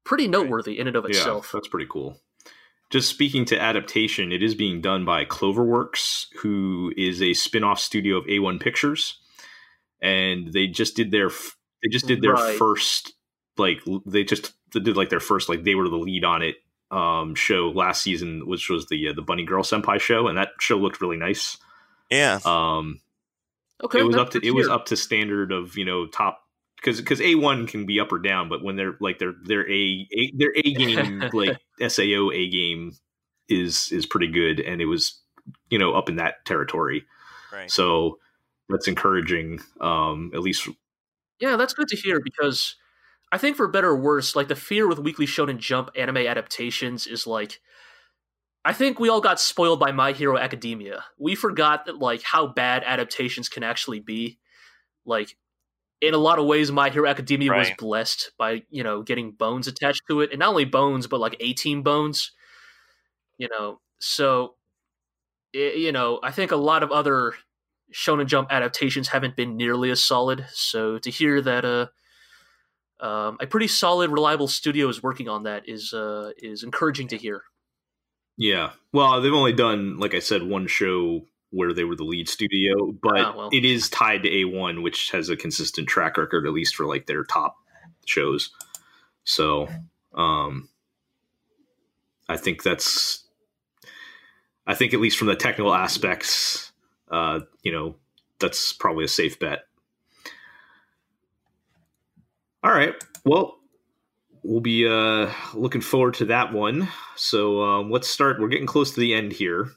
[0.04, 1.52] pretty noteworthy in and of yeah, itself.
[1.54, 2.18] that's pretty cool.
[2.92, 8.18] just speaking to adaptation, it is being done by Cloverworks, who is a spin-off studio
[8.18, 9.20] of A1 Pictures,
[10.04, 11.30] and they just did their
[11.82, 12.58] they just did their Right.
[12.58, 13.14] first
[13.58, 16.58] like they just did like their first like they were the lead on it
[16.92, 20.50] um show last season, which was the uh, the Bunny Girl Senpai show, and that
[20.60, 21.58] show looked really nice.
[22.12, 22.40] Yeah.
[22.46, 23.00] Um,
[23.84, 26.40] Okay, it was up to good it was up to standard of you know top
[26.78, 30.08] because because A1 can be up or down, but when they're like their their a,
[30.12, 31.58] a their a game like
[31.88, 32.94] Sao a game
[33.50, 35.20] is is pretty good, and it was
[35.70, 37.04] you know up in that territory.
[37.52, 37.70] Right.
[37.70, 38.20] So
[38.74, 39.60] that's encouraging.
[39.80, 40.68] Um, at least
[41.40, 42.76] Yeah, that's good to hear because
[43.32, 47.08] I think for better or worse, like the fear with Weekly Shonen Jump anime adaptations
[47.08, 47.60] is like
[48.66, 51.04] I think we all got spoiled by My Hero Academia.
[51.18, 54.40] We forgot that like how bad adaptations can actually be.
[55.06, 55.36] Like
[56.00, 59.68] in a lot of ways My Hero Academia was blessed by, you know, getting bones
[59.68, 60.32] attached to it.
[60.32, 62.32] And not only bones, but like 18 bones.
[63.38, 64.56] You know, so
[65.56, 67.34] i you know, I think a lot of other
[67.92, 70.46] Shonen Jump adaptations haven't been nearly as solid.
[70.54, 71.88] So to hear that uh,
[73.04, 77.18] um, a pretty solid, reliable studio is working on that is uh, is encouraging to
[77.18, 77.44] hear.
[78.38, 78.72] yeah.
[78.92, 82.92] Well, they've only done like I said one show where they were the lead studio,
[82.92, 83.50] but Ah, well.
[83.54, 87.06] it is tied to A1, which has a consistent track record at least for like
[87.06, 87.58] their top
[88.06, 88.50] shows.
[89.24, 89.68] So,
[90.16, 90.68] um,
[92.28, 93.24] I think that's,
[94.66, 96.72] I think at least from the technical aspects,
[97.14, 97.96] uh, you know,
[98.40, 99.66] that's probably a safe bet.
[102.64, 102.96] All right.
[103.24, 103.60] Well,
[104.42, 106.90] we'll be uh, looking forward to that one.
[107.16, 108.42] So um, let's start.
[108.42, 109.70] We're getting close to the end here,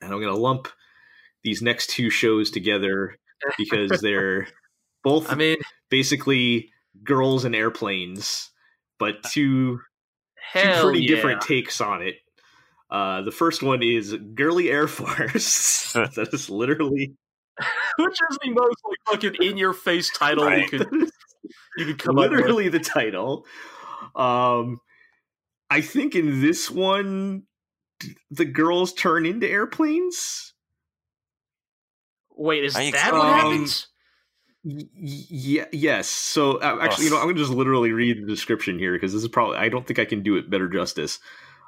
[0.00, 0.68] and I'm going to lump
[1.42, 3.16] these next two shows together
[3.58, 4.46] because they're
[5.02, 5.56] both I mean,
[5.88, 6.70] basically
[7.02, 8.50] girls and airplanes,
[8.98, 9.80] but two
[10.52, 11.08] two pretty yeah.
[11.08, 12.16] different takes on it.
[12.90, 15.92] Uh, the first one is Girly Air Force.
[15.94, 17.14] that is literally
[17.98, 20.88] Which is the most like fucking in your face title you could
[21.76, 23.46] you could come up literally the title.
[24.16, 24.80] Um,
[25.68, 27.44] I think in this one,
[28.30, 30.54] the girls turn into airplanes.
[32.36, 33.34] Wait, is Are you that what kidding?
[33.34, 33.86] happens?
[34.64, 36.08] Y- y- yeah, yes.
[36.08, 39.22] So uh, actually, you know, I'm gonna just literally read the description here because this
[39.22, 41.20] is probably I don't think I can do it better justice.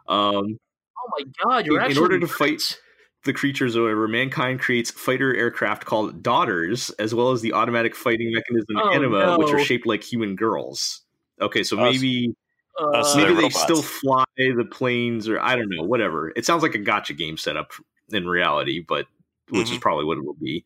[0.08, 0.58] Um,
[1.04, 2.80] Oh my god, you're In- in order to fight-
[3.24, 8.32] the creatures, however, mankind creates fighter aircraft called daughters, as well as the automatic fighting
[8.32, 11.02] mechanism Oh, anima, which are shaped like human girls.
[11.40, 12.34] Okay, so maybe
[12.80, 13.62] Uh, maybe they're they robots.
[13.62, 16.32] still fly the planes, or I don't know, whatever.
[16.34, 17.72] It sounds like a gacha game setup
[18.10, 19.06] in reality, but
[19.50, 19.80] which is Mhm.
[19.82, 20.64] probably what it will be.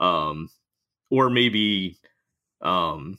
[0.00, 0.48] Um,
[1.10, 1.98] or maybe,
[2.62, 3.18] um,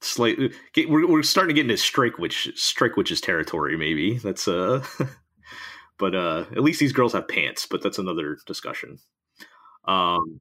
[0.00, 0.52] slightly.
[0.88, 3.76] We're we're starting to get into strike witch strike witches territory.
[3.76, 4.82] Maybe that's uh,
[6.00, 7.66] but uh, at least these girls have pants.
[7.70, 8.98] But that's another discussion.
[9.84, 10.40] Um,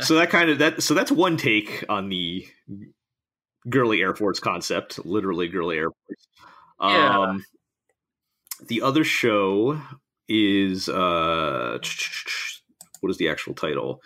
[0.00, 2.46] so that kind of that so that's one take on the
[3.68, 6.26] girly air force concept literally girly air force
[6.80, 7.18] Yeah.
[7.20, 7.44] um
[8.68, 9.78] the other show
[10.28, 11.78] is uh
[13.00, 14.00] what is the actual title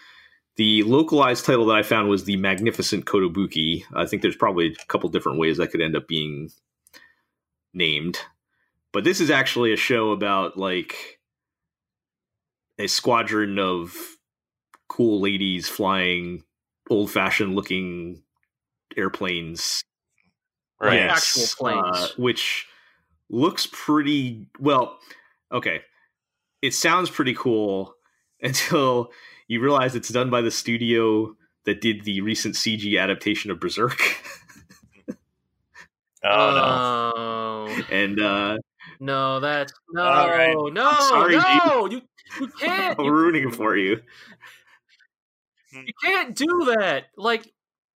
[0.57, 4.87] the localized title that i found was the magnificent kotobuki i think there's probably a
[4.87, 6.51] couple different ways that could end up being
[7.73, 8.19] named
[8.93, 11.19] but this is actually a show about like
[12.79, 13.95] a squadron of
[14.89, 16.43] cool ladies flying
[16.89, 18.23] old fashioned looking
[18.97, 19.83] airplanes.
[20.81, 21.01] Like Right.
[21.11, 21.97] actual planes.
[21.97, 22.67] uh, which
[23.29, 24.99] looks pretty well.
[25.53, 25.83] Okay.
[26.63, 27.95] It sounds pretty cool
[28.43, 29.13] until
[29.47, 31.37] you realize it's done by the studio
[31.67, 34.01] that did the recent CG adaptation of Berserk.
[36.23, 37.13] Oh no.
[37.17, 38.59] Oh and uh,
[39.01, 40.55] no, that's no, right.
[40.73, 41.87] no, sorry, no.
[41.87, 42.03] You
[42.39, 44.01] you can't I'm you, ruining it for you.
[45.73, 46.07] you hmm.
[46.07, 47.07] can't do that.
[47.17, 47.51] Like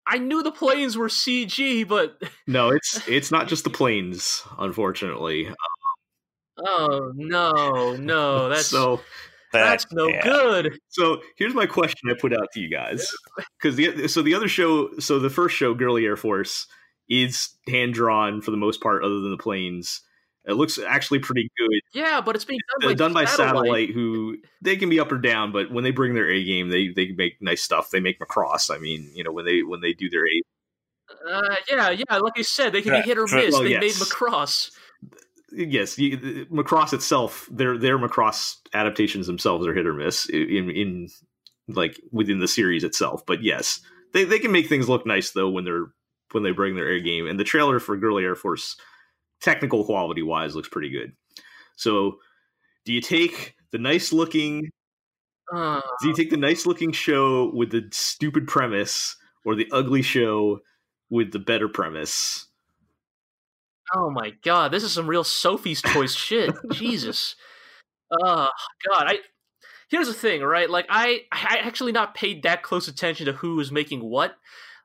[0.05, 5.47] I knew the planes were CG, but No, it's it's not just the planes, unfortunately.
[5.47, 5.55] Um,
[6.67, 9.01] oh no, no, that's so
[9.51, 10.21] that's no yeah.
[10.23, 10.79] good.
[10.89, 13.11] So here's my question I put out to you guys,
[13.59, 16.67] because the so the other show, so the first show, Girly Air Force,
[17.09, 20.01] is hand drawn for the most part, other than the planes.
[20.45, 21.81] It looks actually pretty good.
[21.93, 23.55] Yeah, but it's being done Uh, by, done by satellite.
[23.55, 23.89] satellite.
[23.91, 26.88] who they can be up or down, but when they bring their A game, they
[26.89, 27.91] they make nice stuff.
[27.91, 28.73] They make Macross.
[28.73, 30.41] I mean, you know, when they when they do their A,
[31.31, 32.18] Uh, yeah, yeah.
[32.18, 33.51] Like I said, they can Yeah, be hit or miss.
[33.53, 33.81] well, they yes.
[33.81, 34.72] made Macross.
[35.51, 36.18] yes, you,
[36.51, 41.07] Macross itself, their their Macross adaptations themselves are hit or miss in in
[41.68, 43.23] like within the series itself.
[43.27, 43.80] But yes,
[44.13, 45.88] they they can make things look nice though when they're
[46.31, 47.27] when they bring their air game.
[47.27, 48.76] And the trailer for Girly Air Force
[49.41, 51.13] technical quality wise looks pretty good.
[51.76, 52.18] So,
[52.85, 54.69] do you take the nice looking?
[55.53, 60.01] Uh, Do you take the nice looking show with the stupid premise, or the ugly
[60.01, 60.61] show
[61.09, 62.47] with the better premise?
[63.93, 66.53] oh my god, this is some real Sophie's Choice shit.
[66.72, 67.35] Jesus.
[68.11, 68.47] Oh
[68.88, 69.19] god, I.
[69.89, 70.69] Here's the thing, right?
[70.69, 74.35] Like I, I actually not paid that close attention to who was making what,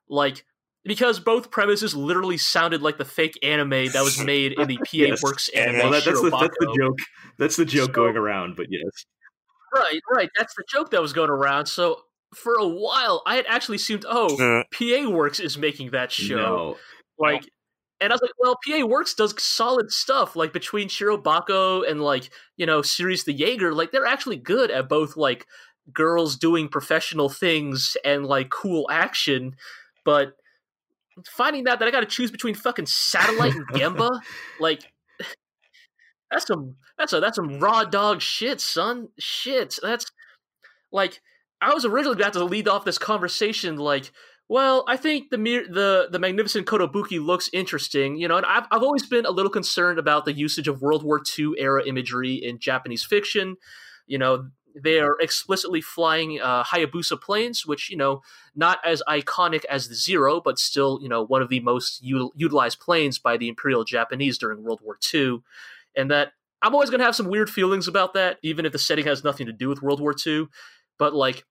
[0.09, 0.45] like
[0.87, 4.85] because both premises literally sounded like the fake anime that was made in the PA
[4.93, 5.23] Yes.
[5.23, 5.79] Works anime.
[5.79, 6.99] Well, that, that's, the, that's the joke.
[7.39, 8.57] That's the joke So- going around.
[8.57, 8.83] But yes,
[9.75, 10.31] Right, right.
[10.39, 11.67] That's the joke that was going around.
[11.67, 12.01] So
[12.35, 16.37] for a while, I had actually assumed, oh, Uh, PA Works is making that show.
[16.37, 16.77] no,
[17.19, 17.43] Like,
[18.01, 20.35] and I was like, well, PA Works does solid stuff.
[20.37, 24.89] Like between Shirobako and like you know Sirius the Jaeger, like they're actually good at
[24.89, 25.47] both like
[25.93, 29.57] girls doing professional things and like cool action.
[30.05, 30.35] But
[31.25, 34.21] finding out that I got to choose between fucking Satellite and Gemba,
[34.61, 34.93] like
[36.31, 39.09] that's some that's a that's some raw dog shit, son.
[39.19, 40.11] Shit, that's
[40.93, 41.21] like
[41.61, 44.13] I was originally about to lead off this conversation like,
[44.49, 48.83] well, I think the the the magnificent Kotobuki looks interesting, you know, and I've I've
[48.83, 52.59] always been a little concerned about the usage of World War II era imagery in
[52.59, 53.57] Japanese fiction.
[54.07, 54.51] You know,
[54.81, 58.23] they are explicitly flying uh, Hayabusa planes, which you know,
[58.55, 62.33] not as iconic as the Zero, but still, you know, one of the most util-
[62.35, 65.41] utilized planes by the Imperial Japanese during World War II,
[65.97, 66.33] and that
[66.63, 69.25] I'm always going to have some weird feelings about that, even if the setting has
[69.25, 70.49] nothing to do with World War II.
[70.99, 71.45] But like,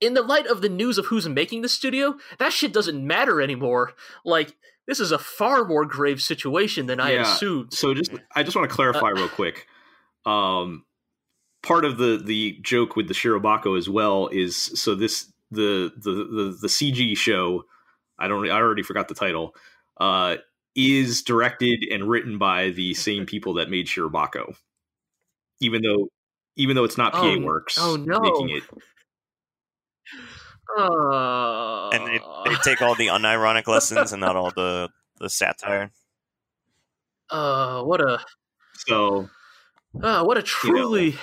[0.00, 3.40] in the light of the news of who's making the studio, that shit doesn't matter
[3.40, 3.92] anymore.
[4.24, 4.56] Like,
[4.86, 7.22] this is a far more grave situation than I Yeah.
[7.22, 7.72] assumed.
[7.72, 9.66] So just I just want to clarify real quick.
[10.26, 10.84] Um,
[11.64, 16.10] part of the the joke with the Shirobako as well is so this the the
[16.12, 17.64] the, the CG show.
[18.18, 18.48] I don't.
[18.48, 19.56] I already forgot the title.
[19.98, 20.36] Uh,
[20.76, 24.56] is directed and written by the same people that made Shirobako.
[25.60, 26.08] Even though,
[26.56, 28.20] even though it's not PA Oh, Works oh, no.
[28.20, 28.62] making it.
[30.76, 34.88] Uh, and they, they take all the unironic lessons and not all the
[35.20, 35.90] the satire.
[37.30, 38.18] uh, what a
[38.88, 39.28] So
[40.02, 41.18] uh, what a You know.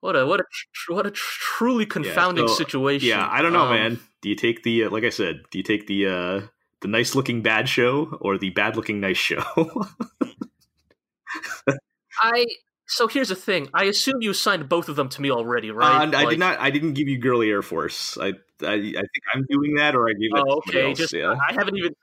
[0.00, 0.44] What a what a
[0.74, 3.08] tr- what a tr- truly confounding so, situation.
[3.08, 4.00] yeah, I don't know, Um, man.
[4.22, 5.42] Do you take the uh, like I said?
[5.50, 6.40] Do you take the uh,
[6.80, 9.42] the nice looking bad show or the bad looking nice show?
[12.22, 12.46] I
[12.88, 13.68] so here's the thing.
[13.74, 16.08] I assume you assigned both of them to me already, right?
[16.14, 16.58] Uh, I Like- did not.
[16.60, 18.16] I didn't give you Girly Air Force.
[18.18, 18.28] I,
[18.62, 20.88] I I think I'm doing that, or I gave Oh, okay.
[20.90, 20.98] else.
[20.98, 21.34] Just yeah.
[21.48, 21.94] I haven't even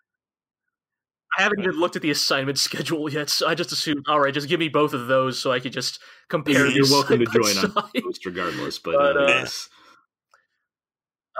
[1.37, 4.33] I haven't even looked at the assignment schedule yet, so I just assumed, all right,
[4.33, 5.99] just give me both of those so I could just
[6.29, 6.67] compare.
[6.67, 8.03] You're welcome to side join on side.
[8.03, 9.69] post regardless, but, But, uh, uh, yes.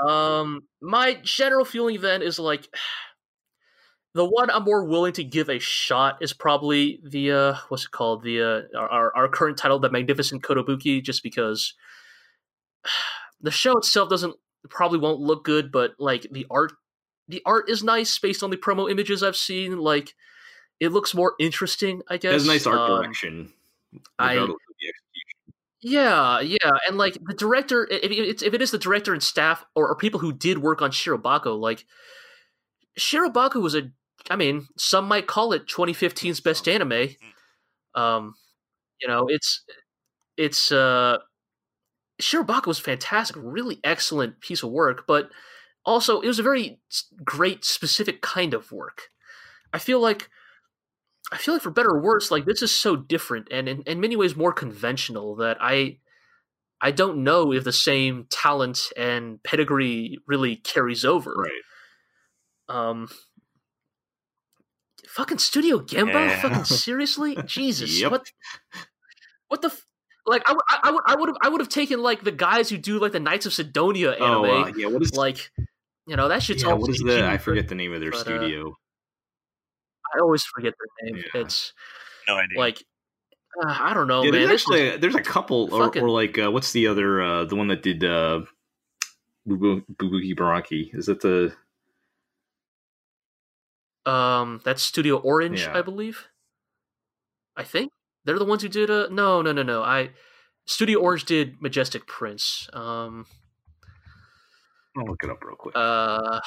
[0.08, 2.68] Um, my general feeling then is like
[4.16, 7.92] the one I'm more willing to give a shot is probably the uh, what's it
[7.92, 11.74] called the uh, our- our our current title, the Magnificent Kotobuki, just because
[13.42, 14.36] the show itself doesn't
[14.70, 16.72] probably won't look good, but like the art,
[17.28, 19.78] the art is nice based on the promo images I've seen.
[19.78, 20.14] Like
[20.80, 22.34] it looks more interesting, I It guess.
[22.34, 23.54] has nice art Um, direction.
[24.20, 25.54] I- regardless of the execution.
[25.86, 29.66] Yeah, yeah, and like the director, if it's if it is the director and staff
[29.76, 31.86] or, or people who did work on Shirobako, like
[32.98, 33.92] Shirobako was a,
[34.30, 37.10] I mean, some might call it 2015's best anime.
[37.96, 38.36] Um,
[39.02, 39.64] you know, it's
[40.38, 41.18] it's uh,
[42.22, 45.30] Shirobako was fantastic, really excellent piece of work, but
[45.86, 46.80] also it was a very
[47.24, 49.10] great specific kind of work.
[49.74, 50.30] I feel like
[51.32, 54.00] I feel like for better or worse, like this is so different and in, in
[54.00, 55.98] many ways more conventional that I
[56.82, 61.34] I don't know if the same talent and pedigree really carries over.
[61.34, 61.52] Right.
[62.70, 63.10] Um
[65.08, 66.14] fucking Studio Gemba?
[66.14, 66.42] Yeah.
[66.42, 67.38] Fucking seriously?
[67.46, 68.00] Jesus.
[68.00, 68.12] Yep.
[68.12, 68.32] What
[69.48, 69.86] what the f-
[70.26, 72.70] like I, would- I would I would have I would have taken like the guys
[72.70, 74.46] who do like the Knights of Sidonia anime.
[74.46, 74.88] Oh, uh, yeah.
[74.88, 75.52] What is like
[76.08, 77.28] you know, that shit's yeah, what is the?
[77.28, 78.76] I forget the name of their but, uh, studio.
[80.16, 81.24] I always forget their name.
[81.34, 81.42] Yeah.
[81.42, 81.74] It's
[82.28, 82.60] No idea.
[82.60, 82.84] like
[83.64, 84.48] uh, I don't know, yeah, man.
[84.48, 87.22] there's This is- actually there's a couple, or, or like uh, what's the other?
[87.22, 88.42] Uh, the one that did uh,
[89.48, 90.96] Bubu- Bubuki Buranki.
[90.96, 91.54] Is that the?
[94.06, 95.78] Um, that's Studio Orange, Yeah.
[95.78, 96.28] I believe.
[97.56, 97.92] I think
[98.26, 98.90] they're the ones who did.
[98.90, 99.82] Uh, no, no, no, no.
[99.84, 100.12] I
[100.66, 102.70] Studio Orange did Majestic Prince.
[102.74, 103.26] Um,
[104.98, 105.76] I'll look it up real quick.
[105.76, 106.40] uh,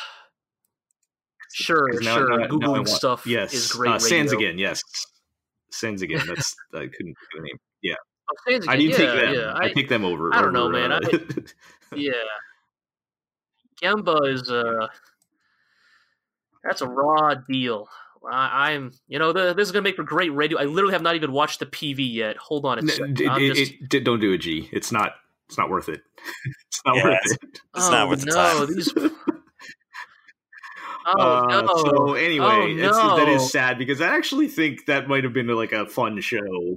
[1.53, 2.29] sure, now- sure.
[2.31, 3.91] now- now Googling want- stuff yes, is great.
[3.93, 4.59] Uh, Sanzigen.
[4.59, 4.83] Yes,
[5.73, 6.25] Sanzigen.
[6.27, 7.59] That's I couldn't the name.
[8.29, 9.35] Oh, Sands I do yeah, take them.
[9.35, 9.53] yeah.
[9.55, 10.35] I, I, take them over.
[10.35, 10.91] I don't know, man.
[10.91, 10.99] uh,
[11.95, 12.11] yeah.
[13.81, 14.89] Gemba is uh,
[16.65, 17.89] that's a raw deal.
[18.29, 20.59] I, I'm, you know, the, this is gonna make for great radio.
[20.59, 22.37] I literally have not even watched the PV yet.
[22.39, 23.21] Hold on a N- second.
[23.21, 24.69] it- I'm it- just- it- don't do a G.
[24.73, 25.13] It's not.
[25.49, 26.01] It's not worth it.
[26.69, 27.41] it's not Yeah, worth it's- it.
[27.77, 28.75] It's oh, not worth the no, time.
[28.75, 28.93] These.
[31.09, 31.67] Oh Uh!
[32.07, 33.35] So anyway, Oh, it's, that no.
[33.35, 36.77] is sad because I actually think that might have been like a fun show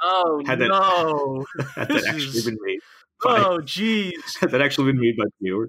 [0.00, 1.44] Oh had that- no!
[1.74, 2.78] had that actually been made.
[3.22, 4.38] By, Oh jeez!
[4.40, 5.68] had that actually been made by viewers.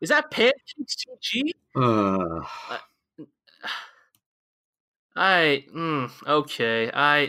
[0.00, 1.50] Is that Pancakes 2G?
[1.74, 2.46] Uh,
[5.16, 6.90] I mm, okay.
[6.92, 7.28] I uh,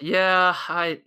[0.00, 1.00] yeah, I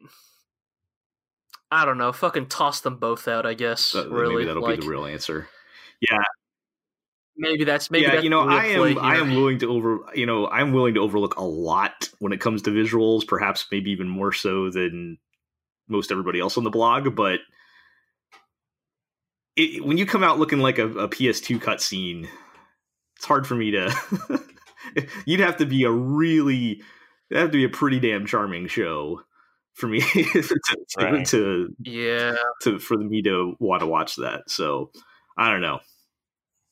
[1.71, 2.11] I don't know.
[2.11, 3.95] Fucking toss them both out, I guess.
[3.95, 5.47] uh, really, maybe that'll like be the real answer.
[6.01, 6.23] Yeah.
[7.37, 9.99] Maybe that's maybe yeah, that's you know, I play am I am willing to over
[10.13, 13.91] you know I'm willing to overlook a lot when it comes to visuals, perhaps maybe
[13.91, 15.17] even more so than
[15.87, 17.15] most everybody else on the blog.
[17.15, 17.39] But
[19.55, 22.27] it, when you come out looking like a, a PS2 cutscene,
[23.15, 23.93] it's hard for me to.
[25.25, 26.81] you'd have to be a really,
[27.31, 29.21] it'd have to be a pretty damn charming show
[29.73, 30.57] for me to, to,
[30.97, 31.25] Right.
[31.27, 34.49] to Yeah, to for me to want to watch that.
[34.49, 34.91] So
[35.37, 35.79] I don't know.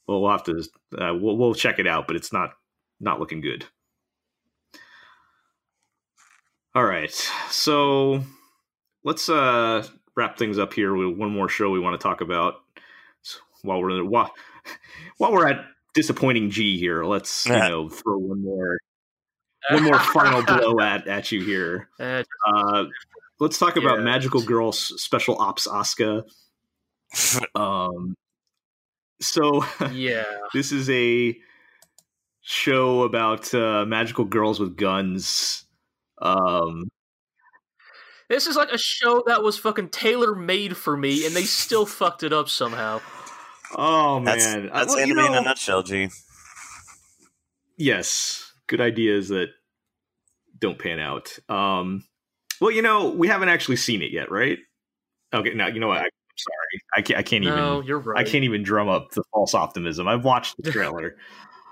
[0.07, 0.63] Well, we'll have to
[0.97, 2.51] uh, we'll we'll check it out, but it's not
[2.99, 3.65] not looking good.
[6.75, 7.11] All right,
[7.49, 8.23] so
[9.03, 12.55] let's uh wrap things up here with one more show we want to talk about.
[13.21, 14.31] So while we're while,
[15.17, 18.77] while we're at disappointing G here, let's you know throw one more
[19.71, 21.89] one more final blow at at you here.
[21.99, 22.85] Uh, Uh,
[23.39, 24.03] let's talk about Yeah.
[24.05, 26.23] Magical Girls Special Ops Asuka.
[27.55, 28.15] Um,
[29.19, 30.23] so yeah.
[30.53, 31.35] this is a
[32.41, 35.65] show about uh, magical girls with guns.
[36.21, 36.89] Um,
[38.29, 41.85] This is like a show that was fucking tailor made for me, and they still
[41.87, 43.01] fucked it up somehow.
[43.75, 46.09] oh That's, man, that's Well, you anime in a nutshell, G.
[47.77, 49.49] yes, good ideas that
[50.59, 51.37] don't pan out.
[51.49, 52.03] Um,
[52.61, 54.57] well, you know, we haven't actually seen it yet, right?
[55.33, 55.99] Okay, now you know what?
[55.99, 57.19] I, I'm sorry, I can't.
[57.19, 57.87] I can't No, even.
[57.87, 58.19] you're right.
[58.25, 60.07] I can't even drum up the false optimism.
[60.07, 61.15] I've watched the trailer.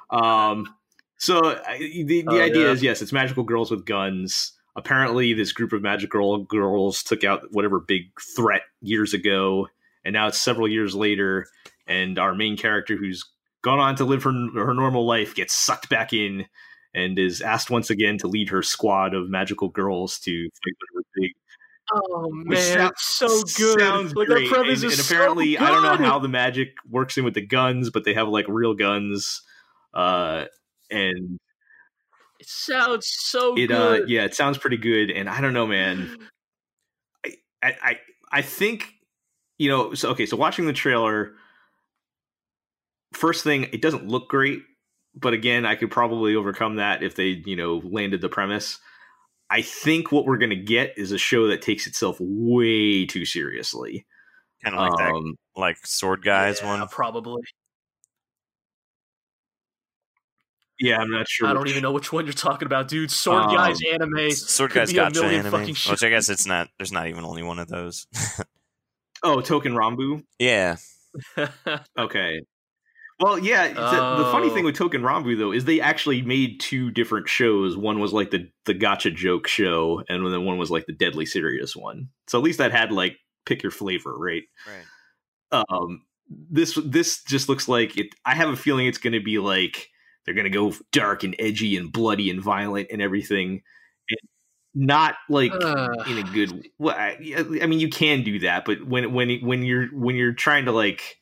[0.09, 0.73] um,
[1.18, 2.72] so I, the the Oh, idea yeah.
[2.72, 4.53] is yes, it's magical girls with guns.
[4.76, 8.03] Apparently, this group of magical girls took out whatever big
[8.35, 9.68] threat years ago,
[10.05, 11.47] and now it's several years later,
[11.88, 13.26] and our main character, who's
[13.64, 16.45] gone on to live her her normal life, gets sucked back in
[16.97, 20.31] and is asked once again to lead her squad of magical girls to
[20.63, 21.31] fight whatever big
[21.93, 23.79] Oh man, sou- it's so good.
[23.79, 24.49] Sounds like great.
[24.49, 27.33] premise and, is and apparently, so I don't know how the magic works in with
[27.33, 29.41] the guns, but they have like real guns.
[29.93, 30.45] Uh,
[30.91, 31.39] and
[32.41, 34.09] It sounds so it, uh, good.
[34.09, 35.11] yeah, it sounds pretty good.
[35.11, 36.17] And I don't know, man.
[37.63, 37.99] I, I,
[38.33, 38.89] I think,
[39.57, 41.35] you know, so okay, so watching the trailer,
[43.13, 44.59] first thing, it doesn't look great,
[45.19, 48.80] but again, I could probably overcome that if they, you know, landed the premise.
[49.49, 54.06] I think what we're gonna get is a show that takes itself way too seriously.
[54.64, 56.88] Kind of like that, Um, like Sword Guys Yeah, one.
[56.89, 57.41] probably.
[60.80, 61.48] yeah, I'm not sure.
[61.48, 63.10] I don't even know which one you're talking about, dude.
[63.10, 64.31] Sword Um, Guys anime.
[64.31, 66.69] Sword Guys be a gacha million anime, fucking which I guess it's not.
[66.77, 68.06] There's not even only one of those.
[69.23, 70.23] Oh, Touken Ranbu.
[70.38, 70.76] yeah,
[71.98, 72.41] Okay.
[73.19, 73.68] Well, yeah.
[73.69, 74.53] The, the funny Oh.
[74.53, 77.76] thing with Touken Ranbu though is they actually made two different shows.
[77.76, 81.26] One was like the the gacha joke show, and then one was like the deadly
[81.26, 82.10] serious one.
[82.27, 84.44] So at least that had like pick your flavor, right?
[84.68, 84.85] right.
[85.69, 88.07] Um, this this just looks like it.
[88.26, 89.89] I have a feeling it's going to be like
[90.26, 93.61] they're going to go dark and edgy and bloody and violent and everything.
[94.10, 94.19] And
[94.76, 97.18] not like Uh, in a good well I,
[97.61, 100.72] I mean you can do that but when when when you're when you're trying to
[100.72, 101.16] like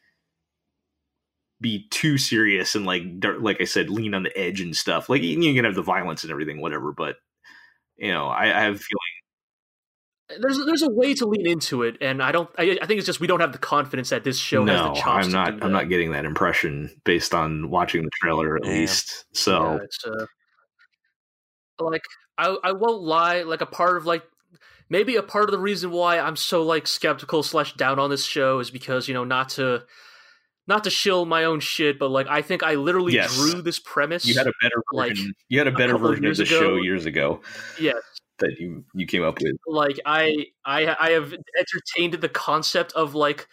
[1.61, 3.03] be too serious and like
[3.39, 6.23] like I said lean on the edge and stuff like you can have the violence
[6.23, 7.15] and everything whatever but
[7.95, 9.15] you know I, I have a feeling
[10.39, 12.49] there's there's a way to lean into it, and I don't.
[12.57, 14.95] I, I think it's just we don't have the confidence that this show has no
[15.05, 15.69] I'm to not I'm that.
[15.69, 20.25] not getting that impression based on watching the trailer at least so Yeah, it's, uh,
[21.79, 22.01] like
[22.39, 23.43] I I won't lie.
[23.43, 24.23] Like a part of like
[24.89, 28.25] maybe a part of the reason why I'm so like skeptical slash down on this
[28.25, 29.83] show is because you know not to
[30.67, 33.35] not to shill my own shit, but like I think I literally Yes.
[33.35, 34.25] drew this premise.
[34.25, 36.37] you had a better like, version you had a a better of version of years
[36.37, 37.41] the show years ago
[37.79, 37.93] yeah,
[38.39, 43.15] that you you came up with like I I I have entertained the concept of
[43.15, 43.47] like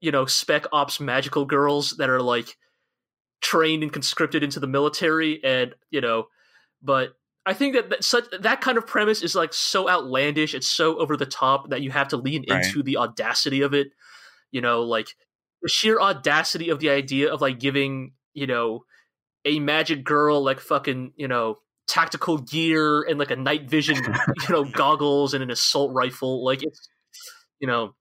[0.00, 2.56] you know spec ops magical girls that are like
[3.40, 6.26] trained and conscripted into the military and you know
[6.82, 7.14] but
[7.46, 10.98] I think that, that such that kind of premise is like so outlandish it's so
[10.98, 12.64] over the top that you have to lean Right.
[12.64, 13.88] into the audacity of it
[14.50, 15.14] you know like
[15.62, 18.84] the sheer audacity of the idea of like giving you know
[19.44, 21.56] a magic girl like fucking you know
[21.86, 23.96] tactical gear and like a night vision
[24.48, 26.88] you know goggles and an assault rifle like it's
[27.60, 27.94] you know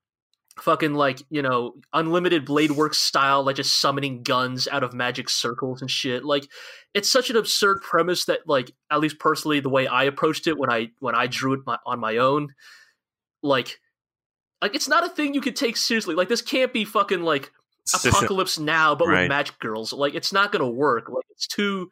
[0.60, 5.30] fucking like you know unlimited blade work style like just summoning guns out of magic
[5.30, 6.48] circles and shit like
[6.94, 10.58] it's such an absurd premise that like at least personally the way i approached it
[10.58, 12.50] when i when i drew it my, on my own
[13.44, 13.80] like
[14.62, 17.52] like it's not a thing you could take seriously like this can't be fucking like
[18.06, 19.22] apocalypse now but Right.
[19.22, 21.90] with magic girls like it's not gonna work like it's too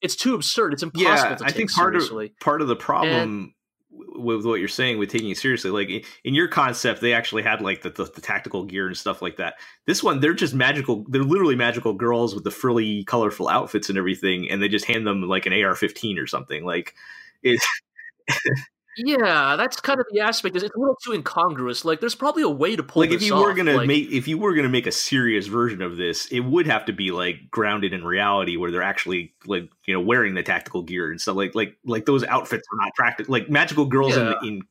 [0.00, 2.76] it's too absurd it's impossible yeah, to I think part seriously of part of the
[2.76, 3.54] problem
[3.90, 7.42] w with what you're saying with taking it seriously, like in your concept, they actually
[7.42, 9.54] had like the, the, the tactical gear and stuff like that.
[9.86, 11.04] This one, they're just magical.
[11.08, 15.06] They're literally magical girls with the frilly, colorful outfits and everything, and they just hand
[15.06, 16.64] them like an AR-15 or something.
[16.64, 16.94] Like,
[17.42, 17.64] it's
[18.98, 22.42] yeah that's kind of the aspect is it's a little too incongruous like there's probably
[22.42, 24.68] a way to pull like if you were gonna like- make if you were gonna
[24.68, 28.56] make a serious version of this, it would have to be like grounded in reality,
[28.56, 31.36] where they're actually like you know wearing the tactical gear and stuff.
[31.36, 33.32] Like like like those outfits are not practical.
[33.32, 34.34] Like magical girls Yeah.
[34.42, 34.62] in, in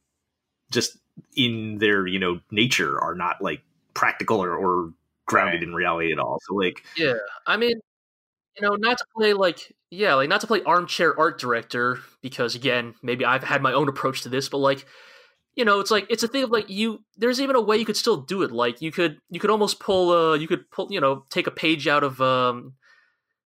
[0.72, 0.98] just
[1.36, 3.62] in their you know nature are not like
[3.94, 4.92] practical or, or
[5.26, 6.40] grounded in reality at all.
[6.48, 7.14] So like Yeah,
[7.46, 7.80] I mean,
[8.60, 12.56] you know, not to play like yeah, like not to play armchair art director because
[12.56, 14.86] again, maybe I've had my own approach to this, but like
[15.56, 17.04] you know, it's like it's a thing of like you.
[17.18, 18.52] There's even a way you could still do it.
[18.52, 21.52] Like you could you could almost pull uh you could pull you know take a
[21.52, 22.74] page out of um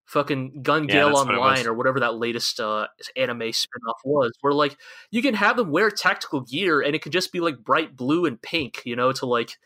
[0.05, 1.29] fucking Gun Yeah, Gale what.
[1.29, 4.77] Online or whatever that latest uh anime spinoff was, where like
[5.09, 8.25] you can have them wear tactical gear and it could just be like bright blue
[8.25, 9.57] and pink, you know, to like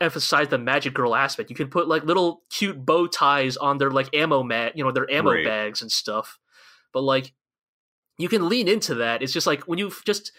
[0.00, 1.50] emphasize the magic girl aspect.
[1.50, 4.92] You can put like little cute bow ties on their like ammo mat, you know,
[4.92, 5.44] their ammo Right.
[5.44, 6.38] bags and stuff.
[6.92, 7.32] But like
[8.18, 9.22] you can lean into that.
[9.22, 10.32] It's just like when you just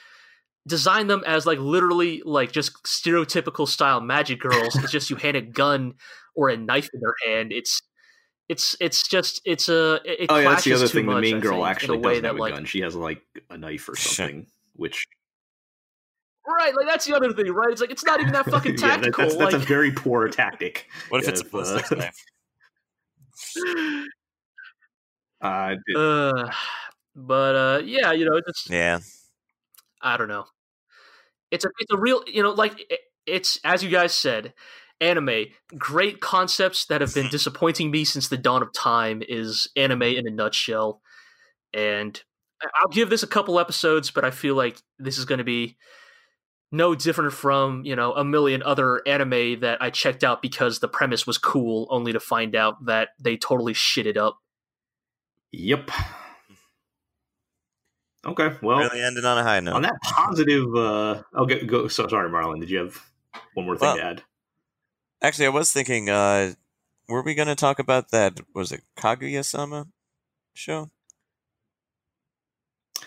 [0.68, 5.38] design them as like literally like just stereotypical style magic girls, it's just you hand
[5.38, 5.94] a gun
[6.36, 7.52] or a knife in their hand.
[7.52, 7.82] It's
[8.50, 11.06] it's it's just it's a it, it oh yeah, that's the other too thing.
[11.10, 12.66] The much, main girl think, actually in a doesn't that have a like gun.
[12.66, 15.08] She has like a knife or something, which
[16.48, 18.98] right like that's the other thing right it's like it's not even that fucking Yeah,
[18.98, 20.88] that- tactical that's, that's a very poor tactic.
[21.10, 22.26] What if it's a If, ballistics uh, knife?
[25.40, 26.52] Uh, it- uh,
[27.16, 29.00] but uh yeah you know it's Yeah,
[30.02, 30.46] I don't know.
[31.52, 34.54] It's a it's a real you know like it- it's as you guys said,
[35.00, 35.46] anime
[35.78, 40.28] great concepts that have been disappointing me since the dawn of time is anime in
[40.28, 41.02] a nutshell,
[41.74, 42.20] and
[42.76, 45.78] I'll give this a couple episodes, but I feel like this is going to be
[46.72, 50.88] no different from you know a million other anime that I checked out because the
[50.88, 54.40] premise was cool, only to find out that they totally shit it up.
[55.52, 55.90] yep.
[58.26, 59.76] Okay, well, really ended on a high note.
[59.76, 61.64] on that positive, uh, I'll go.
[61.66, 62.60] go so sorry, Marlin.
[62.60, 63.02] Did you have
[63.54, 64.24] one more thing Well, to add?
[65.22, 66.54] Actually, I was thinking, uh,
[67.08, 68.42] were we going to talk about that?
[68.54, 69.88] Was it Kaguya-sama
[70.54, 70.92] show?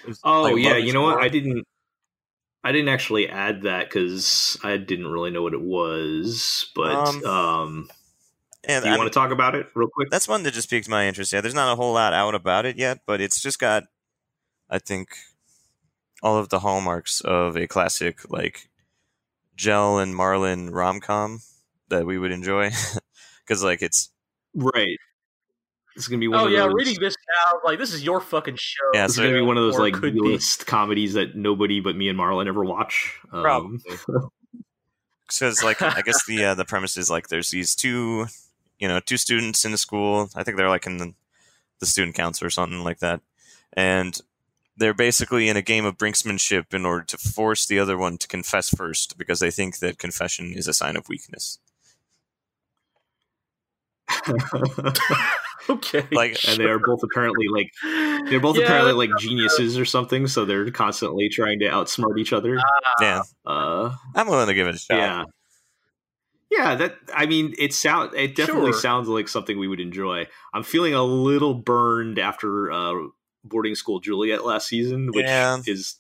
[0.03, 1.17] It was Oh like yeah, you know what?
[1.17, 1.23] War.
[1.23, 1.67] I didn't.
[2.63, 6.71] I didn't actually add that because I didn't really know what it was.
[6.75, 7.91] But Um, um,
[8.65, 10.11] And do you I want to talk about it real quick?
[10.11, 11.33] that's one that just piqued my interest.
[11.33, 13.85] Yeah, there's not a whole lot out about it yet, but it's just got,
[14.69, 15.17] I think,
[16.23, 18.69] all of the hallmarks of a classic like
[19.57, 21.41] Jel and Marlin rom com
[21.89, 22.71] that we would enjoy.
[23.47, 24.11] Because like it's
[24.55, 24.97] right.
[25.97, 26.75] It's gonna be one Oh of yeah, those.
[26.75, 27.15] reading this
[27.45, 28.83] now, like this is your fucking show.
[28.95, 30.21] Yeah, It's so- gonna be one of those like could be.
[30.21, 33.19] list comedies that nobody but me and Marlin ever watch.
[33.33, 33.79] Um, Probably.
[35.27, 38.27] because like I guess the uh, the premise is like there's these two,
[38.79, 40.29] you know, two students in a school.
[40.35, 41.15] I think they're like in the,
[41.81, 43.21] the student council or something like that,
[43.73, 44.19] and
[44.77, 48.27] they're basically in a game of brinksmanship in order to force the other one to
[48.29, 51.59] confess first because they think that confession is a sign of weakness.
[55.71, 56.07] okay.
[56.13, 57.71] Like and they are both apparently like
[58.31, 60.27] they're both Yeah, apparently like geniuses or something.
[60.27, 62.59] So they're constantly trying to outsmart each other.
[63.01, 64.97] yeah, Uh, I'm willing to give it a shot.
[64.97, 65.25] yeah,
[66.51, 66.75] yeah.
[66.75, 68.81] That I mean, it sound it definitely Sure.
[68.81, 70.27] sounds like something we would enjoy.
[70.55, 72.95] I'm feeling a little burned after uh,
[73.45, 75.59] boarding school Juliet last season, which Yeah.
[75.67, 75.97] is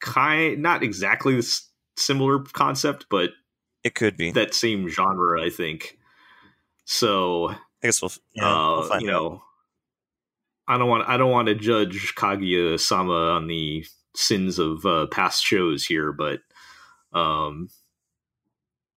[0.00, 1.60] kind not exactly the
[1.96, 3.30] similar concept, but
[3.84, 4.30] It could be.
[4.32, 5.98] that same genre, I think.
[6.84, 8.12] So I guess we'll.
[8.34, 9.42] Yeah, uh, we'll you know,
[10.66, 13.84] I don't want I don't want to judge Kaguya Sama on the
[14.14, 16.40] sins of uh, past shows here, but
[17.12, 17.68] um,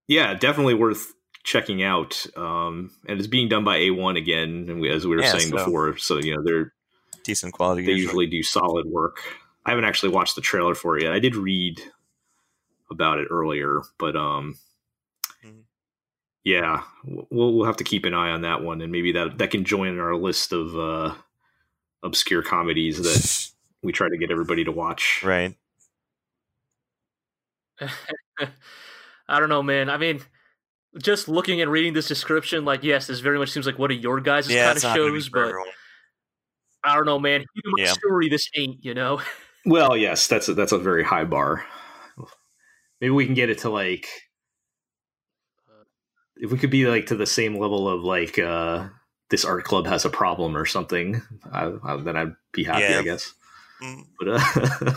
[0.07, 2.25] yeah, definitely worth checking out.
[2.35, 5.49] Um, and it's being done by A1 again, and we, as we were Yeah, saying
[5.51, 5.97] so- before.
[5.97, 6.73] So you know they're
[7.23, 7.83] decent quality.
[7.85, 8.25] they usually.
[8.25, 9.21] usually do solid work.
[9.65, 11.11] I haven't actually watched the trailer for it yet.
[11.11, 11.81] I did read
[12.89, 14.57] about it earlier, but um.
[16.49, 19.51] Yeah, we'll we'll have to keep an eye on that one, and maybe that that
[19.51, 21.13] can join our list of uh,
[22.01, 23.51] obscure comedies that
[23.83, 25.21] we try to get everybody to watch.
[25.23, 25.55] right.
[29.27, 29.91] I don't know, man.
[29.91, 30.21] I mean,
[30.97, 33.99] just looking and reading this description, like, yes, this very much seems like one of
[33.99, 35.67] your guys' Yeah, kind of not gonna be shows, for but everyone.
[36.83, 37.45] I don't know, man.
[37.63, 37.93] Human Yeah.
[37.93, 39.21] story, this ain't, you know.
[39.65, 41.65] Well, yes, that's a, that's a very high bar.
[43.01, 44.07] Maybe we can get it to like
[46.39, 48.87] if we could be like to the same level of like uh
[49.29, 51.21] this art club has a problem or something,
[51.51, 52.99] I, I, then I'd be happy, Yeah.
[52.99, 53.33] I guess.
[53.83, 54.39] Mm, But uh,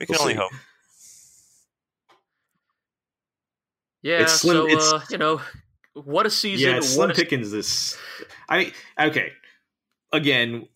[0.00, 0.38] we can We'll only see.
[0.40, 0.52] hope.
[4.02, 5.40] Yeah, It's slim- so it's- uh, you know,
[5.94, 6.70] what a season!
[6.70, 7.50] yeah, it's Slim a Pickens.
[7.52, 7.96] This,
[8.48, 9.30] I okay.
[10.12, 10.68] Again,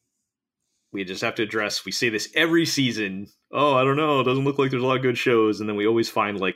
[0.92, 1.84] we just have to address.
[1.84, 3.26] We say this every season.
[3.50, 4.20] Oh, I don't know.
[4.20, 6.38] It doesn't look like there's a lot of good shows, and then we always find
[6.38, 6.54] like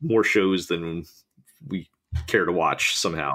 [0.00, 1.04] more shows than
[1.66, 1.88] we
[2.26, 3.34] care to watch somehow.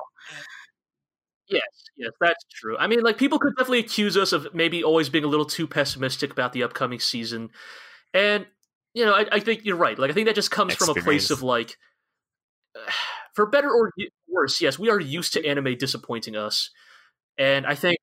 [1.50, 1.64] Yes,
[1.96, 2.78] yes, that's true.
[2.78, 5.66] I mean, like people could definitely accuse us of maybe always being a little too
[5.66, 7.52] pessimistic about the upcoming season,
[8.14, 8.46] and
[8.94, 9.98] you know, I, I think you're right.
[9.98, 11.78] Like, I think that just comes from a place of like,
[13.34, 13.94] for better or
[14.28, 16.70] worse, yes, we are used to anime disappointing us,
[17.38, 17.98] and I think.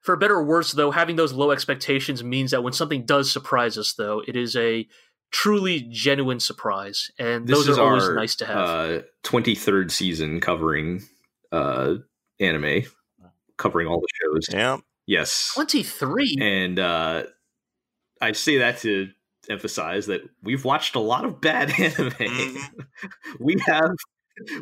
[0.00, 3.76] For better or worse, though, having those low expectations means that when something does surprise
[3.76, 4.86] us, though, it is a
[5.30, 8.56] truly genuine surprise, and This those is are always our nice to have.
[8.56, 11.02] uh, 23rd season covering
[11.52, 11.94] uh,
[12.40, 12.82] anime,
[13.56, 14.46] covering all the shows.
[14.52, 14.78] Yeah.
[15.06, 16.36] Yes, Twenty three.
[16.38, 17.22] and uh,
[18.20, 19.08] I say that to
[19.48, 22.10] emphasize that we've watched a lot of bad anime.
[22.10, 22.84] Mhm.
[23.40, 23.90] we have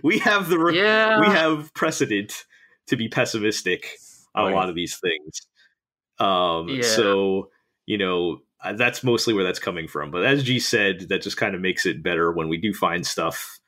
[0.04, 1.18] we have the re- Yeah.
[1.20, 2.44] we have precedent
[2.86, 3.88] to be pessimistic
[4.36, 5.40] on Oh, a lot of these things.
[6.20, 6.82] Um, Yeah.
[6.82, 7.50] so
[7.86, 8.38] you know
[8.72, 10.10] that's mostly where that's coming from.
[10.10, 13.06] But as G said, that just kind of makes it better when we do find
[13.06, 13.58] stuff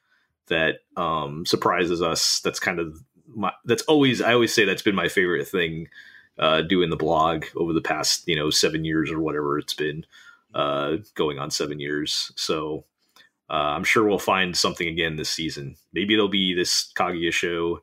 [0.49, 2.41] that um, surprises us.
[2.41, 2.99] That's kind of
[3.35, 5.89] my, that's always I always say that's been my favorite thing
[6.39, 10.05] uh, doing the blog over the past you know seven years or whatever it's been
[10.55, 12.33] uh, going on seven years.
[12.37, 12.85] So
[13.51, 15.77] uh, I'm sure we'll find something again this season.
[15.93, 17.81] Maybe it'll be this Kaguya show.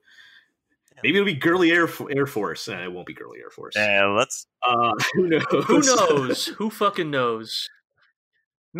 [1.05, 2.67] Maybe it'll be Girly Air Air Force.
[2.67, 3.75] Eh, it won't be Girly Air Force.
[3.75, 4.47] Yeah, let's.
[4.67, 5.43] Uh, who knows?
[5.67, 6.45] Who knows?
[6.47, 7.69] Who fucking knows?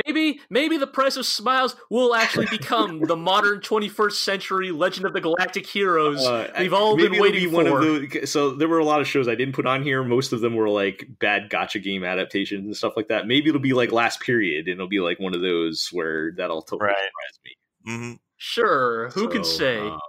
[0.08, 5.14] Maybe, maybe the price of smiles will actually become the modern 21st century Legend of
[5.14, 6.26] the Galactic Heroes.
[6.26, 7.80] Uh, We've all been waiting be one for.
[7.80, 8.26] of the.
[8.26, 10.04] So there were a lot of shows I didn't put on here.
[10.04, 13.28] Most of them were like bad gacha game adaptations and stuff like that.
[13.28, 16.64] Maybe it'll be like Last Period, and it'll be like one of those where that'll
[16.64, 16.96] totally Right.
[16.96, 17.94] surprise me.
[18.10, 19.78] hmm Sure, who can say?
[19.80, 20.02] uh, well,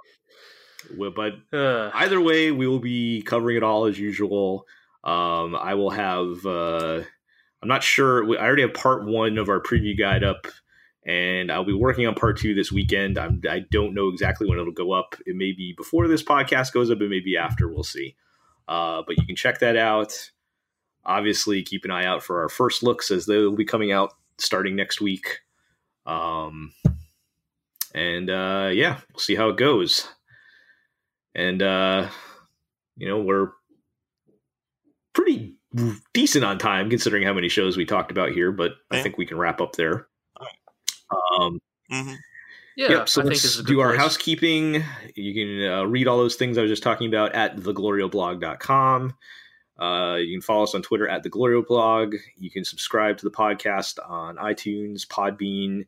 [1.14, 1.90] but Ugh.
[1.94, 4.66] either way, we will be covering it all as usual.
[5.04, 6.44] Um, I will have.
[6.44, 7.02] Uh,
[7.62, 8.24] I'm not sure.
[8.38, 10.46] I already have part one of our preview guide up,
[11.04, 13.18] and I'll be working on part two this weekend.
[13.18, 15.14] I'm, I don't know exactly when it'll go up.
[15.26, 17.00] It may be before this podcast goes up.
[17.00, 17.68] It may be after.
[17.68, 18.16] We'll see.
[18.68, 20.30] Uh, but you can check that out.
[21.04, 24.12] Obviously, keep an eye out for our first looks as they will be coming out
[24.38, 25.40] starting next week.
[26.04, 26.72] Um,
[27.94, 30.08] and uh, yeah, we'll see how it goes.
[31.36, 32.08] And uh,
[32.96, 33.50] you know, we're
[35.12, 35.54] pretty
[36.12, 39.26] decent on time considering how many shows we talked about here, but I think we
[39.26, 40.08] can wrap up there.
[41.38, 42.14] Um, hmm
[42.76, 44.00] yeah, yep, so I let's this do our place.
[44.00, 44.84] housekeeping.
[45.14, 49.14] You can uh, read all those things I was just talking about at theglorioblog.com.
[49.78, 52.14] Uh, you can follow us on Twitter at the Glorio Blog.
[52.36, 55.86] You can subscribe to the podcast on iTunes, Podbean.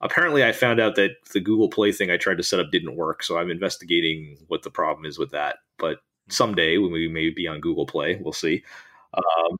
[0.00, 2.94] Apparently, I found out that the Google Play thing I tried to set up didn't
[2.96, 5.56] work, so I'm investigating what the problem is with that.
[5.78, 5.98] But
[6.28, 8.62] someday, when we may be on Google Play, we'll see.
[9.14, 9.56] Um,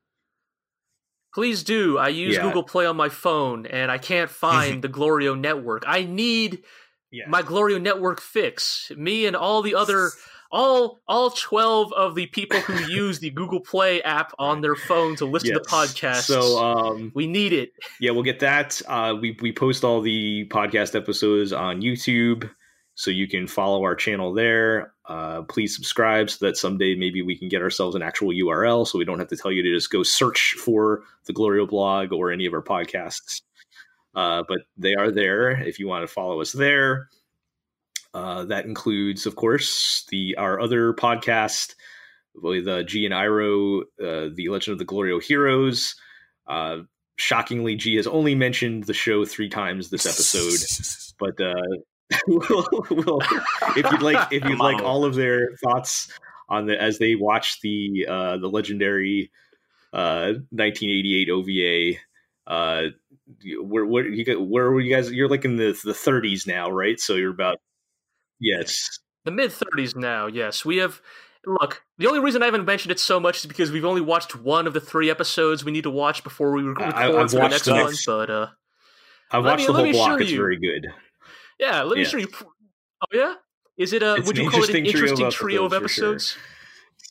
[1.35, 1.99] Please do.
[1.99, 2.43] I use Yeah.
[2.43, 5.85] Google Play on my phone, and I can't find the Glorio network.
[5.87, 6.63] I need
[7.11, 7.29] yeah.
[7.29, 8.93] my Glorio network fix.
[8.97, 10.11] Me and all the other,
[10.51, 15.17] all all twelve of the people who use the Google Play app on their phone
[15.17, 15.73] to listen to Yes.
[15.73, 16.23] podcasts.
[16.27, 17.73] So, um, we need it.
[18.01, 18.81] yeah, we'll get that.
[18.89, 22.51] Uh, we we post all the podcast episodes on YouTube,
[22.95, 24.95] so you can follow our channel there.
[25.07, 28.99] Uh, please subscribe so that someday maybe we can get ourselves an actual URL, so
[28.99, 32.31] we don't have to tell you to just go search for the Glorio blog or
[32.31, 33.41] any of our podcasts.
[34.15, 37.09] Uh, but they are there if you want to follow us there.
[38.19, 41.77] Uh, that includes, of course, the our other podcast
[42.35, 45.95] with uh, G and Iro, uh, the Legend of the Glorio Heroes.
[46.49, 46.79] Uh,
[47.15, 50.59] shockingly, G has only mentioned the show three times this episode,
[51.21, 51.55] but uh,
[52.27, 53.21] we'll, we'll,
[53.77, 56.11] if you'd like, if you'd like all of their thoughts
[56.49, 59.31] on the as they watch the uh, the legendary
[59.93, 61.99] uh, 1988 OVA.
[62.49, 62.91] Uh,
[63.61, 65.13] where where you where were you guys?
[65.13, 66.99] You're like in the the 30s now, right?
[66.99, 67.61] So you're about
[68.41, 70.27] yes, The mid thirties now.
[70.27, 71.01] Yes, we have.
[71.47, 74.35] look, the only reason I haven't mentioned it so much is because we've only watched
[74.37, 77.49] one of the three episodes we need to watch before we record I- for the
[77.49, 77.95] next the one.
[78.07, 78.47] But uh,
[79.31, 80.21] I've watched me- the whole me block.
[80.21, 80.37] It's you.
[80.39, 80.87] very good.
[81.59, 82.11] yeah, let me Yes.
[82.11, 82.29] show you.
[83.01, 83.35] Oh yeah,
[83.77, 84.17] is it a?
[84.17, 86.37] It's would you call it an interesting trio of episodes, episodes?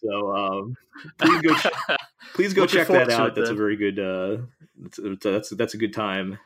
[0.03, 0.75] So um,
[1.17, 1.97] please go ch-
[2.33, 3.35] please go check that out.
[3.35, 3.97] That's a very good.
[3.99, 4.43] Uh,
[4.77, 6.37] that's, that's that's a good time.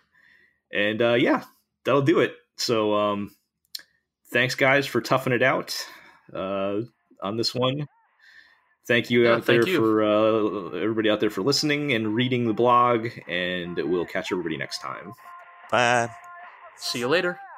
[0.71, 1.43] And uh, yeah,
[1.83, 2.35] that'll do it.
[2.57, 3.31] So um,
[4.31, 5.75] thanks guys for toughing it out
[6.33, 6.81] uh,
[7.21, 7.87] on this one.
[8.87, 9.77] Thank you Yeah, out there thank you.
[9.77, 13.07] for uh, everybody out there for listening and reading the blog.
[13.27, 15.13] And we'll catch everybody next time.
[15.69, 16.09] Bye.
[16.77, 17.50] See you later.「